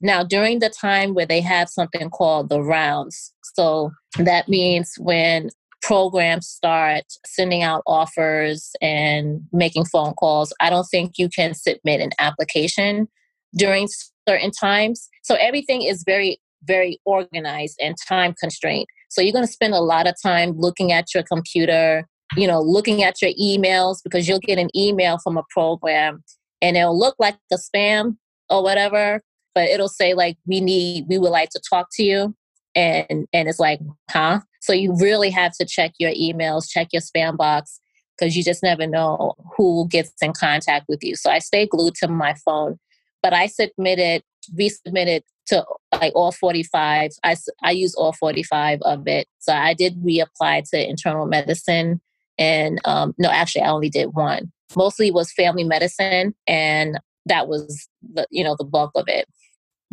now, 0.01 0.23
during 0.23 0.59
the 0.59 0.69
time 0.69 1.13
where 1.13 1.25
they 1.25 1.41
have 1.41 1.69
something 1.69 2.09
called 2.09 2.49
the 2.49 2.61
rounds, 2.61 3.33
so 3.55 3.91
that 4.19 4.47
means 4.47 4.93
when 4.99 5.49
programs 5.81 6.47
start 6.47 7.03
sending 7.25 7.63
out 7.63 7.83
offers 7.85 8.71
and 8.81 9.41
making 9.51 9.85
phone 9.85 10.13
calls, 10.13 10.53
I 10.59 10.69
don't 10.69 10.85
think 10.85 11.13
you 11.17 11.29
can 11.29 11.53
submit 11.53 12.01
an 12.01 12.11
application 12.19 13.07
during 13.55 13.87
certain 14.27 14.51
times. 14.51 15.09
So 15.23 15.35
everything 15.35 15.83
is 15.83 16.03
very, 16.05 16.39
very 16.63 16.99
organized 17.05 17.77
and 17.81 17.95
time 18.07 18.33
constrained. 18.39 18.87
So 19.09 19.21
you're 19.21 19.33
going 19.33 19.45
to 19.45 19.51
spend 19.51 19.73
a 19.73 19.79
lot 19.79 20.07
of 20.07 20.15
time 20.21 20.53
looking 20.57 20.91
at 20.91 21.13
your 21.13 21.23
computer, 21.23 22.07
you 22.35 22.47
know, 22.47 22.61
looking 22.61 23.03
at 23.03 23.21
your 23.21 23.31
emails 23.39 23.97
because 24.03 24.27
you'll 24.27 24.39
get 24.39 24.59
an 24.59 24.69
email 24.75 25.17
from 25.19 25.37
a 25.37 25.43
program 25.49 26.23
and 26.61 26.75
it'll 26.75 26.97
look 26.97 27.15
like 27.19 27.37
a 27.51 27.55
spam 27.55 28.17
or 28.49 28.63
whatever 28.63 29.21
but 29.57 29.69
it'll 29.69 29.89
say 29.89 30.13
like 30.13 30.37
we 30.45 30.61
need 30.61 31.05
we 31.09 31.17
would 31.17 31.31
like 31.31 31.49
to 31.49 31.59
talk 31.67 31.87
to 31.91 32.03
you 32.03 32.35
and 32.75 33.27
and 33.33 33.49
it's 33.49 33.59
like 33.59 33.79
huh 34.11 34.39
so 34.67 34.73
you 34.73 34.93
really 34.97 35.29
have 35.29 35.53
to 35.53 35.65
check 35.65 35.93
your 35.97 36.11
emails 36.11 36.69
check 36.69 36.89
your 36.91 37.01
spam 37.01 37.37
box 37.37 37.79
because 38.17 38.35
you 38.35 38.43
just 38.43 38.61
never 38.61 38.85
know 38.85 39.33
who 39.55 39.87
gets 39.87 40.11
in 40.21 40.33
contact 40.33 40.85
with 40.89 41.01
you. 41.01 41.15
So 41.15 41.31
i 41.31 41.39
stay 41.39 41.65
glued 41.65 41.95
to 41.95 42.09
my 42.09 42.33
phone 42.45 42.77
but 43.23 43.33
i 43.33 43.47
submitted 43.47 44.23
resubmitted 44.53 45.21
to 45.47 45.65
like 45.93 46.11
all 46.15 46.33
45 46.33 47.11
i, 47.23 47.35
I 47.63 47.71
use 47.71 47.95
all 47.95 48.11
45 48.11 48.79
of 48.81 49.07
it. 49.07 49.27
So 49.39 49.53
i 49.53 49.73
did 49.73 50.03
reapply 50.03 50.69
to 50.71 50.89
internal 50.89 51.25
medicine 51.25 52.01
and 52.37 52.79
um, 52.83 53.15
no 53.17 53.29
actually 53.29 53.61
i 53.61 53.69
only 53.69 53.89
did 53.89 54.07
one. 54.07 54.51
Mostly 54.75 55.11
was 55.11 55.31
family 55.31 55.63
medicine 55.63 56.35
and 56.45 56.99
that 57.25 57.47
was 57.47 57.87
the 58.13 58.27
you 58.31 58.43
know 58.43 58.57
the 58.59 58.65
bulk 58.65 58.91
of 58.95 59.05
it. 59.07 59.27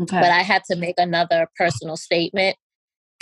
Okay. 0.03 0.19
But 0.21 0.33
I 0.33 0.43
had 0.43 0.65
to 0.71 0.77
make 0.77 0.97
another 0.99 1.49
personal 1.57 1.97
statement 1.97 2.57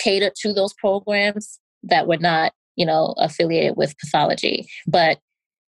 catered 0.03 0.35
to 0.37 0.53
those 0.53 0.75
programs 0.75 1.59
that 1.83 2.07
were 2.07 2.19
not, 2.19 2.53
you 2.77 2.87
know, 2.87 3.15
affiliated 3.19 3.77
with 3.77 3.99
pathology. 3.99 4.67
But 4.87 5.19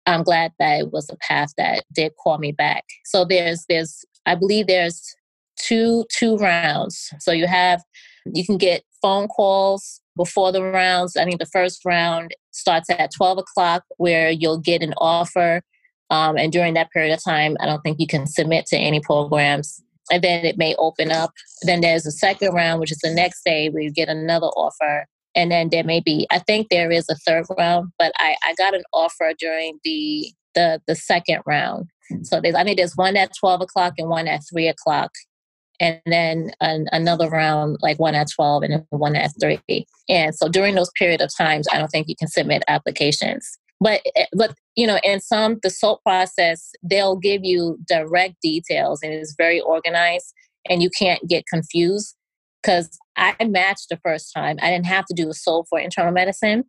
I'm 0.07 0.23
glad 0.23 0.53
that 0.59 0.81
it 0.81 0.93
was 0.93 1.09
a 1.11 1.17
path 1.17 1.53
that 1.57 1.85
did 1.93 2.13
call 2.23 2.39
me 2.39 2.53
back. 2.53 2.85
So 3.05 3.25
there's 3.25 3.65
there's 3.69 4.05
I 4.25 4.35
believe 4.35 4.67
there's 4.67 5.15
two 5.59 6.05
two 6.13 6.37
rounds. 6.37 7.11
So 7.19 7.33
you 7.33 7.47
have 7.47 7.83
you 8.33 8.45
can 8.45 8.59
get 8.59 8.83
phone 9.03 9.29
calls 9.29 10.01
before 10.17 10.53
the 10.53 10.63
rounds. 10.63 11.17
I 11.17 11.25
think 11.25 11.39
the 11.39 11.47
first 11.47 11.85
round 11.85 12.35
starts 12.53 12.89
at 12.91 13.13
12 13.15 13.39
o'clock 13.39 13.85
where 13.99 14.31
you'll 14.31 14.59
get 14.59 14.83
an 14.83 14.95
offer. 14.97 15.63
Um, 16.11 16.39
and 16.39 16.53
during 16.53 16.75
that 16.75 16.91
period 16.91 17.13
of 17.13 17.23
time, 17.23 17.57
I 17.61 17.67
don't 17.67 17.83
think 17.83 18.01
you 18.01 18.07
can 18.07 18.27
submit 18.27 18.67
to 18.67 18.77
any 18.77 19.01
programs 19.01 19.83
and 20.11 20.23
then 20.23 20.45
it 20.45 20.59
may 20.59 20.75
open 20.77 21.11
up. 21.11 21.33
Then 21.63 21.81
there's 21.81 22.07
a 22.07 22.13
second 22.13 22.55
round, 22.55 22.81
which 22.81 22.93
is 22.93 22.99
the 23.03 23.15
next 23.15 23.45
day 23.45 23.69
where 23.69 23.83
you 23.83 23.91
get 23.91 24.09
another 24.09 24.49
offer. 24.49 25.07
And 25.35 25.51
then 25.51 25.69
there 25.71 25.85
may 25.85 26.01
be, 26.01 26.27
I 26.31 26.39
think 26.39 26.69
there 26.71 26.91
is 26.91 27.09
a 27.11 27.17
third 27.17 27.45
round, 27.59 27.93
but 27.99 28.13
I, 28.17 28.37
I 28.45 28.55
got 28.55 28.75
an 28.75 28.85
offer 28.93 29.33
during 29.39 29.79
the 29.85 30.33
the 30.55 30.81
the 30.87 30.97
second 30.97 31.43
round. 31.47 31.87
Hmm. 32.11 32.25
So 32.25 32.41
there's 32.41 32.55
I 32.55 32.65
think 32.65 32.79
there's 32.79 32.97
one 32.97 33.17
at 33.17 33.31
twelve 33.39 33.61
o'clock 33.61 33.95
and 33.99 34.09
one 34.09 34.27
at 34.27 34.41
three 34.51 34.67
o'clock, 34.67 35.11
and 35.79 36.01
then 36.07 36.53
an, 36.61 36.87
another 36.91 37.29
round 37.29 37.77
like 37.83 37.99
one 37.99 38.15
at 38.15 38.29
twelve 38.35 38.63
and 38.63 38.85
one 38.91 39.15
at 39.15 39.33
three. 39.41 39.87
And 40.09 40.35
so 40.35 40.49
during 40.49 40.75
those 40.75 40.91
period 40.99 41.21
of 41.21 41.31
times, 41.37 41.67
I 41.71 41.79
don't 41.79 41.89
think 41.89 42.09
you 42.09 42.17
can 42.19 42.29
submit 42.29 42.65
applications. 42.67 43.59
But 43.81 44.01
eh, 44.15 44.27
but 44.37 44.55
you 44.75 44.87
know 44.87 44.99
in 45.05 45.21
some 45.21 45.59
the 45.63 45.71
SOAP 45.71 46.03
process 46.03 46.73
they'll 46.83 47.17
give 47.17 47.45
you 47.45 47.79
direct 47.87 48.37
details 48.43 49.01
and 49.03 49.13
it's 49.13 49.35
very 49.37 49.61
organized 49.61 50.33
and 50.69 50.83
you 50.83 50.91
can't 50.91 51.27
get 51.29 51.45
confused. 51.47 52.15
Because 52.63 52.99
i 53.17 53.35
matched 53.45 53.89
the 53.91 53.99
first 53.99 54.33
time. 54.35 54.57
I 54.61 54.71
didn't 54.71 54.87
have 54.87 55.07
to 55.07 55.15
do 55.15 55.29
a 55.29 55.35
SOAP 55.35 55.67
for 55.69 55.79
internal 55.79 56.13
medicine. 56.13 56.65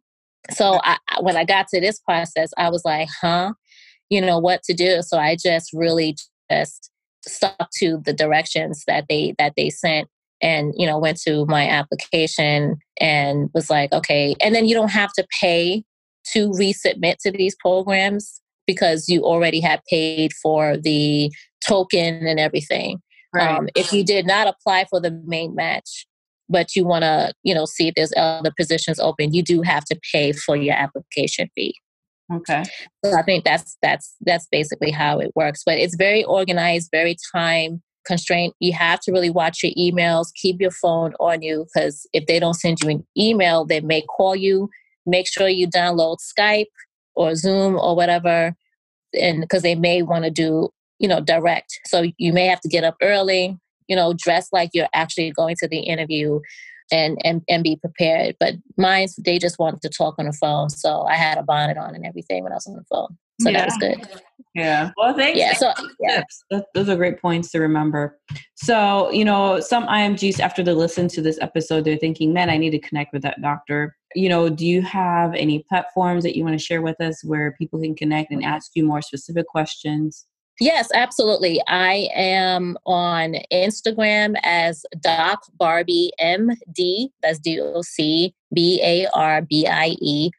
So 0.51 0.79
I, 0.83 0.97
when 1.21 1.35
i 1.35 1.43
got 1.43 1.67
to 1.69 1.81
this 1.81 1.99
process 1.99 2.51
i 2.57 2.69
was 2.69 2.83
like 2.85 3.09
huh? 3.21 3.53
You 4.09 4.21
know 4.21 4.39
what 4.39 4.63
to 4.63 4.73
do. 4.73 5.01
So 5.01 5.17
i 5.17 5.35
just 5.35 5.71
really 5.73 6.15
just 6.51 6.91
stuck 7.27 7.69
to 7.77 8.01
the 8.05 8.13
directions 8.13 8.83
that 8.87 9.05
they 9.09 9.33
that 9.37 9.53
they 9.57 9.69
sent 9.69 10.07
and 10.41 10.73
you 10.77 10.85
know 10.85 10.97
went 10.97 11.19
to 11.21 11.45
my 11.47 11.67
application 11.67 12.77
and 12.99 13.49
was 13.53 13.69
like 13.69 13.91
okay. 13.91 14.35
And 14.39 14.53
then 14.53 14.65
you 14.65 14.75
don't 14.75 14.91
have 14.91 15.11
to 15.13 15.25
pay 15.41 15.83
to 16.33 16.49
resubmit 16.51 17.17
to 17.19 17.31
these 17.31 17.55
programs 17.55 18.41
because 18.65 19.07
you 19.07 19.23
already 19.23 19.59
had 19.59 19.81
paid 19.89 20.33
for 20.41 20.77
the 20.77 21.31
token 21.65 22.27
and 22.27 22.39
everything 22.39 22.99
right. 23.33 23.57
um, 23.57 23.69
if 23.75 23.91
you 23.91 24.03
did 24.03 24.25
not 24.25 24.47
apply 24.47 24.85
for 24.89 24.99
the 24.99 25.11
main 25.25 25.55
match 25.55 26.05
but 26.49 26.75
you 26.75 26.85
want 26.85 27.03
to 27.03 27.33
you 27.43 27.53
know 27.53 27.65
see 27.65 27.87
if 27.87 27.95
there's 27.95 28.13
other 28.17 28.51
positions 28.57 28.99
open 28.99 29.33
you 29.33 29.43
do 29.43 29.61
have 29.61 29.85
to 29.85 29.97
pay 30.13 30.31
for 30.31 30.55
your 30.55 30.75
application 30.75 31.49
fee 31.55 31.75
okay 32.31 32.63
so 33.03 33.17
i 33.17 33.21
think 33.21 33.43
that's 33.43 33.77
that's 33.81 34.15
that's 34.21 34.47
basically 34.51 34.91
how 34.91 35.19
it 35.19 35.31
works 35.35 35.63
but 35.65 35.77
it's 35.77 35.95
very 35.95 36.23
organized 36.25 36.89
very 36.91 37.15
time 37.33 37.81
constraint. 38.07 38.55
You 38.59 38.73
have 38.73 39.01
to 39.01 39.11
really 39.11 39.29
watch 39.29 39.61
your 39.61 39.73
emails, 39.73 40.27
keep 40.33 40.59
your 40.59 40.71
phone 40.71 41.13
on 41.19 41.43
you 41.43 41.65
because 41.65 42.07
if 42.13 42.25
they 42.25 42.39
don't 42.39 42.55
send 42.55 42.79
you 42.81 42.89
an 42.89 43.05
email, 43.15 43.65
they 43.65 43.81
may 43.81 44.01
call 44.01 44.35
you. 44.35 44.69
Make 45.07 45.27
sure 45.27 45.47
you 45.47 45.67
download 45.67 46.17
Skype 46.19 46.67
or 47.15 47.33
Zoom 47.33 47.75
or 47.75 47.95
whatever, 47.95 48.53
and 49.19 49.41
because 49.41 49.63
they 49.63 49.73
may 49.73 50.03
want 50.03 50.25
to 50.25 50.29
do, 50.29 50.69
you 50.99 51.07
know, 51.07 51.19
direct. 51.19 51.79
So 51.85 52.05
you 52.17 52.33
may 52.33 52.45
have 52.45 52.61
to 52.61 52.69
get 52.69 52.83
up 52.83 52.95
early, 53.01 53.57
you 53.87 53.95
know, 53.95 54.13
dress 54.13 54.49
like 54.51 54.69
you're 54.73 54.89
actually 54.93 55.31
going 55.31 55.55
to 55.59 55.67
the 55.67 55.79
interview 55.79 56.39
and 56.91 57.17
and 57.23 57.41
and 57.49 57.63
be 57.63 57.75
prepared. 57.75 58.35
But 58.39 58.55
mine, 58.77 59.07
they 59.23 59.39
just 59.39 59.59
wanted 59.59 59.81
to 59.81 59.89
talk 59.89 60.15
on 60.17 60.25
the 60.25 60.33
phone, 60.33 60.69
so 60.69 61.03
I 61.03 61.15
had 61.15 61.37
a 61.37 61.43
bonnet 61.43 61.77
on 61.77 61.95
and 61.95 62.05
everything 62.05 62.43
when 62.43 62.51
I 62.51 62.55
was 62.55 62.67
on 62.67 62.75
the 62.75 62.83
phone. 62.89 63.17
So 63.41 63.49
yeah. 63.49 63.59
that 63.59 63.65
was 63.67 63.77
good. 63.77 64.21
Yeah. 64.55 64.91
Well, 64.97 65.13
thanks. 65.13 65.37
Yeah. 65.37 65.53
So 65.53 65.71
yeah. 65.99 66.23
those 66.73 66.89
are 66.89 66.95
great 66.95 67.21
points 67.21 67.51
to 67.51 67.59
remember. 67.59 68.17
So 68.55 69.11
you 69.11 69.23
know, 69.23 69.59
some 69.59 69.85
IMGs 69.87 70.39
after 70.39 70.63
they 70.63 70.73
listen 70.73 71.07
to 71.09 71.21
this 71.21 71.37
episode, 71.41 71.85
they're 71.85 71.97
thinking, 71.97 72.33
"Man, 72.33 72.49
I 72.49 72.57
need 72.57 72.71
to 72.71 72.79
connect 72.79 73.13
with 73.13 73.21
that 73.21 73.41
doctor." 73.41 73.95
You 74.15 74.29
know, 74.29 74.49
do 74.49 74.65
you 74.65 74.81
have 74.81 75.35
any 75.35 75.63
platforms 75.69 76.23
that 76.23 76.35
you 76.35 76.43
want 76.43 76.57
to 76.57 76.63
share 76.63 76.81
with 76.81 76.99
us 76.99 77.23
where 77.23 77.55
people 77.59 77.79
can 77.79 77.95
connect 77.95 78.31
and 78.31 78.41
mm-hmm. 78.41 78.51
ask 78.51 78.71
you 78.73 78.83
more 78.83 79.01
specific 79.01 79.45
questions? 79.47 80.25
Yes, 80.59 80.89
absolutely. 80.93 81.61
I 81.67 82.09
am 82.15 82.77
on 82.85 83.35
Instagram 83.51 84.35
as 84.43 84.85
Doc 85.01 85.43
Barbie 85.57 86.11
MD. 86.19 87.09
That's 87.21 87.37
D 87.37 87.59
O 87.61 87.81
C 87.83 88.33
B 88.53 88.81
A 88.83 89.07
R 89.13 89.43
B 89.43 89.67
I 89.67 89.95
E 90.01 90.31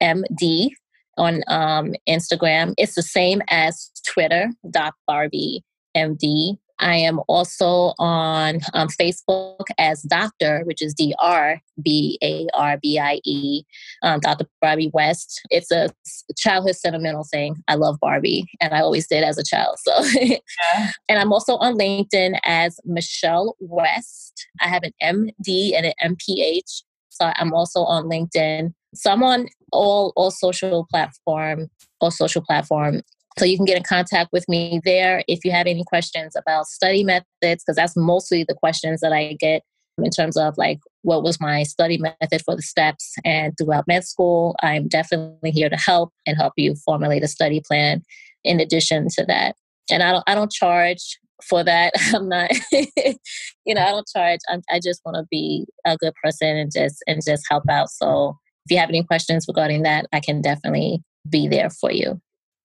M 0.00 0.24
D 0.36 0.76
on 1.16 1.42
um, 1.48 1.94
Instagram. 2.08 2.74
It's 2.78 2.94
the 2.94 3.02
same 3.02 3.42
as 3.48 3.90
Twitter, 4.06 4.50
Doc 4.70 4.94
Barbie 5.08 5.64
MD. 5.96 6.56
I 6.84 6.96
am 6.96 7.18
also 7.28 7.94
on 7.98 8.60
um, 8.74 8.88
Facebook 8.88 9.64
as 9.78 10.02
Doctor, 10.02 10.60
which 10.64 10.82
is 10.82 10.92
D 10.92 11.14
R 11.18 11.60
B 11.82 12.18
A 12.22 12.46
R 12.52 12.76
B 12.80 12.98
I 12.98 13.20
E, 13.24 13.62
um, 14.02 14.20
Dr. 14.20 14.44
Barbie 14.60 14.90
West. 14.92 15.40
It's 15.48 15.70
a 15.70 15.88
childhood 16.36 16.76
sentimental 16.76 17.24
thing. 17.24 17.56
I 17.68 17.76
love 17.76 17.98
Barbie, 18.00 18.46
and 18.60 18.74
I 18.74 18.80
always 18.80 19.08
did 19.08 19.24
as 19.24 19.38
a 19.38 19.42
child. 19.42 19.78
So, 19.82 20.04
yeah. 20.20 20.90
and 21.08 21.18
I'm 21.18 21.32
also 21.32 21.56
on 21.56 21.78
LinkedIn 21.78 22.38
as 22.44 22.78
Michelle 22.84 23.56
West. 23.60 24.46
I 24.60 24.68
have 24.68 24.82
an 24.82 24.92
MD 25.02 25.74
and 25.74 25.86
an 25.86 26.16
MPH. 26.16 26.82
So 27.08 27.32
I'm 27.36 27.54
also 27.54 27.80
on 27.84 28.04
LinkedIn. 28.04 28.74
So 28.94 29.10
I'm 29.10 29.22
on 29.22 29.48
all 29.72 30.12
all 30.16 30.30
social 30.30 30.86
platform, 30.90 31.70
all 32.00 32.10
social 32.10 32.42
platform 32.42 33.00
so 33.38 33.44
you 33.44 33.56
can 33.56 33.66
get 33.66 33.76
in 33.76 33.82
contact 33.82 34.30
with 34.32 34.48
me 34.48 34.80
there 34.84 35.24
if 35.26 35.44
you 35.44 35.50
have 35.50 35.66
any 35.66 35.84
questions 35.84 36.36
about 36.36 36.66
study 36.66 37.02
methods, 37.02 37.26
because 37.40 37.76
that's 37.76 37.96
mostly 37.96 38.44
the 38.44 38.54
questions 38.54 39.00
that 39.00 39.12
I 39.12 39.36
get 39.40 39.62
in 39.98 40.10
terms 40.10 40.36
of 40.36 40.56
like 40.56 40.80
what 41.02 41.22
was 41.22 41.40
my 41.40 41.62
study 41.62 41.98
method 41.98 42.42
for 42.44 42.56
the 42.56 42.62
steps 42.62 43.14
and 43.24 43.52
throughout 43.56 43.86
med 43.86 44.04
school. 44.04 44.56
I'm 44.62 44.88
definitely 44.88 45.50
here 45.50 45.68
to 45.68 45.76
help 45.76 46.12
and 46.26 46.36
help 46.36 46.54
you 46.56 46.74
formulate 46.84 47.22
a 47.22 47.28
study 47.28 47.62
plan 47.66 48.02
in 48.44 48.60
addition 48.60 49.08
to 49.10 49.24
that. 49.26 49.56
And 49.90 50.02
I 50.02 50.12
don't 50.12 50.24
I 50.26 50.34
don't 50.34 50.52
charge 50.52 51.18
for 51.42 51.64
that. 51.64 51.92
I'm 52.14 52.28
not 52.28 52.50
you 52.72 53.74
know, 53.74 53.82
I 53.82 53.90
don't 53.90 54.08
charge. 54.08 54.40
I'm, 54.48 54.62
I 54.70 54.80
just 54.82 55.00
want 55.04 55.16
to 55.16 55.26
be 55.30 55.66
a 55.84 55.96
good 55.96 56.14
person 56.22 56.56
and 56.56 56.72
just 56.72 57.02
and 57.06 57.20
just 57.24 57.44
help 57.50 57.64
out. 57.68 57.90
So 57.90 58.36
if 58.66 58.70
you 58.70 58.78
have 58.78 58.88
any 58.88 59.02
questions 59.02 59.46
regarding 59.46 59.82
that, 59.82 60.06
I 60.12 60.20
can 60.20 60.40
definitely 60.40 61.02
be 61.28 61.48
there 61.48 61.70
for 61.70 61.90
you. 61.90 62.20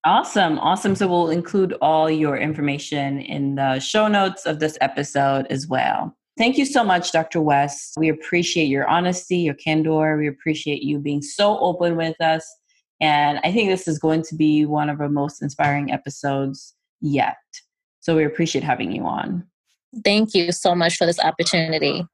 Awesome. 0.05 0.59
Awesome. 0.59 0.95
So 0.95 1.07
we'll 1.07 1.29
include 1.29 1.73
all 1.81 2.09
your 2.09 2.37
information 2.37 3.19
in 3.19 3.55
the 3.55 3.79
show 3.79 4.07
notes 4.07 4.45
of 4.45 4.59
this 4.59 4.77
episode 4.79 5.45
as 5.49 5.67
well. 5.67 6.15
Thank 6.37 6.57
you 6.57 6.65
so 6.65 6.85
much, 6.85 7.11
Dr. 7.11 7.41
West. 7.41 7.95
We 7.97 8.07
appreciate 8.07 8.67
your 8.67 8.87
honesty, 8.87 9.39
your 9.39 9.55
candor. 9.55 10.17
We 10.17 10.29
appreciate 10.29 10.83
you 10.83 10.99
being 10.99 11.21
so 11.21 11.59
open 11.59 11.97
with 11.97 12.19
us. 12.21 12.49
And 13.01 13.39
I 13.43 13.51
think 13.51 13.69
this 13.69 13.89
is 13.89 13.99
going 13.99 14.23
to 14.23 14.35
be 14.35 14.65
one 14.65 14.89
of 14.89 15.01
our 15.01 15.09
most 15.09 15.41
inspiring 15.41 15.91
episodes 15.91 16.75
yet. 17.01 17.35
So 17.99 18.15
we 18.15 18.23
appreciate 18.23 18.63
having 18.63 18.93
you 18.93 19.03
on. 19.03 19.45
Thank 20.05 20.33
you 20.33 20.53
so 20.53 20.75
much 20.75 20.95
for 20.95 21.05
this 21.05 21.19
opportunity. 21.19 22.05